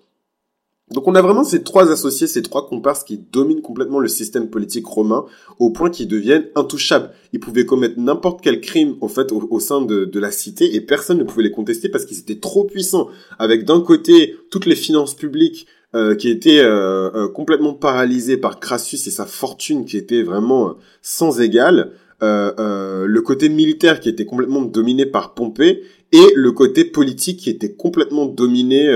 Donc 0.92 1.08
on 1.08 1.16
a 1.16 1.22
vraiment 1.22 1.46
ces 1.46 1.64
trois 1.64 1.90
associés, 1.90 2.28
ces 2.28 2.42
trois 2.42 2.68
comparses 2.68 3.04
qui 3.04 3.18
dominent 3.18 3.62
complètement 3.62 4.00
le 4.00 4.10
système 4.10 4.50
politique 4.50 4.86
romain 4.86 5.26
au 5.58 5.70
point 5.70 5.90
qu'ils 5.90 6.08
deviennent 6.08 6.48
intouchables. 6.56 7.12
Ils 7.32 7.40
pouvaient 7.40 7.66
commettre 7.66 7.98
n'importe 7.98 8.42
quel 8.42 8.60
crime 8.60 8.96
au 9.00 9.08
fait 9.08 9.32
au, 9.32 9.60
sein 9.60 9.82
de, 9.82 10.20
la 10.20 10.32
cité 10.32 10.76
et 10.76 10.82
personne 10.82 11.18
ne 11.18 11.24
pouvait 11.24 11.44
les 11.44 11.52
contester 11.52 11.88
parce 11.88 12.06
qu'ils 12.06 12.20
étaient 12.20 12.40
trop 12.40 12.66
puissants. 12.66 13.08
Avec 13.40 13.64
d'un 13.64 13.80
côté 13.80 14.36
toutes 14.50 14.66
les 14.66 14.76
finances 14.76 15.14
publiques, 15.14 15.66
euh, 15.94 16.16
qui 16.16 16.40
euh, 16.48 17.28
complètement 17.30 17.74
paralysé 17.74 18.38
par 18.38 18.60
Crassus 18.60 19.08
et 19.08 19.12
sa 19.12 19.26
fortune 19.26 19.84
qui 19.86 19.98
était 19.98 20.24
vraiment 20.24 20.76
sans 21.02 21.40
égal, 21.40 21.94
le 22.22 23.20
côté 23.22 23.50
militaire 23.50 24.00
qui 24.00 24.08
était 24.08 24.26
complètement 24.26 24.62
dominé 24.62 25.08
par 25.08 25.34
Pompée 25.34 25.82
et 26.12 26.32
le 26.36 26.52
côté 26.52 26.86
politique 26.86 27.40
qui 27.40 27.50
était 27.50 27.74
complètement 27.74 28.26
dominé 28.26 28.90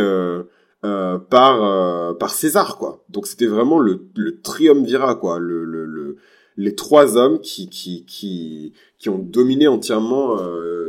par 0.81 2.17
par 2.17 2.33
César 2.33 2.77
quoi. 2.77 3.03
Donc 3.09 3.27
c'était 3.27 3.47
vraiment 3.47 3.79
le, 3.79 4.05
le 4.15 4.41
triumvirat 4.41 5.15
quoi, 5.15 5.39
le, 5.39 5.63
le, 5.65 5.85
le, 5.85 6.17
les 6.57 6.75
trois 6.75 7.17
hommes 7.17 7.39
qui 7.41 7.69
qui 7.69 8.05
qui 8.05 8.73
qui 8.99 9.09
ont 9.09 9.17
dominé 9.19 9.67
entièrement 9.67 10.37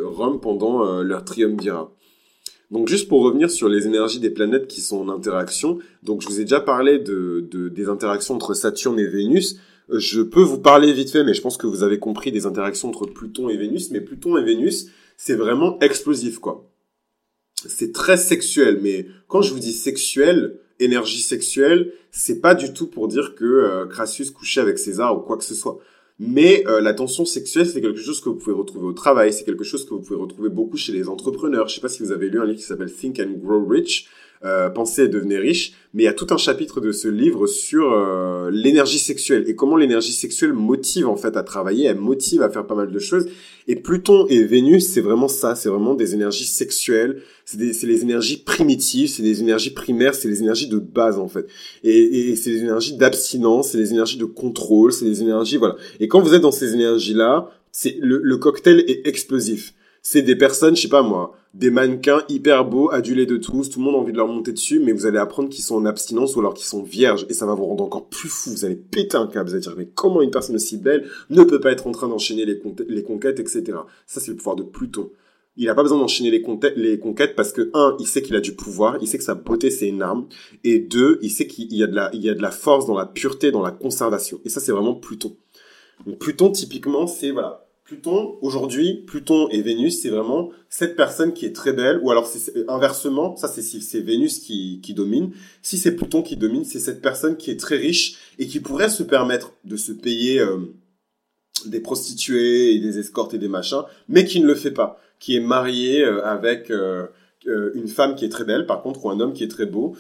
Rome 0.05 0.41
pendant 0.41 1.03
leur 1.03 1.25
triumvirat. 1.25 1.93
Donc 2.73 2.89
juste 2.89 3.09
pour 3.09 3.23
revenir 3.23 3.49
sur 3.49 3.69
les 3.69 3.87
énergies 3.87 4.19
des 4.19 4.31
planètes 4.31 4.67
qui 4.67 4.81
sont 4.81 4.99
en 4.99 5.09
interaction, 5.09 5.79
donc 6.03 6.21
je 6.21 6.27
vous 6.27 6.41
ai 6.41 6.43
déjà 6.43 6.59
parlé 6.61 6.99
de, 6.99 7.47
de 7.49 7.69
des 7.69 7.89
interactions 7.89 8.35
entre 8.35 8.55
Saturne 8.55 8.99
et 8.99 9.07
Vénus. 9.07 9.59
Euh, 9.91 10.01
je 10.01 10.21
peux 10.21 10.43
vous 10.43 10.59
parler 10.59 10.93
vite 10.93 11.11
fait, 11.11 11.23
mais 11.23 11.33
je 11.33 11.41
pense 11.41 11.57
que 11.57 11.69
vous 11.69 11.85
avez 11.85 12.01
compris 12.01 12.33
des 12.33 12.45
interactions 12.45 12.89
entre 12.89 13.07
Pluton 13.07 13.49
et 13.49 13.57
Vénus. 13.57 13.93
Mais 13.93 14.01
Pluton 14.01 14.37
et 14.37 14.43
Vénus, 14.43 14.89
c'est 15.17 15.35
vraiment 15.35 15.79
explosif, 15.81 16.39
quoi. 16.39 16.71
C'est 17.67 17.93
très 17.93 18.17
sexuel, 18.17 18.81
mais 18.83 19.07
quand 19.29 19.43
je 19.43 19.53
vous 19.53 19.59
dis 19.59 19.73
sexuel, 19.73 20.61
énergie 20.79 21.23
sexuelle, 21.23 21.93
c'est 22.11 22.41
pas 22.41 22.55
du 22.55 22.73
tout 22.73 22.87
pour 22.87 23.09
dire 23.09 23.35
que 23.35 23.45
euh, 23.45 23.87
Crassus 23.87 24.31
couchait 24.31 24.61
avec 24.61 24.79
César 24.79 25.17
ou 25.17 25.21
quoi 25.21 25.37
que 25.37 25.45
ce 25.45 25.55
soit. 25.55 25.79
Mais 26.19 26.65
euh, 26.67 26.81
la 26.81 26.95
tension 26.95 27.27
sexuelle, 27.27 27.67
c'est 27.67 27.83
quelque 27.83 28.01
chose 28.01 28.21
que 28.21 28.31
vous 28.31 28.37
pouvez 28.37 28.57
retrouver 28.57 28.87
au 28.87 28.93
travail, 28.95 29.33
c'est 29.35 29.45
quelque 29.45 29.65
chose 29.65 29.85
que 29.85 29.91
vous 29.91 30.01
pouvez 30.01 30.19
retrouver 30.19 30.49
beaucoup 30.49 30.79
chez 30.79 30.93
les 30.93 31.09
entrepreneurs. 31.09 31.69
Je 31.69 31.75
sais 31.75 31.81
pas 31.81 31.91
si 31.91 32.03
vous 32.03 32.11
avez 32.11 32.31
lu 32.31 32.41
un 32.41 32.47
livre 32.47 32.59
qui 32.59 32.65
s'appelle 32.65 32.91
Think 32.91 33.21
and 33.21 33.33
Grow 33.39 33.67
Rich, 33.67 34.09
euh, 34.45 34.69
Penser 34.69 35.05
et 35.05 35.09
devenir 35.09 35.41
riche, 35.41 35.73
mais 35.95 36.03
il 36.03 36.07
y 36.07 36.09
a 36.09 36.13
tout 36.13 36.27
un 36.29 36.37
chapitre 36.37 36.81
de 36.83 36.93
ce 36.93 37.09
livre 37.09 37.47
sur 37.47 37.91
euh, 37.91 38.51
l'énergie 38.53 38.99
sexuelle 38.99 39.45
et 39.47 39.55
comment 39.55 39.77
l'énergie 39.77 40.13
sexuelle 40.13 40.53
motive 40.53 41.09
en 41.09 41.17
fait 41.17 41.39
à 41.39 41.43
travailler, 41.43 41.87
elle 41.87 41.99
motive 41.99 42.43
à 42.43 42.51
faire 42.51 42.67
pas 42.67 42.75
mal 42.75 42.93
de 42.93 42.99
choses. 42.99 43.27
Et 43.67 43.77
Pluton 43.77 44.27
et 44.29 44.45
Vénus, 44.45 44.87
c'est 44.87 45.01
vraiment 45.01 45.27
ça, 45.27 45.55
c'est 45.55 45.71
vraiment 45.71 45.95
des 45.95 46.15
énergies 46.15 46.45
sexuelles, 46.45 47.23
c'est 47.47 47.59
les 47.59 48.03
énergies 48.03 48.37
primitives, 48.37 49.09
c'est 49.09 49.23
des 49.23 49.41
énergies 49.41 49.71
primaires, 49.71 50.15
c'est 50.15 50.29
les 50.29 50.43
énergies 50.43 50.69
de 50.69 50.79
base 50.79 51.19
en 51.19 51.29
fait. 51.29 51.47
Et, 51.83 52.31
et 52.31 52.37
c'est 52.37 52.51
les 52.51 52.61
énergies 52.61 52.97
d'abstinence, 52.97 53.71
c'est 53.71 53.79
les 53.79 53.93
énergies 53.93 54.19
de 54.19 54.27
contrôle, 54.27 54.93
c'est 54.93 55.07
les 55.07 55.23
énergies 55.23 55.57
voilà. 55.57 55.77
Quand 56.09 56.21
vous 56.21 56.35
êtes 56.35 56.43
dans 56.43 56.53
ces 56.53 56.75
énergies 56.75 57.15
là, 57.15 57.51
c'est 57.73 57.97
le, 58.01 58.37
cocktail 58.37 58.81
est 58.81 59.07
explosif 59.07 59.75
c'est 60.09 60.23
des 60.23 60.37
personnes, 60.37 60.77
je 60.77 60.83
sais 60.83 60.89
pas 60.89 61.03
moi, 61.03 61.35
des 61.53 61.69
mannequins 61.69 62.23
hyper 62.29 62.65
beaux, 62.65 62.93
adulés 62.93 63.27
de 63.27 63.37
tous, 63.37 63.71
tout 63.71 63.81
le 63.81 63.87
monde 63.87 63.97
a 63.97 63.99
envie 63.99 64.13
de 64.13 64.17
leur 64.17 64.29
monter 64.29 64.53
dessus, 64.53 64.79
mais 64.79 64.93
vous 64.93 65.05
allez 65.05 65.19
apprendre 65.19 65.49
qu'ils 65.49 65.65
sont 65.65 65.75
en 65.75 65.85
abstinence 65.85 66.37
ou 66.37 66.39
alors 66.39 66.55
qu'ils 66.55 66.69
sont 66.69 66.85
vierges, 66.85 67.27
et 67.29 67.35
ça 67.35 67.45
va 67.45 67.55
vous 67.55 67.67
rendre 67.67 67.83
encore 67.83 68.09
plus 68.09 68.29
fou, 68.29 68.51
vous 68.51 68.65
allez 68.65 68.77
péter 68.77 69.17
un 69.17 69.27
câble, 69.27 69.49
vous 69.49 69.55
allez 69.57 69.63
dire, 69.63 69.75
mais 69.77 69.89
comment 69.93 70.23
une 70.23 70.31
personne 70.31 70.55
aussi 70.55 70.77
belle 70.77 71.09
ne 71.29 71.43
peut 71.43 71.59
pas 71.59 71.73
être 71.73 71.89
en 71.89 71.91
train 71.91 72.07
d'enchaîner 72.07 72.45
les, 72.45 73.03
conquêtes, 73.03 73.41
etc. 73.41 73.65
Ça, 74.07 74.21
c'est 74.21 74.31
le 74.31 74.37
pouvoir 74.37 74.55
de 74.55 74.63
Pluton. 74.63 75.11
Il 75.57 75.67
n'a 75.67 75.75
pas 75.75 75.83
besoin 75.83 75.99
d'enchaîner 75.99 76.31
les, 76.31 76.41
conquêtes 77.01 77.35
parce 77.35 77.51
que, 77.51 77.69
un, 77.75 77.97
il 77.99 78.07
sait 78.07 78.23
qu'il 78.23 78.37
a 78.37 78.41
du 78.41 78.55
pouvoir, 78.55 78.99
il 79.01 79.09
sait 79.09 79.19
que 79.19 79.25
sa 79.25 79.35
beauté, 79.35 79.71
c'est 79.71 79.89
une 79.89 80.03
arme, 80.03 80.29
et 80.63 80.79
deux, 80.79 81.19
il 81.21 81.31
sait 81.31 81.49
qu'il 81.49 81.75
y 81.75 81.83
a 81.83 81.89
de 81.89 82.43
la 82.43 82.51
force 82.53 82.87
dans 82.87 82.97
la 82.97 83.07
pureté, 83.07 83.51
dans 83.51 83.63
la 83.63 83.73
conservation. 83.73 84.41
Et 84.45 84.51
ça, 84.51 84.61
c'est 84.61 84.71
vraiment 84.71 84.95
Pluton. 84.95 85.37
Donc, 86.05 86.19
Pluton, 86.19 86.51
typiquement, 86.51 87.07
c'est, 87.07 87.31
voilà, 87.31 87.67
Pluton, 87.87 88.37
aujourd'hui, 88.43 89.05
Pluton 89.07 89.49
et 89.51 89.63
Vénus, 89.63 90.03
c'est 90.03 90.09
vraiment 90.09 90.51
cette 90.69 90.97
personne 90.97 91.33
qui 91.33 91.47
est 91.47 91.55
très 91.55 91.73
belle, 91.73 92.01
ou 92.03 92.11
alors 92.11 92.27
c'est 92.27 92.69
inversement, 92.69 93.37
ça 93.37 93.47
c'est 93.47 93.63
si 93.63 93.81
c'est 93.81 94.01
Vénus 94.01 94.41
qui, 94.41 94.81
qui 94.83 94.93
domine. 94.93 95.31
Si 95.63 95.79
c'est 95.79 95.95
Pluton 95.95 96.23
qui 96.23 96.37
domine, 96.37 96.65
c'est 96.65 96.81
cette 96.81 97.01
personne 97.01 97.37
qui 97.37 97.53
est 97.53 97.61
très 97.61 97.77
riche 97.77 98.17
et 98.41 98.49
qui 98.49 98.59
pourrait 98.59 98.89
se 98.89 99.05
permettre 99.05 99.53
de 99.65 99.77
se 99.77 99.93
payer 99.93 100.41
euh, 100.41 100.57
des 101.67 101.79
prostituées 101.79 102.75
et 102.75 102.81
des 102.81 102.99
escortes 102.99 103.35
et 103.35 103.39
des 103.39 103.47
machins, 103.47 103.85
mais 104.09 104.25
qui 104.25 104.41
ne 104.41 104.49
le 104.49 104.57
fait 104.57 104.73
pas, 104.73 105.01
qui 105.21 105.37
est 105.37 105.41
mariée 105.41 106.03
euh, 106.03 106.27
avec 106.27 106.73
euh, 106.73 107.07
une 107.45 107.87
femme 107.87 108.17
qui 108.17 108.25
est 108.25 108.31
très 108.31 108.45
belle, 108.45 108.67
par 108.67 108.83
contre, 108.83 109.05
ou 109.05 109.11
un 109.11 109.21
homme 109.21 109.33
qui 109.33 109.45
est 109.45 109.49
très 109.49 109.67
beau, 109.67 109.97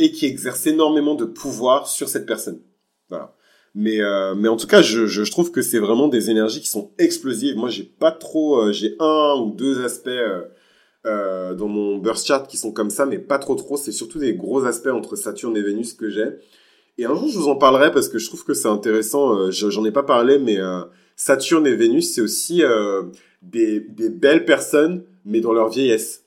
et 0.00 0.10
qui 0.10 0.26
exerce 0.26 0.66
énormément 0.66 1.14
de 1.14 1.24
pouvoir 1.24 1.86
sur 1.86 2.08
cette 2.08 2.26
personne. 2.26 2.60
Voilà. 3.08 3.34
Mais 3.80 4.00
euh, 4.00 4.34
mais 4.34 4.48
en 4.48 4.56
tout 4.56 4.66
cas, 4.66 4.82
je, 4.82 5.06
je, 5.06 5.22
trouve 5.30 5.52
que 5.52 5.62
c'est 5.62 5.78
vraiment 5.78 6.08
des 6.08 6.30
énergies 6.30 6.60
qui 6.60 6.66
sont 6.66 6.90
explosives. 6.98 7.56
Moi, 7.56 7.68
j'ai 7.68 7.84
pas 7.84 8.10
trop, 8.10 8.60
euh, 8.60 8.72
j'ai 8.72 8.96
un 8.98 9.36
ou 9.40 9.52
deux 9.52 9.84
aspects 9.84 10.10
euh, 11.06 11.54
dans 11.54 11.68
mon 11.68 11.98
burst 11.98 12.26
chart 12.26 12.48
qui 12.48 12.56
sont 12.56 12.72
comme 12.72 12.90
ça, 12.90 13.06
mais 13.06 13.18
pas 13.18 13.38
trop 13.38 13.54
trop. 13.54 13.76
C'est 13.76 13.92
surtout 13.92 14.18
des 14.18 14.34
gros 14.34 14.64
aspects 14.64 14.88
entre 14.88 15.14
Saturne 15.14 15.56
et 15.56 15.62
Vénus 15.62 15.92
que 15.92 16.10
j'ai. 16.10 16.26
Et 16.98 17.04
un 17.04 17.14
jour, 17.14 17.28
je 17.28 17.38
vous 17.38 17.46
en 17.46 17.54
parlerai 17.54 17.92
parce 17.92 18.08
que 18.08 18.18
je 18.18 18.26
trouve 18.26 18.44
que 18.44 18.52
c'est 18.52 18.66
intéressant. 18.66 19.48
J'en 19.52 19.84
ai 19.84 19.92
pas 19.92 20.02
parlé, 20.02 20.40
mais 20.40 20.58
Saturne 21.14 21.68
et 21.68 21.76
Vénus, 21.76 22.12
c'est 22.12 22.20
aussi 22.20 22.64
des, 23.42 23.78
des 23.78 24.10
belles 24.10 24.44
personnes, 24.44 25.04
mais 25.24 25.40
dans 25.40 25.52
leur 25.52 25.68
vieillesse. 25.68 26.24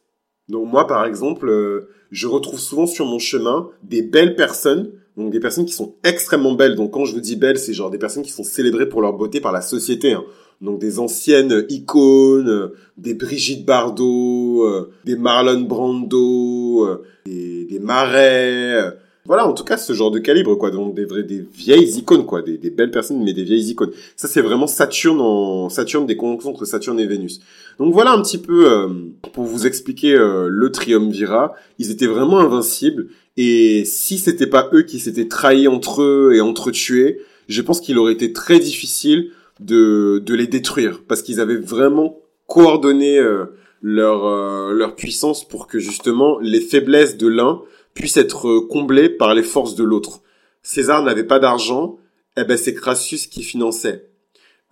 Donc 0.48 0.72
moi, 0.72 0.88
par 0.88 1.04
exemple, 1.04 1.86
je 2.12 2.28
retrouve 2.28 2.62
souvent 2.62 2.88
sur 2.88 3.06
mon 3.06 3.20
chemin 3.20 3.68
des 3.84 4.04
belles 4.04 4.38
personnes 4.38 4.94
donc 5.18 5.32
des 5.32 5.40
personnes 5.40 5.66
qui 5.66 5.74
sont 5.74 5.96
extrêmement 6.04 6.54
belles. 6.54 6.76
Donc 6.76 6.92
quand 6.92 7.06
je 7.06 7.14
vous 7.14 7.20
dis 7.20 7.36
belles, 7.36 7.60
c'est 7.60 7.74
genre 7.74 7.90
des 7.90 7.98
personnes 7.98 8.24
qui 8.24 8.32
sont 8.32 8.44
célébrées 8.44 8.88
pour 8.88 9.02
leur 9.02 9.14
beauté 9.14 9.42
par 9.42 9.52
la 9.52 9.62
société. 9.62 10.14
Hein. 10.14 10.24
Donc 10.62 10.80
des 10.80 11.00
anciennes 11.00 11.66
icônes, 11.70 12.50
euh, 12.50 12.76
des 12.98 13.14
Brigitte 13.14 13.66
Bardot, 13.66 14.66
euh, 14.66 14.92
des 15.06 15.16
Marlon 15.16 15.62
Brando, 15.62 16.86
euh, 16.86 17.04
des 17.26 17.80
Marais. 17.82 18.96
Voilà, 19.26 19.48
en 19.48 19.54
tout 19.54 19.64
cas, 19.64 19.78
ce 19.78 19.94
genre 19.94 20.12
de 20.12 20.20
calibre, 20.20 20.56
quoi. 20.56 20.72
Donc, 20.72 20.96
des 20.96 21.06
vrais, 21.06 21.24
des 21.24 21.46
vieilles 21.54 21.98
icônes, 21.98 22.26
quoi. 22.26 22.42
Des, 22.42 22.58
belles 22.70 22.92
personnes, 22.92 23.24
mais 23.24 23.34
des 23.34 23.44
vieilles 23.44 23.70
icônes. 23.70 23.92
Ça, 24.16 24.28
c'est 24.28 24.42
vraiment 24.42 24.68
Saturne 24.68 25.22
en, 25.22 25.70
Saturne, 25.70 26.06
des 26.06 26.18
conjonctions 26.18 26.50
entre 26.50 26.66
Saturne 26.66 27.00
et 27.00 27.06
Vénus. 27.06 27.40
Donc, 27.78 27.94
voilà 27.94 28.12
un 28.12 28.22
petit 28.22 28.40
peu, 28.40 28.88
pour 29.34 29.44
vous 29.44 29.68
expliquer 29.68 30.16
le 30.18 30.72
triumvirat. 30.72 31.54
Ils 31.78 31.92
étaient 31.92 32.08
vraiment 32.08 32.40
invincibles. 32.40 33.10
Et 33.38 33.86
si 33.86 34.18
c'était 34.18 34.48
pas 34.48 34.70
eux 34.74 34.82
qui 34.82 35.00
s'étaient 35.00 35.28
trahis 35.28 35.68
entre 35.68 36.02
eux 36.02 36.34
et 36.36 36.42
entretués, 36.42 37.22
je 37.48 37.62
pense 37.62 37.82
qu'il 37.82 37.98
aurait 37.98 38.14
été 38.14 38.34
très 38.34 38.60
difficile 38.60 39.32
de, 39.60 40.22
de 40.26 40.34
les 40.34 40.48
détruire 40.48 41.02
parce 41.08 41.22
qu'ils 41.22 41.40
avaient 41.40 41.58
vraiment 41.58 42.18
coordonné 42.48 43.18
euh, 43.18 43.46
leur, 43.82 44.26
euh, 44.26 44.74
leur 44.74 44.96
puissance 44.96 45.48
pour 45.48 45.68
que 45.68 45.80
justement 45.80 46.40
les 46.40 46.62
faiblesses 46.62 47.18
de 47.18 47.28
l'un 47.28 47.62
puissent 47.94 48.18
être 48.18 48.60
comblées 48.70 49.10
par 49.10 49.34
les 49.34 49.44
forces 49.44 49.76
de 49.76 49.84
l'autre. 49.84 50.22
César 50.64 51.04
n'avait 51.04 51.26
pas 51.26 51.40
d'argent, 51.40 51.98
eh 52.38 52.44
ben 52.44 52.58
c'est 52.58 52.74
Crassus 52.74 53.28
qui 53.30 53.44
finançait. 53.44 54.10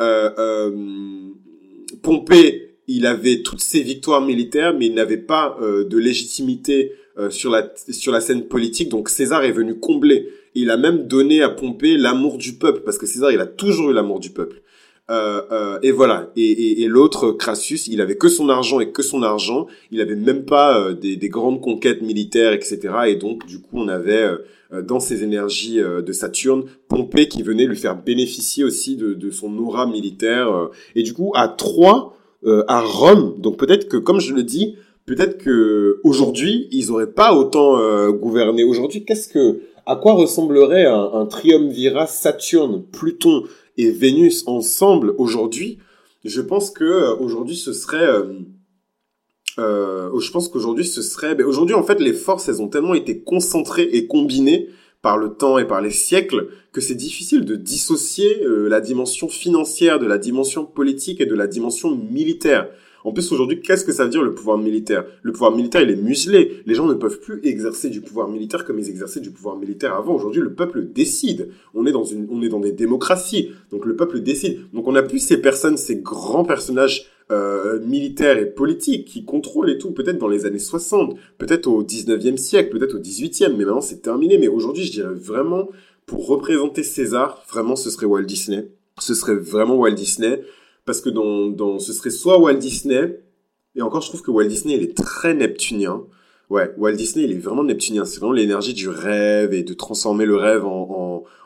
Euh, 0.01 0.29
euh, 0.38 0.71
Pompée, 2.01 2.77
il 2.88 3.05
avait 3.05 3.41
toutes 3.41 3.62
ses 3.62 3.82
victoires 3.82 4.21
militaires, 4.21 4.73
mais 4.73 4.86
il 4.86 4.93
n'avait 4.93 5.17
pas 5.17 5.58
de 5.62 5.97
légitimité 5.97 6.93
euh, 7.19 7.29
sur 7.29 7.51
la 7.51 7.69
sur 7.91 8.13
la 8.13 8.21
scène 8.21 8.47
politique. 8.47 8.88
Donc 8.88 9.10
César 9.10 9.43
est 9.43 9.51
venu 9.51 9.77
combler. 9.77 10.29
il 10.55 10.69
a 10.71 10.77
même 10.77 11.05
donné 11.05 11.41
à 11.41 11.49
Pompée 11.49 11.97
l'amour 11.97 12.38
du 12.38 12.53
peuple 12.53 12.82
parce 12.86 12.97
que 12.97 13.05
César 13.05 13.32
il 13.32 13.41
a 13.41 13.45
toujours 13.45 13.91
eu 13.91 13.93
l'amour 13.93 14.21
du 14.21 14.29
peuple. 14.29 14.62
Euh, 15.10 15.41
euh, 15.52 15.80
et 15.82 15.91
voilà. 15.91 16.30
Et, 16.36 16.84
et, 16.84 16.88
l'autre, 16.88 17.32
Crassus, 17.32 17.88
il 17.88 18.02
avait 18.02 18.15
que 18.17 18.30
son 18.30 18.50
argent 18.50 18.80
et 18.80 18.91
que 18.91 19.02
son 19.02 19.24
argent. 19.24 19.67
Il 19.91 20.02
avait 20.02 20.15
même 20.15 20.45
pas 20.45 20.93
des, 20.93 21.15
des, 21.15 21.30
grandes 21.30 21.62
conquêtes 21.62 22.02
militaires, 22.02 22.54
etc. 22.54 22.80
Et 23.08 23.15
donc, 23.15 23.45
du 23.45 23.60
coup, 23.60 23.78
on 23.80 23.88
avait 23.88 24.28
dans 24.84 25.00
ses 25.00 25.24
énergies 25.24 25.80
de 25.80 26.12
Saturne, 26.12 26.65
Pompée 26.88 27.28
qui 27.28 27.41
venait 27.41 27.65
lui 27.65 27.76
faire 27.76 27.95
bénéficier 27.95 28.63
aussi 28.63 28.95
de, 28.98 29.13
de 29.13 29.32
son 29.32 29.58
aura 29.58 29.88
militaire. 29.88 30.69
et 30.95 31.02
du 31.02 31.13
coup, 31.13 31.32
à 31.36 31.48
Troie, 31.48 32.13
à 32.45 32.82
Rome, 32.82 33.36
donc 33.39 33.58
peut-être 33.58 33.88
que, 33.88 33.98
comme 33.98 34.19
je 34.19 34.34
le 34.34 34.43
dis, 34.43 34.76
peut-être 35.10 35.39
que 35.39 36.00
aujourd'hui 36.04 36.67
ils 36.72 36.91
auraient 36.91 37.12
pas 37.12 37.34
autant 37.34 37.80
euh, 37.80 38.12
gouverné. 38.12 38.63
Aujourd'hui, 38.63 39.04
qu'est-ce 39.06 39.28
que, 39.28 39.62
à 39.88 39.95
quoi 39.95 40.13
ressemblerait 40.13 40.86
un, 40.86 41.10
un 41.13 41.26
triumvirat 41.26 42.06
Saturne, 42.06 42.84
Pluton? 42.91 43.43
Et 43.80 43.92
Vénus 43.92 44.44
ensemble 44.46 45.15
aujourd'hui 45.18 45.80
Je 46.26 46.42
pense 46.42 46.70
que 46.70 46.84
euh, 46.84 47.15
aujourd'hui 47.15 47.56
ce 47.56 47.74
serait 47.74 48.06
euh, 48.06 48.34
euh, 49.58 50.20
je 50.20 50.32
pense 50.32 50.50
qu'aujourd'hui 50.50 50.86
ce 50.86 51.02
serait 51.02 51.36
ben, 51.36 51.46
aujourd'hui 51.46 51.76
en 51.76 51.84
fait 51.84 52.00
les 52.00 52.13
forces 52.13 52.50
elles 52.50 52.62
ont 52.62 52.68
tellement 52.68 52.94
été 52.94 53.20
concentrées 53.22 53.89
et 53.94 54.06
combinées 54.06 54.68
par 55.02 55.18
le 55.18 55.30
temps 55.30 55.58
et 55.58 55.65
par 55.65 55.82
les 55.82 55.92
siècles 55.92 56.50
que 56.74 56.82
c'est 56.82 56.96
difficile 56.96 57.46
de 57.46 57.56
dissocier 57.56 58.42
la 58.44 58.82
dimension 58.82 59.30
financière 59.30 59.98
de 59.98 60.06
la 60.06 60.18
dimension 60.18 60.65
politique 60.65 61.22
et 61.22 61.26
de 61.26 61.36
la 61.36 61.48
dimension 61.48 61.96
militaire. 61.96 62.70
En 63.03 63.12
plus, 63.13 63.31
aujourd'hui, 63.31 63.62
qu'est-ce 63.62 63.85
que 63.85 63.91
ça 63.91 64.03
veut 64.03 64.09
dire 64.09 64.23
le 64.23 64.33
pouvoir 64.33 64.57
militaire? 64.57 65.05
Le 65.21 65.31
pouvoir 65.31 65.55
militaire, 65.55 65.81
il 65.81 65.89
est 65.89 65.95
muselé. 65.95 66.62
Les 66.65 66.75
gens 66.75 66.88
ne 66.88 66.93
peuvent 66.93 67.19
plus 67.19 67.39
exercer 67.43 67.89
du 67.89 68.01
pouvoir 68.01 68.27
militaire 68.27 68.65
comme 68.65 68.79
ils 68.79 68.89
exerçaient 68.89 69.19
du 69.19 69.31
pouvoir 69.31 69.57
militaire 69.57 69.95
avant. 69.95 70.15
Aujourd'hui, 70.15 70.41
le 70.41 70.53
peuple 70.53 70.85
décide. 70.85 71.49
On 71.73 71.85
est 71.85 71.91
dans 71.91 72.03
une, 72.03 72.27
on 72.29 72.41
est 72.41 72.49
dans 72.49 72.59
des 72.59 72.71
démocraties. 72.71 73.51
Donc 73.71 73.85
le 73.85 73.95
peuple 73.95 74.19
décide. 74.21 74.59
Donc 74.73 74.88
on 74.88 74.91
n'a 74.91 75.03
plus 75.03 75.19
ces 75.19 75.38
personnes, 75.38 75.77
ces 75.77 75.97
grands 75.97 76.43
personnages 76.43 77.05
euh, 77.31 77.79
militaires 77.85 78.39
et 78.39 78.47
politiques 78.47 79.05
qui 79.05 79.23
contrôlent 79.23 79.69
et 79.69 79.77
tout, 79.77 79.91
peut-être 79.91 80.17
dans 80.17 80.27
les 80.27 80.47
années 80.47 80.57
60, 80.57 81.15
peut-être 81.38 81.67
au 81.67 81.83
19e 81.83 82.38
siècle, 82.38 82.75
peut-être 82.75 82.95
au 82.95 82.99
18e, 82.99 83.55
mais 83.55 83.65
maintenant 83.65 83.81
c'est 83.81 84.01
terminé. 84.01 84.39
Mais 84.39 84.47
aujourd'hui, 84.47 84.83
je 84.83 84.91
dirais 84.91 85.13
vraiment, 85.13 85.69
pour 86.07 86.27
représenter 86.27 86.81
César, 86.81 87.43
vraiment 87.47 87.75
ce 87.75 87.91
serait 87.91 88.07
Walt 88.07 88.23
Disney. 88.23 88.71
Ce 88.99 89.13
serait 89.13 89.35
vraiment 89.35 89.77
Walt 89.77 89.91
Disney 89.91 90.41
parce 90.89 91.02
que 91.02 91.12
dans, 91.12 91.78
ce 91.78 91.93
serait 91.93 92.10
soit 92.10 92.39
Walt 92.39 92.56
Disney, 92.56 93.21
et 93.75 93.84
encore 93.84 94.02
je 94.02 94.08
trouve 94.08 94.23
que 94.23 94.32
Walt 94.32 94.47
Disney 94.47 94.73
il 94.73 94.82
est 94.82 94.97
très 94.97 95.36
neptunien. 95.36 96.02
Ouais, 96.49 96.73
Walt 96.80 96.93
Disney 96.93 97.25
il 97.25 97.32
est 97.34 97.38
vraiment 97.38 97.63
neptunien, 97.63 98.06
c'est 98.06 98.17
vraiment 98.17 98.34
l'énergie 98.34 98.73
du 98.73 98.89
rêve 98.89 99.54
et 99.54 99.62
de 99.62 99.75
transformer 99.75 100.25
le 100.25 100.36
rêve 100.36 100.65
en, 100.65 100.88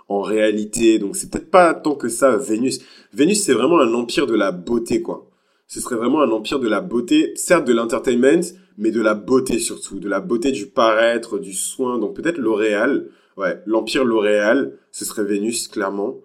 en, 0.07 0.15
en 0.15 0.21
réalité. 0.21 0.97
Donc 0.97 1.17
c'est 1.17 1.29
peut-être 1.29 1.51
pas 1.51 1.73
tant 1.73 1.95
que 1.95 2.07
ça 2.07 2.37
Vénus. 2.37 2.79
Vénus 3.11 3.43
c'est 3.43 3.51
vraiment 3.51 3.81
un 3.81 3.93
empire 3.93 4.27
de 4.27 4.33
la 4.33 4.53
beauté 4.53 5.01
quoi. 5.01 5.29
ce 5.67 5.81
serait 5.81 5.97
vraiment 5.97 6.21
un 6.21 6.31
empire 6.31 6.59
de 6.61 6.69
la 6.69 6.79
beauté, 6.79 7.33
certes 7.35 7.67
de 7.67 7.73
l'entertainment, 7.73 8.45
mais 8.77 8.91
de 8.91 9.01
la 9.01 9.13
beauté 9.13 9.59
surtout, 9.59 9.99
de 9.99 10.07
la 10.07 10.21
beauté 10.21 10.53
du 10.53 10.67
paraître, 10.67 11.37
du 11.37 11.51
soin. 11.51 11.99
Donc 11.99 12.15
peut-être 12.15 12.37
L'Oréal, 12.37 13.09
ouais, 13.35 13.61
l'empire 13.65 14.05
L'Oréal, 14.05 14.77
ce 14.93 15.03
serait 15.03 15.25
Vénus 15.25 15.67
clairement. 15.67 16.15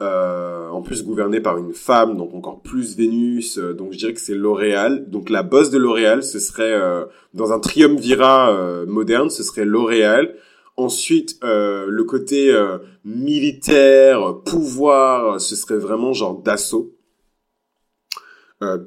Euh, 0.00 0.68
en 0.68 0.80
plus 0.80 1.02
gouverné 1.02 1.40
par 1.40 1.58
une 1.58 1.72
femme, 1.72 2.16
donc 2.16 2.32
encore 2.32 2.62
plus 2.62 2.96
Vénus. 2.96 3.58
Euh, 3.58 3.74
donc 3.74 3.92
je 3.92 3.98
dirais 3.98 4.14
que 4.14 4.20
c'est 4.20 4.36
L'Oréal. 4.36 5.10
Donc 5.10 5.28
la 5.28 5.42
boss 5.42 5.70
de 5.70 5.78
L'Oréal, 5.78 6.22
ce 6.22 6.38
serait 6.38 6.72
euh, 6.72 7.04
dans 7.34 7.52
un 7.52 7.58
triumvirat 7.58 8.54
euh, 8.54 8.86
moderne, 8.86 9.28
ce 9.28 9.42
serait 9.42 9.64
L'Oréal. 9.64 10.36
Ensuite, 10.76 11.40
le 11.42 12.02
côté 12.04 12.56
militaire, 13.04 14.36
pouvoir, 14.44 15.40
ce 15.40 15.56
serait 15.56 15.76
vraiment 15.76 16.12
genre 16.12 16.40
d'assaut. 16.40 16.94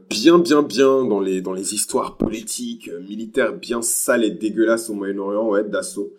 bien, 0.10 0.40
bien, 0.40 0.64
bien 0.64 1.04
dans 1.04 1.20
les 1.20 1.42
dans 1.42 1.52
les 1.52 1.74
histoires 1.74 2.16
politiques, 2.16 2.90
militaires, 3.10 3.52
bien 3.52 3.82
sales 3.82 4.24
et 4.24 4.30
dégueulasses 4.30 4.90
au 4.90 4.94
Moyen-Orient, 4.94 5.50
ouais, 5.50 5.66
d'assaut. 5.66 6.14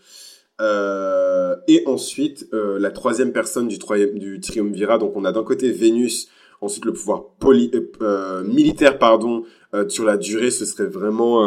Euh, 0.61 1.57
et 1.69 1.83
ensuite, 1.87 2.47
euh, 2.53 2.79
la 2.79 2.91
troisième 2.91 3.33
personne 3.33 3.69
du, 3.69 3.79
du 4.15 4.41
triumvirat, 4.41 4.99
donc 4.99 5.17
on 5.17 5.25
a 5.25 5.33
d'un 5.33 5.45
côté 5.45 5.71
Vénus, 5.71 6.29
ensuite 6.61 6.85
le 6.85 6.93
pouvoir 6.93 7.25
euh, 7.45 8.45
militaire, 8.45 8.99
pardon, 8.99 9.45
sur 9.89 10.05
la 10.05 10.19
durée, 10.19 10.51
ce 10.51 10.67
serait 10.67 10.87
vraiment 10.87 11.43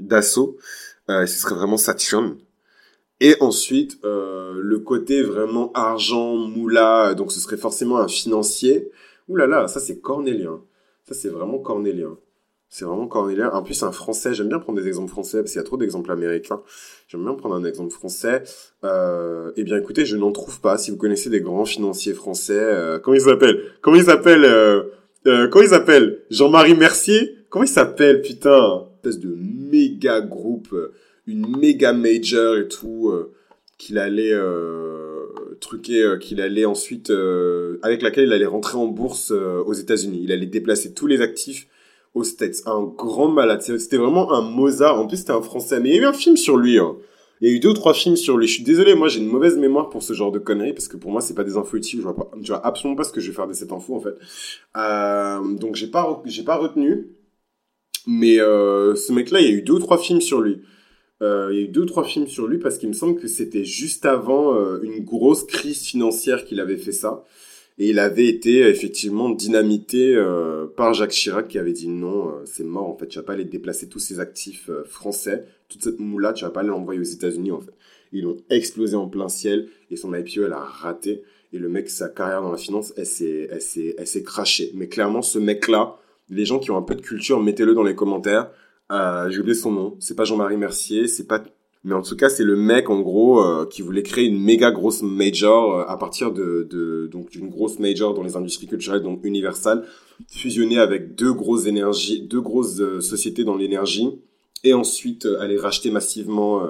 d'assaut, 0.00 0.56
ce 1.08 1.26
serait 1.26 1.54
vraiment 1.54 1.76
Saturne. 1.76 2.38
Et 3.20 3.36
ensuite, 3.40 3.98
le 4.02 4.78
côté 4.78 5.22
vraiment 5.22 5.70
argent, 5.74 6.36
moula, 6.36 7.14
donc 7.14 7.32
ce 7.32 7.40
serait 7.40 7.58
forcément 7.58 7.98
un 7.98 8.08
financier. 8.08 8.90
Ouh 9.28 9.36
là 9.36 9.46
là, 9.46 9.68
ça 9.68 9.78
c'est 9.78 10.00
cornélien. 10.00 10.62
Ça 11.06 11.14
c'est 11.14 11.28
vraiment 11.28 11.58
cornélien. 11.58 12.16
C'est 12.76 12.86
vraiment 12.86 13.06
Cornélien. 13.06 13.50
En 13.52 13.62
plus, 13.62 13.84
un 13.84 13.92
français, 13.92 14.34
j'aime 14.34 14.48
bien 14.48 14.58
prendre 14.58 14.80
des 14.80 14.88
exemples 14.88 15.12
français 15.12 15.38
parce 15.38 15.52
qu'il 15.52 15.60
y 15.60 15.62
a 15.62 15.64
trop 15.64 15.76
d'exemples 15.76 16.10
américains. 16.10 16.60
J'aime 17.06 17.22
bien 17.22 17.34
prendre 17.34 17.54
un 17.54 17.64
exemple 17.64 17.92
français. 17.92 18.42
Euh, 18.82 19.52
eh 19.56 19.62
bien, 19.62 19.78
écoutez, 19.78 20.04
je 20.04 20.16
n'en 20.16 20.32
trouve 20.32 20.60
pas. 20.60 20.76
Si 20.76 20.90
vous 20.90 20.96
connaissez 20.96 21.30
des 21.30 21.40
grands 21.40 21.66
financiers 21.66 22.14
français, 22.14 22.58
euh, 22.58 22.98
comment 22.98 23.14
ils 23.14 23.20
s'appellent? 23.20 23.60
Comment 23.80 23.96
ils 23.96 24.06
s'appellent 24.06 24.44
euh, 24.44 24.82
euh, 25.28 25.46
Comment 25.46 25.64
ils 25.64 25.70
s'appellent? 25.70 26.22
Jean-Marie 26.30 26.74
Mercier? 26.74 27.36
Comment 27.48 27.64
il 27.64 27.68
s'appelle, 27.68 28.22
putain? 28.22 28.58
Une 28.58 29.08
espèce 29.08 29.20
de 29.20 29.36
méga 29.38 30.20
groupe, 30.20 30.74
une 31.28 31.56
méga 31.56 31.92
major 31.92 32.56
et 32.56 32.66
tout, 32.66 33.10
euh, 33.10 33.30
qu'il 33.78 33.98
allait 33.98 34.32
euh, 34.32 35.26
truquer, 35.60 36.16
qu'il 36.20 36.40
allait 36.40 36.64
ensuite, 36.64 37.12
avec 37.82 38.02
laquelle 38.02 38.24
il 38.24 38.32
allait 38.32 38.46
rentrer 38.46 38.78
en 38.78 38.86
bourse 38.86 39.30
aux 39.30 39.74
États-Unis. 39.74 40.22
Il 40.24 40.32
allait 40.32 40.46
déplacer 40.46 40.92
tous 40.92 41.06
les 41.06 41.20
actifs 41.20 41.68
aux 42.14 42.24
States. 42.24 42.62
Un 42.66 42.82
grand 42.82 43.28
malade. 43.28 43.60
C'était 43.62 43.96
vraiment 43.96 44.32
un 44.32 44.42
Mozart. 44.42 44.98
En 44.98 45.06
plus, 45.06 45.18
c'était 45.18 45.32
un 45.32 45.42
Français. 45.42 45.80
Mais 45.80 45.90
il 45.90 45.96
y 45.96 45.98
a 45.98 46.02
eu 46.02 46.06
un 46.06 46.12
film 46.12 46.36
sur 46.36 46.56
lui. 46.56 46.78
Hein. 46.78 46.96
Il 47.40 47.48
y 47.48 47.52
a 47.52 47.56
eu 47.56 47.60
deux 47.60 47.70
ou 47.70 47.74
trois 47.74 47.94
films 47.94 48.16
sur 48.16 48.38
lui. 48.38 48.46
Je 48.46 48.54
suis 48.54 48.62
désolé, 48.62 48.94
moi 48.94 49.08
j'ai 49.08 49.20
une 49.20 49.28
mauvaise 49.28 49.58
mémoire 49.58 49.90
pour 49.90 50.02
ce 50.02 50.12
genre 50.12 50.32
de 50.32 50.38
conneries 50.38 50.72
parce 50.72 50.88
que 50.88 50.96
pour 50.96 51.10
moi 51.10 51.20
c'est 51.20 51.34
pas 51.34 51.44
des 51.44 51.56
infos 51.56 51.76
utiles. 51.76 52.00
Je 52.00 52.04
vois 52.04 52.30
vois 52.32 52.66
absolument 52.66 52.96
pas 52.96 53.04
ce 53.04 53.12
que 53.12 53.20
je 53.20 53.28
vais 53.30 53.36
faire 53.36 53.48
de 53.48 53.52
cette 53.52 53.72
info 53.72 53.96
en 53.96 54.00
fait. 54.00 54.14
Euh, 54.76 55.54
donc 55.56 55.74
j'ai 55.74 55.88
pas, 55.88 56.22
j'ai 56.24 56.44
pas 56.44 56.56
retenu. 56.56 57.08
Mais 58.06 58.40
euh, 58.40 58.94
ce 58.94 59.12
mec-là, 59.12 59.40
il 59.40 59.46
y 59.46 59.50
a 59.50 59.52
eu 59.52 59.62
deux 59.62 59.74
ou 59.74 59.78
trois 59.78 59.98
films 59.98 60.20
sur 60.20 60.40
lui. 60.40 60.62
Euh, 61.22 61.48
il 61.52 61.56
y 61.56 61.60
a 61.60 61.64
eu 61.64 61.68
deux 61.68 61.82
ou 61.82 61.86
trois 61.86 62.04
films 62.04 62.28
sur 62.28 62.46
lui 62.46 62.58
parce 62.58 62.78
qu'il 62.78 62.88
me 62.88 62.94
semble 62.94 63.20
que 63.20 63.28
c'était 63.28 63.64
juste 63.64 64.06
avant 64.06 64.54
une 64.82 65.04
grosse 65.04 65.44
crise 65.44 65.82
financière 65.82 66.44
qu'il 66.44 66.60
avait 66.60 66.76
fait 66.76 66.92
ça. 66.92 67.24
Et 67.78 67.90
il 67.90 67.98
avait 67.98 68.26
été 68.26 68.60
effectivement 68.60 69.30
dynamité 69.30 70.14
euh, 70.14 70.66
par 70.76 70.94
Jacques 70.94 71.10
Chirac 71.10 71.48
qui 71.48 71.58
avait 71.58 71.72
dit 71.72 71.88
non, 71.88 72.28
euh, 72.28 72.42
c'est 72.44 72.62
mort 72.62 72.88
en 72.88 72.96
fait, 72.96 73.08
tu 73.08 73.18
vas 73.18 73.24
pas 73.24 73.32
aller 73.32 73.44
déplacer 73.44 73.88
tous 73.88 73.98
ces 73.98 74.20
actifs 74.20 74.70
euh, 74.70 74.84
français, 74.84 75.44
toute 75.68 75.82
cette 75.82 75.98
moula, 75.98 76.32
tu 76.32 76.44
vas 76.44 76.50
pas 76.50 76.60
aller 76.60 76.68
l'envoyer 76.68 77.00
aux 77.00 77.04
États-Unis 77.04 77.50
en 77.50 77.60
fait. 77.60 77.72
Ils 78.12 78.22
l'ont 78.22 78.36
explosé 78.48 78.94
en 78.94 79.08
plein 79.08 79.28
ciel 79.28 79.68
et 79.90 79.96
son 79.96 80.14
IPO 80.14 80.44
elle 80.44 80.52
a 80.52 80.60
raté 80.60 81.24
et 81.52 81.58
le 81.58 81.68
mec 81.68 81.90
sa 81.90 82.08
carrière 82.08 82.42
dans 82.42 82.52
la 82.52 82.58
finance 82.58 82.92
elle 82.96 83.06
s'est 83.06 83.48
elle 83.50 84.06
s'est 84.06 84.22
crachée. 84.22 84.70
Mais 84.74 84.86
clairement 84.86 85.22
ce 85.22 85.40
mec 85.40 85.66
là, 85.66 85.96
les 86.30 86.44
gens 86.44 86.60
qui 86.60 86.70
ont 86.70 86.76
un 86.76 86.82
peu 86.82 86.94
de 86.94 87.02
culture, 87.02 87.42
mettez-le 87.42 87.74
dans 87.74 87.82
les 87.82 87.96
commentaires. 87.96 88.52
J'ai 88.90 89.40
oublié 89.40 89.54
son 89.54 89.72
nom, 89.72 89.96
c'est 89.98 90.14
pas 90.14 90.24
Jean-Marie 90.24 90.56
Mercier, 90.56 91.08
c'est 91.08 91.26
pas 91.26 91.42
mais 91.84 91.94
en 91.94 92.00
tout 92.00 92.16
cas, 92.16 92.30
c'est 92.30 92.44
le 92.44 92.56
mec 92.56 92.88
en 92.88 93.00
gros 93.00 93.44
euh, 93.44 93.66
qui 93.66 93.82
voulait 93.82 94.02
créer 94.02 94.24
une 94.24 94.40
méga 94.40 94.70
grosse 94.70 95.02
major 95.02 95.80
euh, 95.80 95.84
à 95.86 95.98
partir 95.98 96.32
de, 96.32 96.66
de 96.70 97.06
donc 97.12 97.30
d'une 97.30 97.50
grosse 97.50 97.78
major 97.78 98.14
dans 98.14 98.22
les 98.22 98.36
industries 98.36 98.66
culturelles, 98.66 99.02
donc 99.02 99.20
Universal, 99.22 99.84
fusionner 100.28 100.78
avec 100.78 101.14
deux 101.14 101.34
grosses 101.34 101.66
énergies, 101.66 102.22
deux 102.22 102.40
grosses 102.40 102.80
euh, 102.80 103.02
sociétés 103.02 103.44
dans 103.44 103.56
l'énergie, 103.56 104.08
et 104.64 104.72
ensuite 104.72 105.26
aller 105.40 105.58
racheter 105.58 105.90
massivement 105.90 106.62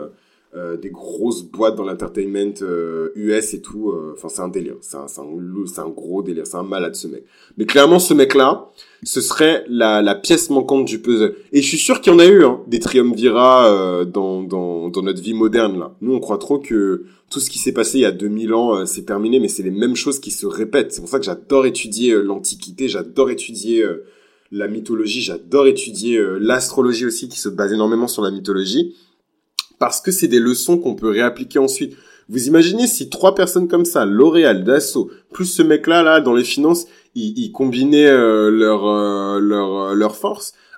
euh, 0.57 0.77
des 0.77 0.91
grosses 0.91 1.43
boîtes 1.43 1.75
dans 1.75 1.83
l'entertainment 1.83 2.55
euh, 2.63 3.11
US 3.17 3.55
et 3.55 3.61
tout. 3.61 3.91
Euh, 3.91 4.15
enfin, 4.17 4.29
c'est 4.29 4.41
un 4.41 4.47
délire. 4.47 4.77
C'est 4.83 4.97
un, 4.97 5.07
un, 5.19 5.83
un, 5.83 5.89
gros 5.89 6.23
délire. 6.23 6.47
C'est 6.47 6.57
un 6.57 6.63
malade, 6.63 6.95
ce 6.95 7.09
mec. 7.09 7.25
Mais 7.59 7.67
clairement, 7.67 7.99
ce 7.99 8.15
mec-là, 8.15 8.71
ce 9.03 9.21
serait 9.21 9.65
la, 9.69 10.01
la 10.01 10.15
pièce 10.15 10.51
manquante 10.51 10.85
du 10.85 11.01
puzzle. 11.01 11.35
Et 11.51 11.61
je 11.61 11.67
suis 11.67 11.79
sûr 11.79 12.01
qu'il 12.01 12.13
y 12.13 12.15
en 12.15 12.21
a 12.21 12.27
eu, 12.27 12.45
hein, 12.45 12.61
des 12.69 12.79
triumvirats 12.79 14.05
dans, 14.05 14.45
dans, 14.45 14.91
dans 14.91 15.03
notre 15.03 15.21
vie 15.21 15.35
moderne, 15.35 15.77
là. 15.77 15.97
Nous, 16.01 16.15
on 16.15 16.21
croit 16.21 16.39
trop 16.39 16.61
que 16.61 17.03
tout 17.31 17.41
ce 17.41 17.51
qui 17.51 17.59
s'est 17.59 17.73
passé 17.73 17.99
il 17.99 18.03
y 18.03 18.07
a 18.07 18.13
2000 18.13 18.55
ans, 18.55 18.87
c'est 18.87 19.07
terminé, 19.07 19.41
mais 19.41 19.49
c'est 19.49 19.65
les 19.65 19.73
mêmes 19.73 19.97
choses 19.97 20.21
qui 20.21 20.31
se 20.31 20.47
répètent. 20.47 20.93
C'est 20.93 21.01
pour 21.01 21.11
ça 21.11 21.19
que 21.19 21.25
j'adore 21.25 21.67
étudier 21.67 22.15
l'Antiquité, 22.23 22.89
j'adore 22.89 23.31
étudier 23.31 23.85
la 24.53 24.69
mythologie, 24.69 25.21
j'adore 25.21 25.67
étudier 25.67 26.25
l'astrologie 26.39 27.07
aussi, 27.07 27.29
qui 27.29 27.41
se 27.41 27.49
base 27.49 27.73
énormément 27.73 28.07
sur 28.07 28.23
la 28.23 28.31
mythologie 28.31 28.95
parce 29.79 30.01
que 30.01 30.11
c'est 30.11 30.29
des 30.29 30.39
leçons 30.39 30.79
qu'on 30.79 30.95
peut 30.95 31.11
réappliquer 31.11 31.59
ensuite. 31.59 31.97
Vous 32.29 32.47
imaginez 32.47 32.87
si 32.87 33.11
trois 33.11 33.35
personnes 33.35 33.69
comme 33.69 33.85
ça, 33.85 34.05
L'Oréal, 34.05 34.65
Dassault, 34.65 35.11
plus 35.33 35.45
ce 35.45 35.63
mec-là, 35.63 36.03
là, 36.03 36.21
dans 36.21 36.35
les 36.35 36.45
finances, 36.45 36.87
ils, 37.15 37.53
combinaient 37.53 38.09
euh, 38.09 38.51
leur, 38.51 38.87
euh, 38.87 39.39
leur, 39.39 39.91
euh, 39.91 39.95
leur. 39.95 40.17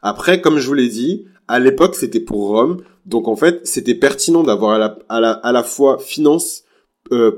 Après, 0.02 0.40
comme 0.40 0.58
je 0.58 0.66
vous 0.66 0.74
l'ai 0.74 0.88
dit, 0.88 1.24
à 1.48 1.58
l'époque, 1.60 1.94
c'était 1.94 2.20
pour 2.20 2.48
Rome. 2.48 2.82
Donc, 3.06 3.28
en 3.28 3.36
fait, 3.36 3.60
c'était 3.64 3.94
pertinent 3.94 4.42
d'avoir 4.42 4.72
à 4.72 4.78
la, 4.78 4.98
à, 5.08 5.20
la, 5.20 5.30
à 5.32 5.52
la 5.52 5.62
fois 5.62 5.98
finance, 5.98 6.64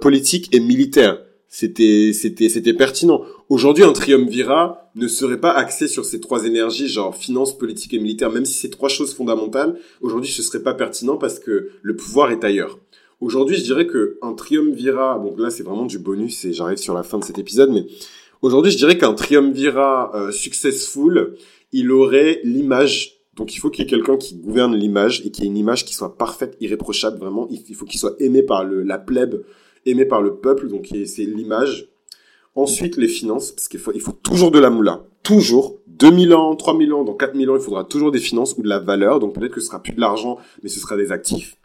politique 0.01 0.49
et 0.55 0.61
militaire. 0.61 1.19
C'était, 1.47 2.13
c'était, 2.15 2.49
c'était 2.49 2.73
pertinent. 2.73 3.23
Aujourd'hui, 3.51 3.85
un 3.85 3.93
triumvirat 3.93 4.88
ne 4.99 5.09
serait 5.09 5.41
pas 5.41 5.53
axé 5.53 5.89
sur 5.89 6.05
ces 6.05 6.21
trois 6.21 6.45
énergies, 6.45 6.89
genre 6.89 7.17
finance, 7.17 7.57
politique 7.57 7.95
et 7.95 7.99
militaire, 7.99 8.31
même 8.31 8.45
si 8.45 8.55
c'est 8.55 8.71
trois 8.71 8.89
choses 8.89 9.15
fondamentales. 9.15 9.79
Aujourd'hui, 10.01 10.31
ce 10.31 10.43
serait 10.43 10.63
pas 10.63 10.75
pertinent 10.75 11.17
parce 11.17 11.39
que 11.39 11.71
le 11.83 11.97
pouvoir 11.97 12.31
est 12.31 12.45
ailleurs. 12.45 12.79
Aujourd'hui, 13.21 13.57
je 13.57 13.65
dirais 13.65 13.87
que 13.87 14.19
un 14.23 14.35
triumvirat, 14.35 15.19
bon 15.19 15.35
là 15.37 15.51
c'est 15.51 15.65
vraiment 15.65 15.87
du 15.87 15.99
bonus 15.99 16.45
et 16.45 16.53
j'arrive 16.53 16.79
sur 16.79 16.95
la 16.95 17.03
fin 17.03 17.19
de 17.19 17.25
cet 17.25 17.39
épisode, 17.39 17.71
mais 17.73 17.87
aujourd'hui, 18.43 18.71
je 18.71 18.77
dirais 18.77 18.97
qu'un 18.97 19.15
triumvirat 19.15 20.13
euh, 20.15 20.31
successful, 20.31 21.35
il 21.73 21.91
aurait 21.91 22.41
l'image 22.45 23.19
donc 23.39 23.55
il 23.55 23.61
faut 23.61 23.71
qu'il 23.71 23.85
y 23.85 23.87
ait 23.87 23.91
quelqu'un 23.91 24.17
qui 24.17 24.35
gouverne 24.35 24.75
l'image 24.75 25.23
et 25.25 25.31
qu'il 25.31 25.45
y 25.45 25.47
ait 25.47 25.51
une 25.51 25.57
image 25.57 25.85
qui 25.85 25.95
soit 25.95 26.19
parfaite, 26.19 26.57
irréprochable, 26.61 27.19
vraiment. 27.19 27.49
Il 27.49 27.75
faut 27.77 27.85
qu'il 27.85 28.01
soit 28.01 28.17
aimé 28.19 28.43
par 28.43 28.65
le, 28.65 28.83
la 28.83 28.99
plèbe, 28.99 29.45
aimé 29.87 30.05
par 30.05 30.23
le 30.23 30.35
peuple, 30.35 30.69
donc 30.69 30.89
c'est 31.07 31.25
l'image. 31.25 31.89
Ensuite, 32.55 32.97
les 32.97 33.09
finances, 33.09 33.53
parce 33.53 33.69
qu'il 33.69 33.81
faut, 33.81 33.93
il 33.95 34.01
faut 34.01 34.13
toujours 34.13 34.51
de 34.51 34.59
la 34.59 34.71
moula. 34.71 35.05
Toujours. 35.23 35.79
2000 35.87 36.35
ans, 36.35 36.55
3000 36.55 36.93
ans, 36.93 37.05
dans 37.05 37.15
4000 37.15 37.51
ans, 37.51 37.57
il 37.57 37.63
faudra 37.63 37.85
toujours 37.85 38.13
des 38.13 38.21
finances 38.21 38.55
ou 38.57 38.63
de 38.63 38.69
la 38.69 38.79
valeur. 38.79 39.19
Donc 39.19 39.35
peut-être 39.35 39.53
que 39.53 39.61
ce 39.61 39.67
sera 39.67 39.83
plus 39.83 39.93
de 39.93 40.01
l'argent, 40.01 40.39
mais 40.63 40.69
ce 40.69 40.81
sera 40.81 40.97
des 40.97 41.13
actifs. 41.13 41.57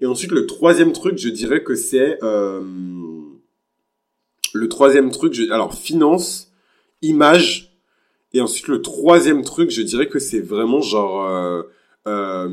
Et 0.00 0.06
ensuite, 0.06 0.32
le 0.32 0.46
troisième 0.46 0.92
truc, 0.92 1.18
je 1.18 1.28
dirais 1.28 1.62
que 1.62 1.74
c'est... 1.74 2.18
Euh, 2.22 2.60
le 4.54 4.68
troisième 4.68 5.10
truc, 5.10 5.32
je, 5.32 5.50
alors 5.50 5.74
finance, 5.74 6.52
image. 7.00 7.76
Et 8.32 8.40
ensuite, 8.40 8.68
le 8.68 8.82
troisième 8.82 9.42
truc, 9.42 9.70
je 9.70 9.82
dirais 9.82 10.08
que 10.08 10.18
c'est 10.18 10.40
vraiment 10.40 10.80
genre... 10.80 11.24
Euh, 11.26 11.62
euh, 12.08 12.48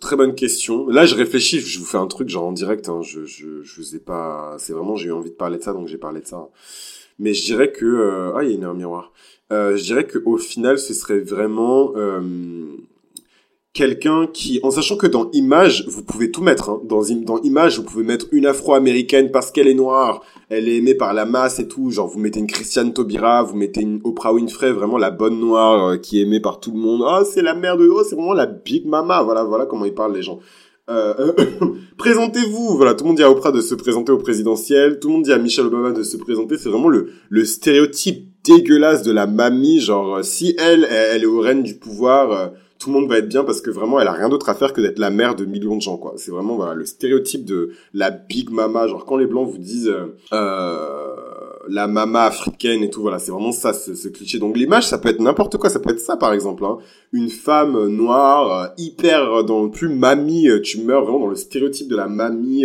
Très 0.00 0.16
bonne 0.16 0.34
question. 0.34 0.88
Là, 0.88 1.06
je 1.06 1.14
réfléchis, 1.14 1.60
je 1.60 1.78
vous 1.78 1.84
fais 1.84 1.96
un 1.96 2.06
truc 2.06 2.28
genre 2.28 2.44
en 2.44 2.52
direct. 2.52 2.88
Hein. 2.88 3.02
Je, 3.02 3.24
je, 3.26 3.62
je 3.62 3.82
sais 3.82 3.98
pas. 3.98 4.56
C'est 4.58 4.72
vraiment, 4.72 4.96
j'ai 4.96 5.08
eu 5.08 5.12
envie 5.12 5.30
de 5.30 5.34
parler 5.34 5.58
de 5.58 5.62
ça, 5.62 5.72
donc 5.72 5.88
j'ai 5.88 5.98
parlé 5.98 6.20
de 6.20 6.26
ça. 6.26 6.48
Mais 7.18 7.34
je 7.34 7.44
dirais 7.44 7.72
que 7.72 7.84
euh... 7.84 8.36
ah, 8.36 8.44
il 8.44 8.60
y 8.60 8.64
a 8.64 8.68
un 8.68 8.74
miroir. 8.74 9.12
Euh, 9.50 9.76
je 9.76 9.82
dirais 9.82 10.06
que 10.06 10.18
au 10.24 10.36
final, 10.36 10.78
ce 10.78 10.94
serait 10.94 11.20
vraiment 11.20 11.92
euh, 11.96 12.20
quelqu'un 13.72 14.26
qui, 14.26 14.60
en 14.62 14.70
sachant 14.70 14.96
que 14.96 15.06
dans 15.06 15.30
image, 15.32 15.84
vous 15.88 16.02
pouvez 16.02 16.30
tout 16.30 16.42
mettre. 16.42 16.70
Hein. 16.70 16.80
Dans, 16.84 17.02
dans 17.24 17.40
image, 17.42 17.78
vous 17.78 17.84
pouvez 17.84 18.04
mettre 18.04 18.26
une 18.32 18.46
afro-américaine 18.46 19.30
parce 19.30 19.50
qu'elle 19.50 19.68
est 19.68 19.74
noire, 19.74 20.22
elle 20.48 20.68
est 20.68 20.76
aimée 20.76 20.94
par 20.94 21.14
la 21.14 21.24
masse 21.24 21.58
et 21.58 21.68
tout. 21.68 21.90
Genre, 21.90 22.08
vous 22.08 22.18
mettez 22.18 22.40
une 22.40 22.46
Christiane 22.46 22.92
Taubira, 22.92 23.42
vous 23.42 23.56
mettez 23.56 23.82
une 23.82 24.00
Oprah 24.04 24.32
Winfrey, 24.32 24.72
vraiment 24.72 24.98
la 24.98 25.10
bonne 25.10 25.38
noire 25.38 25.90
euh, 25.90 25.96
qui 25.96 26.18
est 26.18 26.22
aimée 26.22 26.40
par 26.40 26.60
tout 26.60 26.72
le 26.72 26.78
monde. 26.78 27.02
Ah, 27.06 27.22
c'est 27.24 27.42
la 27.42 27.54
mère 27.54 27.76
de... 27.76 27.88
Oh, 27.88 28.02
c'est 28.02 28.16
vraiment 28.16 28.34
la 28.34 28.46
Big 28.46 28.86
Mama. 28.86 29.22
Voilà, 29.22 29.44
voilà 29.44 29.66
comment 29.66 29.84
ils 29.84 29.94
parlent 29.94 30.14
les 30.14 30.22
gens. 30.22 30.40
Euh, 30.90 31.32
présentez-vous. 31.98 32.76
Voilà, 32.76 32.94
tout 32.94 33.04
le 33.04 33.08
monde 33.08 33.18
dit 33.18 33.22
à 33.22 33.30
Oprah 33.30 33.52
de 33.52 33.60
se 33.60 33.74
présenter 33.74 34.10
au 34.10 34.18
présidentiel. 34.18 34.98
Tout 34.98 35.08
le 35.08 35.14
monde 35.14 35.24
dit 35.24 35.32
à 35.32 35.38
Michelle 35.38 35.66
Obama 35.66 35.92
de 35.92 36.02
se 36.02 36.16
présenter. 36.16 36.56
C'est 36.56 36.70
vraiment 36.70 36.88
le, 36.88 37.10
le 37.28 37.44
stéréotype 37.44 38.28
dégueulasse 38.44 39.02
de 39.02 39.12
la 39.12 39.26
mamie, 39.26 39.80
genre 39.80 40.24
si 40.24 40.56
elle, 40.58 40.86
elle, 40.90 41.22
est 41.22 41.26
au 41.26 41.40
règne 41.40 41.62
du 41.62 41.74
pouvoir, 41.74 42.52
tout 42.78 42.90
le 42.90 43.00
monde 43.00 43.08
va 43.08 43.18
être 43.18 43.28
bien 43.28 43.44
parce 43.44 43.60
que 43.60 43.70
vraiment 43.70 44.00
elle 44.00 44.08
a 44.08 44.12
rien 44.12 44.28
d'autre 44.28 44.48
à 44.48 44.54
faire 44.54 44.72
que 44.72 44.80
d'être 44.80 44.98
la 44.98 45.10
mère 45.10 45.34
de 45.34 45.44
millions 45.44 45.76
de 45.76 45.82
gens 45.82 45.96
quoi. 45.96 46.14
C'est 46.16 46.30
vraiment 46.30 46.56
voilà 46.56 46.74
le 46.74 46.84
stéréotype 46.84 47.44
de 47.44 47.70
la 47.94 48.10
big 48.10 48.50
mama, 48.50 48.86
genre 48.86 49.04
quand 49.04 49.16
les 49.16 49.26
blancs 49.26 49.48
vous 49.50 49.58
disent 49.58 49.92
euh, 50.32 51.16
la 51.68 51.86
mama 51.86 52.24
africaine 52.24 52.82
et 52.82 52.90
tout, 52.90 53.02
voilà, 53.02 53.18
c'est 53.18 53.30
vraiment 53.30 53.52
ça, 53.52 53.72
ce, 53.72 54.08
cliché. 54.08 54.38
Donc 54.38 54.56
l'image, 54.56 54.86
ça 54.86 54.98
peut 54.98 55.08
être 55.08 55.20
n'importe 55.20 55.58
quoi, 55.58 55.70
ça 55.70 55.80
peut 55.80 55.90
être 55.90 56.00
ça 56.00 56.16
par 56.16 56.32
exemple, 56.32 56.64
hein. 56.64 56.78
une 57.12 57.28
femme 57.28 57.88
noire, 57.88 58.52
euh, 58.52 58.66
hyper 58.78 59.44
dans 59.44 59.64
le 59.64 59.70
plus 59.70 59.88
mamie, 59.88 60.48
euh, 60.48 60.60
tu 60.60 60.80
meurs 60.80 61.02
vraiment 61.02 61.20
dans 61.20 61.26
le 61.28 61.36
stéréotype 61.36 61.88
de 61.88 61.96
la 61.96 62.08
mamie. 62.08 62.64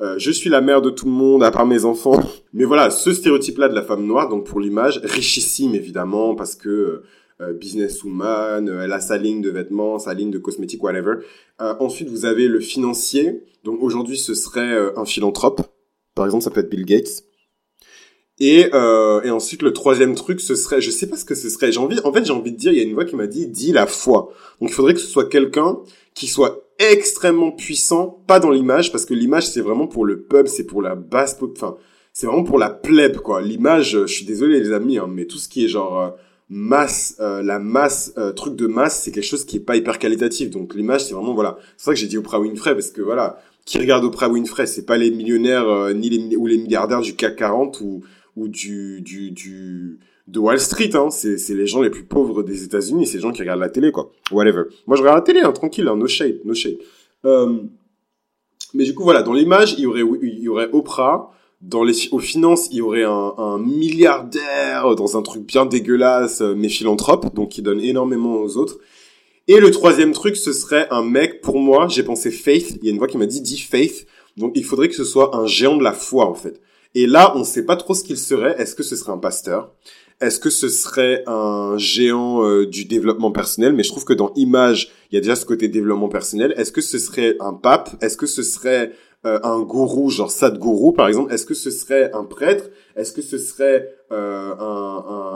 Euh, 0.00 0.16
je 0.18 0.30
suis 0.30 0.50
la 0.50 0.60
mère 0.60 0.82
de 0.82 0.90
tout 0.90 1.06
le 1.06 1.12
monde, 1.12 1.44
à 1.44 1.50
part 1.50 1.66
mes 1.66 1.84
enfants. 1.84 2.20
Mais 2.52 2.64
voilà, 2.64 2.90
ce 2.90 3.12
stéréotype-là 3.12 3.68
de 3.68 3.74
la 3.74 3.82
femme 3.82 4.04
noire, 4.04 4.28
donc 4.28 4.44
pour 4.44 4.60
l'image, 4.60 5.00
richissime 5.04 5.74
évidemment, 5.74 6.34
parce 6.34 6.56
que 6.56 6.68
euh, 6.68 7.02
businesswoman, 7.40 8.68
elle 8.68 8.92
a 8.92 9.00
sa 9.00 9.18
ligne 9.18 9.42
de 9.42 9.50
vêtements, 9.50 9.98
sa 9.98 10.14
ligne 10.14 10.30
de 10.30 10.38
cosmétiques, 10.38 10.82
whatever. 10.82 11.16
ensuite, 11.58 12.08
vous 12.08 12.24
avez 12.24 12.48
le 12.48 12.60
financier. 12.60 13.44
Donc 13.64 13.82
aujourd'hui, 13.82 14.16
ce 14.16 14.34
serait 14.34 14.92
un 14.96 15.04
philanthrope. 15.04 15.62
Par 16.14 16.26
exemple, 16.26 16.44
ça 16.44 16.50
peut 16.50 16.60
être 16.60 16.70
Bill 16.70 16.84
Gates. 16.84 17.24
Et, 18.40 18.68
euh, 18.74 19.22
et 19.22 19.30
ensuite 19.30 19.62
le 19.62 19.72
troisième 19.72 20.16
truc 20.16 20.40
ce 20.40 20.56
serait 20.56 20.80
je 20.80 20.90
sais 20.90 21.08
pas 21.08 21.16
ce 21.16 21.24
que 21.24 21.36
ce 21.36 21.48
serait 21.48 21.70
j'ai 21.70 21.78
envie 21.78 22.00
en 22.02 22.12
fait 22.12 22.24
j'ai 22.24 22.32
envie 22.32 22.50
de 22.50 22.56
dire 22.56 22.72
il 22.72 22.78
y 22.78 22.80
a 22.80 22.84
une 22.84 22.94
voix 22.94 23.04
qui 23.04 23.14
m'a 23.14 23.28
dit 23.28 23.46
dis 23.46 23.70
la 23.70 23.86
foi 23.86 24.32
donc 24.60 24.70
il 24.70 24.72
faudrait 24.72 24.92
que 24.92 24.98
ce 24.98 25.06
soit 25.06 25.28
quelqu'un 25.28 25.78
qui 26.14 26.26
soit 26.26 26.68
extrêmement 26.80 27.52
puissant 27.52 28.24
pas 28.26 28.40
dans 28.40 28.50
l'image 28.50 28.90
parce 28.90 29.04
que 29.04 29.14
l'image 29.14 29.46
c'est 29.46 29.60
vraiment 29.60 29.86
pour 29.86 30.04
le 30.04 30.22
pub 30.22 30.48
c'est 30.48 30.64
pour 30.64 30.82
la 30.82 30.96
basse 30.96 31.38
enfin 31.40 31.76
c'est 32.12 32.26
vraiment 32.26 32.42
pour 32.42 32.58
la 32.58 32.70
plèbe 32.70 33.18
quoi 33.18 33.40
l'image 33.40 33.92
je 33.92 34.06
suis 34.06 34.24
désolé 34.24 34.58
les 34.58 34.72
amis 34.72 34.98
hein, 34.98 35.06
mais 35.08 35.26
tout 35.26 35.38
ce 35.38 35.48
qui 35.48 35.64
est 35.64 35.68
genre 35.68 36.00
euh, 36.00 36.10
masse 36.54 37.16
euh, 37.20 37.42
la 37.42 37.58
masse 37.58 38.12
euh, 38.16 38.32
truc 38.32 38.54
de 38.54 38.66
masse 38.66 39.02
c'est 39.02 39.10
quelque 39.10 39.24
chose 39.24 39.44
qui 39.44 39.56
est 39.56 39.60
pas 39.60 39.76
hyper 39.76 39.98
qualitatif 39.98 40.50
donc 40.50 40.74
l'image 40.74 41.04
c'est 41.04 41.14
vraiment 41.14 41.34
voilà 41.34 41.58
c'est 41.76 41.86
ça 41.86 41.92
que 41.92 41.98
j'ai 41.98 42.06
dit 42.06 42.16
Oprah 42.16 42.38
Winfrey 42.38 42.74
parce 42.74 42.90
que 42.90 43.02
voilà 43.02 43.40
qui 43.64 43.78
regarde 43.78 44.04
Oprah 44.04 44.28
Winfrey 44.28 44.66
c'est 44.66 44.86
pas 44.86 44.96
les 44.96 45.10
millionnaires 45.10 45.92
ni 45.94 46.10
les 46.10 46.36
ou 46.36 46.46
les 46.46 46.58
milliardaires 46.58 47.00
du 47.00 47.16
CAC 47.16 47.36
40 47.36 47.80
ou 47.80 48.02
ou 48.36 48.48
du, 48.48 49.00
du, 49.00 49.30
du, 49.30 49.98
de 50.26 50.38
Wall 50.38 50.58
Street, 50.60 50.90
hein. 50.94 51.10
C'est, 51.10 51.38
c'est 51.38 51.54
les 51.54 51.66
gens 51.66 51.82
les 51.82 51.90
plus 51.90 52.04
pauvres 52.04 52.42
des 52.42 52.64
États-Unis, 52.64 53.06
c'est 53.06 53.18
les 53.18 53.22
gens 53.22 53.32
qui 53.32 53.42
regardent 53.42 53.60
la 53.60 53.68
télé, 53.68 53.92
quoi. 53.92 54.10
Whatever. 54.30 54.64
Moi, 54.86 54.96
je 54.96 55.02
regarde 55.02 55.18
la 55.18 55.22
télé, 55.22 55.40
hein, 55.40 55.52
tranquille, 55.52 55.86
hein, 55.88 55.96
no 55.96 56.06
shade, 56.06 56.40
no 56.44 56.54
shade. 56.54 56.78
Euh, 57.24 57.58
mais 58.74 58.84
du 58.84 58.94
coup, 58.94 59.04
voilà, 59.04 59.22
dans 59.22 59.32
l'image, 59.32 59.74
il 59.74 59.80
y 59.80 59.86
aurait, 59.86 60.02
il 60.22 60.40
y 60.40 60.48
aurait 60.48 60.68
Oprah. 60.72 61.30
Dans 61.66 61.82
les, 61.82 61.94
aux 62.12 62.18
finances, 62.18 62.68
il 62.70 62.76
y 62.76 62.80
aurait 62.82 63.04
un, 63.04 63.32
un 63.38 63.58
milliardaire 63.58 64.94
dans 64.96 65.16
un 65.16 65.22
truc 65.22 65.46
bien 65.46 65.64
dégueulasse, 65.64 66.42
euh, 66.42 66.54
mais 66.54 66.68
philanthrope, 66.68 67.34
donc 67.34 67.48
qui 67.48 67.62
donne 67.62 67.80
énormément 67.80 68.36
aux 68.36 68.58
autres. 68.58 68.76
Et 69.48 69.60
le 69.60 69.70
troisième 69.70 70.12
truc, 70.12 70.36
ce 70.36 70.52
serait 70.52 70.86
un 70.90 71.02
mec, 71.02 71.40
pour 71.40 71.58
moi, 71.58 71.88
j'ai 71.88 72.02
pensé 72.02 72.30
Faith. 72.30 72.76
Il 72.82 72.84
y 72.84 72.88
a 72.88 72.92
une 72.92 72.98
voix 72.98 73.08
qui 73.08 73.16
m'a 73.16 73.24
dit, 73.24 73.40
dit 73.40 73.58
Faith. 73.58 74.06
Donc, 74.36 74.52
il 74.54 74.64
faudrait 74.64 74.88
que 74.88 74.94
ce 74.94 75.04
soit 75.04 75.34
un 75.34 75.46
géant 75.46 75.76
de 75.78 75.82
la 75.82 75.92
foi, 75.92 76.26
en 76.26 76.34
fait. 76.34 76.60
Et 76.94 77.06
là, 77.06 77.32
on 77.34 77.40
ne 77.40 77.44
sait 77.44 77.64
pas 77.64 77.76
trop 77.76 77.94
ce 77.94 78.04
qu'il 78.04 78.18
serait. 78.18 78.54
Est-ce 78.58 78.74
que 78.74 78.82
ce 78.82 78.94
serait 78.94 79.12
un 79.12 79.18
pasteur? 79.18 79.72
Est-ce 80.20 80.38
que 80.38 80.50
ce 80.50 80.68
serait 80.68 81.24
un 81.26 81.76
géant 81.78 82.44
euh, 82.44 82.66
du 82.66 82.84
développement 82.84 83.32
personnel? 83.32 83.72
Mais 83.72 83.84
je 83.84 83.90
trouve 83.90 84.04
que 84.04 84.12
dans 84.12 84.32
Image, 84.36 84.90
il 85.10 85.14
y 85.14 85.18
a 85.18 85.20
déjà 85.20 85.34
ce 85.34 85.46
côté 85.46 85.68
développement 85.68 86.08
personnel. 86.08 86.54
Est-ce 86.56 86.72
que 86.72 86.80
ce 86.82 86.98
serait 86.98 87.36
un 87.40 87.54
pape? 87.54 87.96
Est-ce 88.02 88.16
que 88.16 88.26
ce 88.26 88.42
serait 88.42 88.92
euh, 89.26 89.40
un 89.42 89.60
gourou, 89.60 90.10
genre 90.10 90.30
Sadhguru 90.30 90.92
par 90.92 91.08
exemple 91.08 91.32
Est-ce 91.32 91.46
que 91.46 91.54
ce 91.54 91.70
serait 91.70 92.12
un 92.12 92.24
prêtre? 92.24 92.68
Est-ce 92.94 93.12
que 93.12 93.22
ce 93.22 93.38
serait 93.38 93.88
euh, 94.12 94.54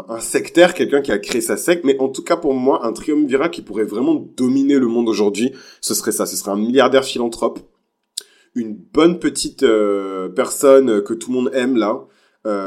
un, 0.08 0.20
sectaire, 0.20 0.74
quelqu'un 0.74 1.00
qui 1.00 1.10
a 1.10 1.18
créé 1.18 1.40
sa 1.40 1.56
secte? 1.56 1.84
Mais 1.84 1.98
en 1.98 2.08
tout 2.08 2.22
cas, 2.22 2.36
pour 2.36 2.52
moi, 2.52 2.84
un 2.84 2.92
triumvirat 2.92 3.48
qui 3.48 3.62
pourrait 3.62 3.84
vraiment 3.84 4.14
dominer 4.14 4.78
le 4.78 4.88
monde 4.88 5.08
aujourd'hui, 5.08 5.52
ce 5.80 5.94
serait 5.94 6.12
ça. 6.12 6.26
Ce 6.26 6.36
serait 6.36 6.50
un 6.50 6.56
milliardaire 6.56 7.04
philanthrope. 7.04 7.60
Une 8.54 8.74
bonne 8.74 9.18
petite 9.18 9.62
euh, 9.62 10.28
personne 10.28 11.02
que 11.02 11.14
tout 11.14 11.30
le 11.30 11.36
monde 11.36 11.50
aime 11.54 11.76
là, 11.76 12.04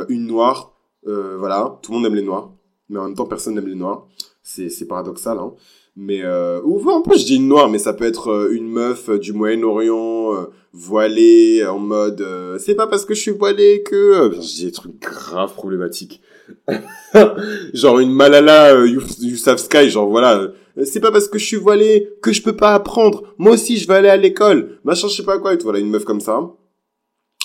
une 0.09 0.27
noire, 0.27 0.75
voilà, 1.03 1.79
tout 1.81 1.91
le 1.91 1.97
monde 1.97 2.07
aime 2.07 2.15
les 2.15 2.21
noirs, 2.21 2.53
mais 2.89 2.99
en 2.99 3.05
même 3.05 3.15
temps 3.15 3.25
personne 3.25 3.55
n'aime 3.55 3.67
les 3.67 3.75
noirs, 3.75 4.07
c'est 4.43 4.87
paradoxal 4.87 5.39
hein. 5.39 5.53
Mais 5.95 6.23
ou 6.63 6.89
un 6.89 7.01
peu 7.01 7.17
je 7.17 7.25
dis 7.25 7.35
une 7.35 7.47
noire, 7.47 7.69
mais 7.69 7.77
ça 7.77 7.93
peut 7.93 8.05
être 8.05 8.49
une 8.51 8.69
meuf 8.69 9.09
du 9.09 9.33
Moyen-Orient 9.33 10.47
voilée 10.73 11.65
en 11.65 11.79
mode 11.79 12.25
c'est 12.59 12.75
pas 12.75 12.87
parce 12.87 13.05
que 13.05 13.13
je 13.13 13.19
suis 13.19 13.31
voilée 13.31 13.83
que 13.83 14.31
je 14.33 14.39
dis 14.39 14.65
des 14.65 14.71
trucs 14.71 14.99
grave 15.01 15.53
problématiques. 15.53 16.21
genre 17.73 17.99
une 17.99 18.11
Malala 18.11 18.85
Yousafzai, 18.85 19.89
genre 19.89 20.09
voilà, 20.09 20.39
euh, 20.77 20.85
c'est 20.85 20.99
pas 20.99 21.11
parce 21.11 21.27
que 21.27 21.37
je 21.37 21.45
suis 21.45 21.57
voilée 21.57 22.09
que 22.21 22.31
je 22.31 22.41
peux 22.41 22.55
pas 22.55 22.73
apprendre. 22.73 23.23
Moi 23.37 23.53
aussi, 23.53 23.77
je 23.77 23.87
vais 23.87 23.95
aller 23.95 24.09
à 24.09 24.17
l'école. 24.17 24.79
Machin, 24.83 25.07
je 25.07 25.15
sais 25.15 25.23
pas 25.23 25.39
quoi. 25.39 25.53
Et 25.53 25.57
voilà, 25.57 25.79
une 25.79 25.89
meuf 25.89 26.05
comme 26.05 26.21
ça. 26.21 26.39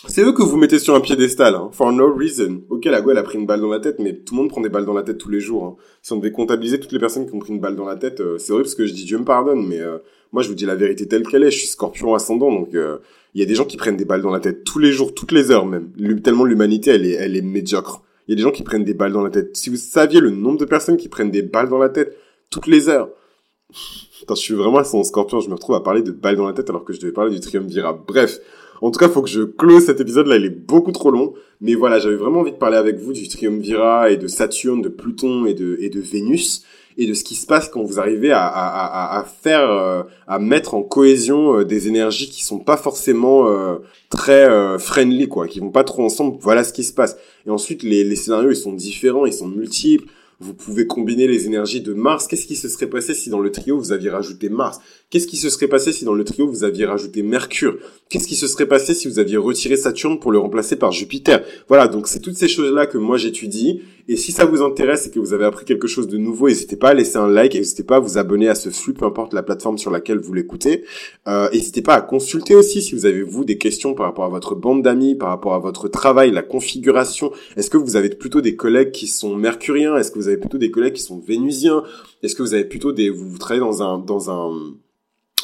C'est 0.09 0.23
eux 0.23 0.33
que 0.33 0.43
vous 0.43 0.57
mettez 0.57 0.79
sur 0.79 0.95
un 0.95 1.01
piédestal, 1.01 1.55
hein, 1.55 1.69
for 1.73 1.93
no 1.93 2.15
reason. 2.15 2.63
Ok, 2.71 2.85
la 2.85 3.01
go, 3.01 3.11
elle 3.11 3.19
a 3.19 3.23
pris 3.23 3.39
une 3.39 3.47
balle 3.47 3.61
dans 3.61 3.71
la 3.71 3.81
tête, 3.81 3.99
mais 3.99 4.15
tout 4.15 4.35
le 4.35 4.41
monde 4.41 4.51
prend 4.51 4.61
des 4.61 4.69
balles 4.69 4.85
dans 4.85 4.95
la 4.95 5.03
tête 5.03 5.19
tous 5.19 5.29
les 5.29 5.41
jours. 5.41 5.65
Hein. 5.65 5.77
Si 6.03 6.13
on 6.13 6.17
devait 6.17 6.33
comptabiliser 6.33 6.79
toutes 6.79 6.93
les 6.93 6.99
personnes 6.99 7.27
qui 7.27 7.35
ont 7.35 7.39
pris 7.39 7.53
une 7.53 7.61
balle 7.61 7.77
dans 7.77 7.85
la 7.85 7.97
tête, 7.97 8.21
euh, 8.21 8.39
c'est 8.39 8.53
horrible 8.53 8.67
parce 8.67 8.75
que 8.77 8.87
je 8.87 8.93
dis 8.93 9.05
Dieu 9.05 9.19
me 9.19 9.25
pardonne, 9.25 9.67
mais 9.67 9.81
euh, 9.81 9.99
moi 10.33 10.43
je 10.43 10.49
vous 10.49 10.55
dis 10.55 10.65
la 10.65 10.77
vérité 10.77 11.09
telle 11.09 11.27
qu'elle 11.27 11.43
est. 11.43 11.51
Je 11.51 11.59
suis 11.59 11.67
scorpion 11.67 12.15
ascendant, 12.15 12.53
donc 12.53 12.69
il 12.73 13.41
y 13.41 13.43
a 13.43 13.47
des 13.47 13.55
gens 13.55 13.65
qui 13.65 13.77
prennent 13.77 13.97
des 13.97 14.05
balles 14.05 14.23
dans 14.23 14.31
la 14.31 14.41
tête 14.41 14.65
tous 14.65 14.79
les 14.79 14.93
jours, 14.93 15.13
toutes 15.13 15.33
les 15.33 15.51
heures 15.51 15.67
même. 15.67 15.91
Tellement 16.23 16.45
l'humanité, 16.45 16.91
elle 16.93 17.07
est, 17.07 17.15
elle 17.15 17.37
est 17.37 17.43
médiocre. 17.43 18.03
Il 18.29 18.33
y 18.33 18.35
a 18.35 18.37
des 18.37 18.43
gens 18.43 18.53
qui 18.53 18.63
prennent 18.63 18.85
des 18.85 18.95
balles 18.95 19.13
dans 19.13 19.23
la 19.23 19.31
tête. 19.31 19.57
Si 19.57 19.71
vous 19.71 19.77
saviez 19.77 20.21
le 20.21 20.31
nombre 20.31 20.59
de 20.59 20.65
personnes 20.65 20.97
qui 20.97 21.09
prennent 21.09 21.31
des 21.31 21.43
balles 21.43 21.69
dans 21.69 21.79
la 21.79 21.89
tête 21.89 22.17
toutes 22.51 22.67
les 22.67 22.89
heures, 22.89 23.09
je 23.71 24.35
suis 24.35 24.55
vraiment 24.55 24.83
son 24.85 25.05
scorpion, 25.05 25.41
je 25.41 25.49
me 25.49 25.55
retrouve 25.55 25.75
à 25.77 25.83
parler 25.83 26.03
de 26.03 26.11
balles 26.11 26.37
dans 26.37 26.47
la 26.47 26.53
tête 26.53 26.71
alors 26.71 26.85
que 26.85 26.93
je 26.93 27.01
devais 27.01 27.13
parler 27.13 27.33
du 27.33 27.41
triumvirat. 27.41 27.93
Bref, 28.07 28.39
en 28.83 28.91
tout 28.91 28.99
cas, 28.99 29.09
faut 29.09 29.23
que 29.23 29.29
je 29.29 29.43
close 29.43 29.85
cet 29.85 30.01
épisode-là, 30.01 30.37
il 30.37 30.45
est 30.45 30.51
beaucoup 30.51 30.93
trop 30.93 31.11
long. 31.11 31.35
Mais 31.61 31.75
voilà, 31.75 31.99
j'avais 31.99 32.17
vraiment 32.17 32.41
envie 32.41 32.53
de 32.53 32.57
parler 32.57 32.77
avec 32.77 32.99
vous 32.99 33.13
du 33.13 33.29
triumvirat 33.29 34.11
et 34.11 34.17
de 34.17 34.27
Saturne, 34.27 34.83
de 34.83 34.89
Pluton 34.89 35.47
et 35.47 35.55
de, 35.55 35.79
et 35.81 35.89
de 35.89 36.01
Vénus 36.01 36.65
et 36.99 37.07
de 37.07 37.15
ce 37.15 37.25
qui 37.25 37.35
se 37.35 37.47
passe 37.47 37.69
quand 37.69 37.83
vous 37.83 38.01
arrivez 38.01 38.33
à, 38.33 38.47
à, 38.47 39.19
à, 39.19 39.25
faire, 39.25 39.71
euh, 39.71 40.03
à 40.27 40.39
mettre 40.39 40.75
en 40.75 40.83
cohésion 40.83 41.59
euh, 41.59 41.65
des 41.65 41.89
énergies 41.89 42.31
qui 42.31 42.43
sont 42.43 42.59
pas 42.59 42.77
forcément 42.77 43.49
euh, 43.49 43.77
très 44.09 44.49
friendly, 44.79 45.29
quoi, 45.29 45.47
qui 45.47 45.61
vont 45.61 45.71
pas 45.71 45.85
trop 45.85 46.05
ensemble. 46.05 46.39
Voilà 46.41 46.65
ce 46.65 46.73
qui 46.73 46.85
se 46.85 46.95
passe. 46.95 47.17
Et 47.47 47.51
ensuite, 47.51 47.83
les, 47.83 48.03
les 48.03 48.17
scénarios, 48.17 48.51
ils 48.51 48.57
sont 48.57 48.73
différents, 48.73 49.27
ils 49.27 49.33
sont 49.33 49.49
multiples. 49.49 50.07
Vous 50.39 50.53
pouvez 50.53 50.87
combiner 50.87 51.27
les 51.27 51.47
énergies 51.47 51.81
de 51.81 51.95
Mars. 51.95 52.27
Qu'est-ce 52.27 52.47
qui 52.47 52.57
se 52.57 52.69
serait 52.69 52.89
passé 52.89 53.15
si 53.15 53.31
dans 53.31 53.41
le 53.41 53.51
trio 53.51 53.79
vous 53.79 53.93
aviez 53.93 54.11
rajouté 54.11 54.51
Mars? 54.51 54.81
Qu'est-ce 55.09 55.27
qui 55.27 55.39
se 55.39 55.49
serait 55.49 55.67
passé 55.67 55.93
si 55.93 56.05
dans 56.05 56.13
le 56.13 56.25
trio 56.25 56.47
vous 56.47 56.63
aviez 56.63 56.85
rajouté 56.85 57.23
Mercure? 57.23 57.79
Qu'est-ce 58.11 58.29
qui 58.29 58.37
se 58.37 58.47
serait 58.47 58.67
passé 58.67 58.93
si 58.93 59.09
vous 59.09 59.19
aviez 59.19 59.39
retiré 59.39 59.77
Saturne 59.77 60.21
pour 60.21 60.33
le 60.33 60.39
remplacer 60.39 60.77
par 60.77 60.93
Jupiter? 60.93 61.43
Voilà, 61.69 61.89
donc 61.89 62.07
c'est 62.07 62.21
toutes 62.21 62.37
ces 62.37 62.49
choses-là 62.49 62.85
que 62.87 62.99
moi 62.99 63.17
j'étudie. 63.17 63.81
Et 64.09 64.17
si 64.17 64.31
ça 64.31 64.45
vous 64.45 64.63
intéresse 64.63 65.07
et 65.07 65.11
que 65.11 65.19
vous 65.19 65.33
avez 65.33 65.45
appris 65.45 65.65
quelque 65.65 65.89
chose 65.89 66.07
de 66.07 66.17
nouveau, 66.17 66.49
n'hésitez 66.49 66.77
pas 66.77 66.91
à 66.91 66.95
laisser 66.95 67.17
un 67.17 67.29
like, 67.29 67.55
n'hésitez 67.55 67.83
pas 67.83 67.97
à 67.97 67.99
vous 67.99 68.19
abonner 68.19 68.49
à 68.49 68.55
ce 68.55 68.71
flux, 68.71 68.95
peu 68.95 69.05
importe 69.05 69.35
la 69.35 69.43
plateforme 69.43 69.79
sur 69.79 69.91
laquelle 69.91 70.19
vous 70.19 70.33
l'écoutez. 70.33 70.85
Euh, 71.27 71.49
n'hésitez 71.53 71.83
pas 71.83 71.95
à 71.95 72.01
consulter 72.03 72.55
aussi 72.55 72.83
si 72.83 72.95
vous 72.95 73.07
avez 73.07 73.23
vous 73.23 73.45
des 73.45 73.59
questions 73.59 73.95
par 73.95 74.07
rapport 74.07 74.25
à 74.25 74.29
votre 74.29 74.55
bande 74.55 74.83
d'amis, 74.83 75.17
par 75.17 75.31
rapport 75.31 75.55
à 75.55 75.59
votre 75.59 75.89
travail, 75.89 76.31
la 76.31 76.43
configuration. 76.43 77.33
Est-ce 77.57 77.71
que 77.71 77.77
vous 77.77 77.97
avez 77.97 78.11
plutôt 78.11 78.41
des 78.41 78.55
collègues 78.55 78.93
qui 78.93 79.09
sont 79.09 79.35
mercuriens? 79.35 79.97
Est-ce 79.97 80.13
que 80.13 80.19
vous 80.19 80.29
avez 80.29 80.39
plutôt 80.39 80.59
des 80.59 80.71
collègues 80.71 80.95
qui 80.95 81.03
sont 81.03 81.19
vénusiens? 81.19 81.83
Est-ce 82.23 82.37
que 82.37 82.43
vous 82.43 82.55
avez 82.55 82.65
plutôt 82.65 82.93
des 82.93 83.11
vous, 83.11 83.29
vous 83.29 83.39
travaillez 83.39 83.61
dans 83.61 83.83
un 83.83 83.99
dans 83.99 84.31
un 84.31 84.75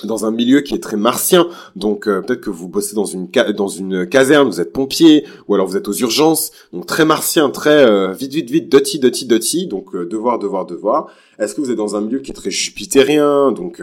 dans 0.07 0.27
un 0.27 0.31
milieu 0.31 0.61
qui 0.61 0.75
est 0.75 0.83
très 0.83 0.97
martien, 0.97 1.49
donc 1.77 2.07
euh, 2.07 2.21
peut-être 2.21 2.41
que 2.41 2.51
vous 2.51 2.69
bossez 2.69 2.95
dans 2.95 3.05
une 3.05 3.29
dans 3.57 3.69
une 3.69 4.07
caserne, 4.07 4.49
vous 4.49 4.61
êtes 4.61 4.73
pompier, 4.73 5.25
ou 5.49 5.55
alors 5.55 5.67
vous 5.67 5.77
êtes 5.77 5.89
aux 5.89 5.93
urgences, 5.93 6.53
donc 6.73 6.87
très 6.87 7.05
martien, 7.05 7.51
très 7.51 7.89
euh, 7.89 8.13
vite 8.13 8.33
vite 8.33 8.51
vite, 8.51 8.69
dirty 8.69 8.99
dirty 8.99 9.27
dirty, 9.27 9.67
donc 9.67 9.95
euh, 9.95 10.07
devoir 10.07 10.39
devoir 10.39 10.67
devoir. 10.67 11.09
Est-ce 11.39 11.55
que 11.55 11.61
vous 11.61 11.71
êtes 11.71 11.77
dans 11.77 11.97
un 11.97 12.01
milieu 12.01 12.21
qui 12.21 12.31
est 12.31 12.35
très 12.35 12.51
jupitérien, 12.51 13.53
donc 13.53 13.83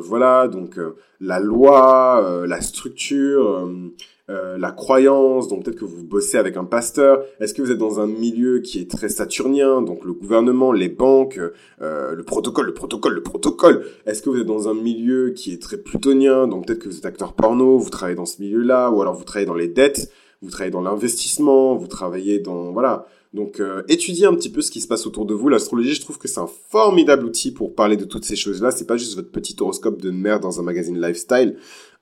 voilà, 0.00 0.48
donc 0.48 0.78
la 1.20 1.38
loi, 1.38 2.44
la 2.46 2.60
structure. 2.60 3.68
Euh, 4.30 4.56
la 4.58 4.70
croyance, 4.70 5.48
donc 5.48 5.64
peut-être 5.64 5.80
que 5.80 5.84
vous 5.84 6.04
bossez 6.04 6.38
avec 6.38 6.56
un 6.56 6.62
pasteur. 6.64 7.24
Est-ce 7.40 7.52
que 7.52 7.62
vous 7.62 7.72
êtes 7.72 7.78
dans 7.78 7.98
un 7.98 8.06
milieu 8.06 8.60
qui 8.60 8.78
est 8.78 8.88
très 8.88 9.08
saturnien, 9.08 9.82
donc 9.82 10.04
le 10.04 10.12
gouvernement, 10.12 10.70
les 10.70 10.88
banques, 10.88 11.40
euh, 11.82 12.14
le 12.14 12.22
protocole, 12.22 12.66
le 12.66 12.74
protocole, 12.74 13.14
le 13.14 13.24
protocole 13.24 13.84
Est-ce 14.06 14.22
que 14.22 14.30
vous 14.30 14.38
êtes 14.38 14.46
dans 14.46 14.68
un 14.68 14.74
milieu 14.74 15.30
qui 15.30 15.52
est 15.52 15.60
très 15.60 15.78
plutonien, 15.78 16.46
donc 16.46 16.66
peut-être 16.66 16.78
que 16.78 16.88
vous 16.88 16.98
êtes 16.98 17.06
acteur 17.06 17.32
porno, 17.32 17.76
vous 17.76 17.90
travaillez 17.90 18.14
dans 18.14 18.24
ce 18.24 18.40
milieu-là, 18.40 18.92
ou 18.92 19.02
alors 19.02 19.14
vous 19.14 19.24
travaillez 19.24 19.46
dans 19.46 19.54
les 19.54 19.66
dettes, 19.66 20.12
vous 20.42 20.50
travaillez 20.50 20.70
dans 20.70 20.82
l'investissement, 20.82 21.74
vous 21.74 21.88
travaillez 21.88 22.38
dans... 22.38 22.70
Voilà. 22.70 23.06
Donc 23.32 23.60
euh, 23.60 23.82
étudiez 23.88 24.26
un 24.26 24.34
petit 24.34 24.50
peu 24.50 24.60
ce 24.60 24.72
qui 24.72 24.80
se 24.80 24.88
passe 24.88 25.06
autour 25.06 25.24
de 25.24 25.34
vous. 25.34 25.48
L'astrologie, 25.48 25.94
je 25.94 26.00
trouve 26.00 26.18
que 26.18 26.26
c'est 26.26 26.40
un 26.40 26.48
formidable 26.68 27.24
outil 27.24 27.52
pour 27.52 27.74
parler 27.74 27.96
de 27.96 28.04
toutes 28.04 28.24
ces 28.24 28.34
choses-là. 28.34 28.72
C'est 28.72 28.86
pas 28.86 28.96
juste 28.96 29.14
votre 29.14 29.30
petit 29.30 29.54
horoscope 29.60 30.00
de 30.00 30.10
merde 30.10 30.42
dans 30.42 30.58
un 30.58 30.64
magazine 30.64 31.00
lifestyle. 31.00 31.56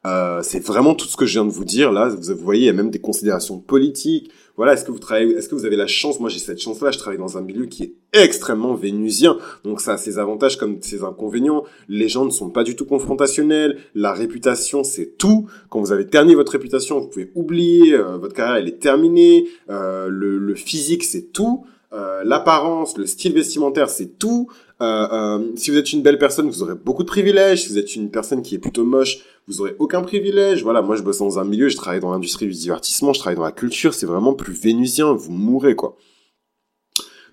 Euh, 0.07 0.43
c'est 0.43 0.65
vraiment 0.65 0.95
tout 0.95 1.07
ce 1.07 1.17
que 1.17 1.27
je 1.27 1.33
viens 1.33 1.45
de 1.45 1.51
vous 1.51 1.65
dire 1.65 1.91
là. 1.91 2.09
Vous 2.09 2.37
voyez, 2.37 2.63
il 2.63 2.67
y 2.67 2.71
a 2.71 2.73
même 2.73 2.91
des 2.91 3.01
considérations 3.01 3.59
politiques. 3.59 4.31
Voilà, 4.57 4.73
est-ce 4.73 4.85
que 4.85 4.91
vous 4.91 4.99
travaillez, 4.99 5.37
est-ce 5.37 5.49
que 5.49 5.55
vous 5.55 5.67
avez 5.67 5.77
la 5.77 5.87
chance? 5.87 6.19
Moi, 6.19 6.31
j'ai 6.31 6.41
cette 6.41 6.61
chance-là. 6.61 6.91
Je 6.91 6.99
travaille 6.99 7.19
dans 7.19 7.39
un 7.39 7.43
milieu 7.43 7.67
qui 7.67 7.85
est 7.85 7.95
extrêmement 8.13 8.75
vénusien, 8.75 9.39
donc 9.65 9.81
ça 9.81 9.93
a 9.93 9.99
ses 9.99 10.19
avantages 10.19 10.57
comme 10.57 10.83
ses 10.83 11.05
inconvénients. 11.05 11.63
Les 11.89 12.09
gens 12.09 12.25
ne 12.25 12.31
sont 12.31 12.51
pas 12.51 12.65
du 12.65 12.75
tout 12.75 12.85
confrontationnels. 12.85 13.79
La 13.95 14.13
réputation, 14.13 14.83
c'est 14.83 15.17
tout. 15.17 15.49
Quand 15.69 15.79
vous 15.81 15.93
avez 15.93 16.09
terni 16.09 16.35
votre 16.35 16.53
réputation, 16.53 16.99
vous 16.99 17.09
pouvez 17.09 17.31
oublier. 17.37 17.95
Euh, 17.95 18.17
votre 18.17 18.35
carrière, 18.35 18.57
elle 18.57 18.69
est 18.69 18.81
terminée. 18.81 19.47
Euh, 19.71 20.09
le, 20.09 20.39
le, 20.39 20.55
physique, 20.57 21.05
c'est 21.05 21.33
tout. 21.33 21.65
Euh, 21.93 22.23
l'apparence, 22.25 22.99
le 22.99 23.07
style 23.07 23.35
vestimentaire, 23.35 23.89
c'est 23.89 24.19
tout. 24.19 24.49
Euh, 24.81 25.09
euh, 25.11 25.53
si 25.57 25.71
vous 25.71 25.77
êtes 25.77 25.93
une 25.93 26.03
belle 26.03 26.19
personne, 26.19 26.49
vous 26.49 26.63
aurez 26.63 26.75
beaucoup 26.75 27.03
de 27.03 27.09
privilèges. 27.09 27.63
Si 27.63 27.69
vous 27.69 27.79
êtes 27.79 27.97
une 27.97 28.11
personne 28.11 28.43
qui 28.43 28.55
est 28.55 28.59
plutôt 28.59 28.85
moche, 28.85 29.19
vous 29.49 29.61
aurez 29.61 29.75
aucun 29.79 30.03
privilège. 30.03 30.63
Voilà, 30.63 30.83
moi 30.83 30.95
je 30.95 31.03
bosse 31.03 31.19
dans 31.19 31.39
un 31.39 31.45
milieu, 31.45 31.69
je 31.69 31.77
travaille 31.77 32.01
dans 32.01 32.13
l'industrie 32.13 32.47
du 32.47 32.53
divertissement, 32.53 33.13
je 33.13 33.19
travaille 33.19 33.37
dans 33.37 33.45
la 33.45 33.53
culture, 33.53 33.95
c'est 33.95 34.07
vraiment 34.07 34.35
plus 34.35 34.53
vénusien, 34.53 35.13
vous 35.13 35.33
mourrez 35.33 35.75
quoi. 35.75 35.97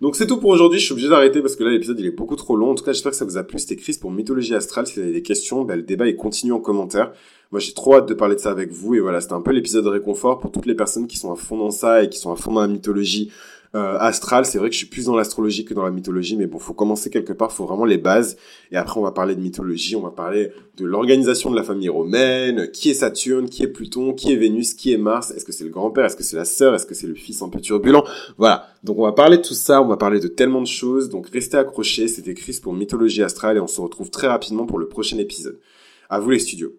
Donc 0.01 0.15
c'est 0.15 0.27
tout 0.27 0.37
pour 0.37 0.49
aujourd'hui, 0.49 0.79
je 0.79 0.85
suis 0.85 0.91
obligé 0.91 1.07
d'arrêter 1.07 1.41
parce 1.41 1.55
que 1.55 1.63
là 1.63 1.71
l'épisode 1.71 1.99
il 1.99 2.05
est 2.05 2.11
beaucoup 2.11 2.35
trop 2.35 2.55
long. 2.55 2.71
En 2.71 2.75
tout 2.75 2.83
cas 2.83 2.91
j'espère 2.91 3.11
que 3.11 3.17
ça 3.17 3.25
vous 3.25 3.37
a 3.37 3.43
plu, 3.43 3.59
c'était 3.59 3.75
Chris 3.75 3.97
pour 3.99 4.11
Mythologie 4.11 4.55
Astrale. 4.55 4.87
Si 4.87 4.95
vous 4.95 5.01
avez 5.01 5.13
des 5.13 5.21
questions, 5.21 5.63
bah, 5.63 5.75
le 5.75 5.83
débat 5.83 6.07
est 6.07 6.15
continu 6.15 6.51
en 6.51 6.59
commentaire. 6.59 7.13
Moi 7.51 7.59
j'ai 7.59 7.73
trop 7.73 7.95
hâte 7.95 8.07
de 8.07 8.13
parler 8.13 8.35
de 8.35 8.39
ça 8.39 8.51
avec 8.51 8.71
vous 8.71 8.95
et 8.95 8.99
voilà, 8.99 9.21
c'était 9.21 9.33
un 9.33 9.41
peu 9.41 9.51
l'épisode 9.51 9.85
de 9.85 9.89
réconfort 9.89 10.39
pour 10.39 10.51
toutes 10.51 10.65
les 10.65 10.75
personnes 10.75 11.07
qui 11.07 11.17
sont 11.17 11.31
à 11.31 11.35
fond 11.35 11.57
dans 11.57 11.71
ça 11.71 12.03
et 12.03 12.09
qui 12.09 12.17
sont 12.17 12.31
à 12.31 12.35
fond 12.35 12.51
dans 12.51 12.61
la 12.61 12.67
mythologie 12.67 13.31
euh, 13.75 13.97
astral, 13.99 14.45
c'est 14.45 14.57
vrai 14.57 14.69
que 14.69 14.73
je 14.73 14.77
suis 14.77 14.87
plus 14.87 15.05
dans 15.05 15.15
l'astrologie 15.17 15.65
que 15.65 15.73
dans 15.73 15.83
la 15.83 15.91
mythologie, 15.91 16.37
mais 16.37 16.47
bon, 16.47 16.59
faut 16.59 16.73
commencer 16.73 17.09
quelque 17.09 17.33
part, 17.33 17.51
faut 17.51 17.65
vraiment 17.65 17.83
les 17.83 17.97
bases. 17.97 18.37
Et 18.71 18.77
après, 18.77 18.99
on 18.99 19.03
va 19.03 19.11
parler 19.11 19.35
de 19.35 19.41
mythologie, 19.41 19.97
on 19.97 20.01
va 20.01 20.11
parler 20.11 20.51
de 20.77 20.85
l'organisation 20.85 21.51
de 21.51 21.57
la 21.57 21.63
famille 21.63 21.89
romaine, 21.89 22.71
qui 22.71 22.89
est 22.89 22.93
Saturne, 22.93 23.49
qui 23.49 23.63
est 23.63 23.67
Pluton, 23.67 24.13
qui 24.13 24.31
est 24.31 24.37
Vénus, 24.37 24.73
qui 24.73 24.93
est 24.93 24.97
Mars, 24.97 25.31
est-ce 25.31 25.43
que 25.43 25.51
c'est 25.51 25.65
le 25.65 25.71
grand-père, 25.71 26.05
est-ce 26.05 26.15
que 26.15 26.23
c'est 26.23 26.37
la 26.37 26.45
sœur, 26.45 26.73
est-ce 26.73 26.85
que 26.85 26.95
c'est 26.95 27.07
le 27.07 27.15
fils 27.15 27.41
un 27.41 27.49
peu 27.49 27.59
turbulent? 27.59 28.05
Voilà, 28.37 28.69
donc 28.83 28.97
on 28.97 29.03
va 29.03 29.11
parler 29.11 29.37
de 29.37 29.41
tout 29.41 29.53
ça, 29.53 29.81
on 29.81 29.87
va 29.87 29.97
parler 29.97 30.21
de 30.21 30.27
tellement 30.29 30.61
de 30.61 30.67
choses, 30.67 31.09
donc 31.09 31.27
restez 31.29 31.57
accrochés, 31.57 32.07
c'était 32.07 32.33
Chris 32.33 32.59
pour 32.63 32.73
Mythologie 32.73 33.23
Astrale 33.23 33.57
et 33.57 33.59
on 33.59 33.67
se 33.67 33.81
retrouve 33.81 34.09
très 34.09 34.27
rapidement 34.27 34.65
pour 34.65 34.79
le 34.79 34.87
prochain 34.87 35.17
épisode. 35.17 35.59
À 36.09 36.19
vous 36.19 36.29
les 36.29 36.39
studios. 36.39 36.71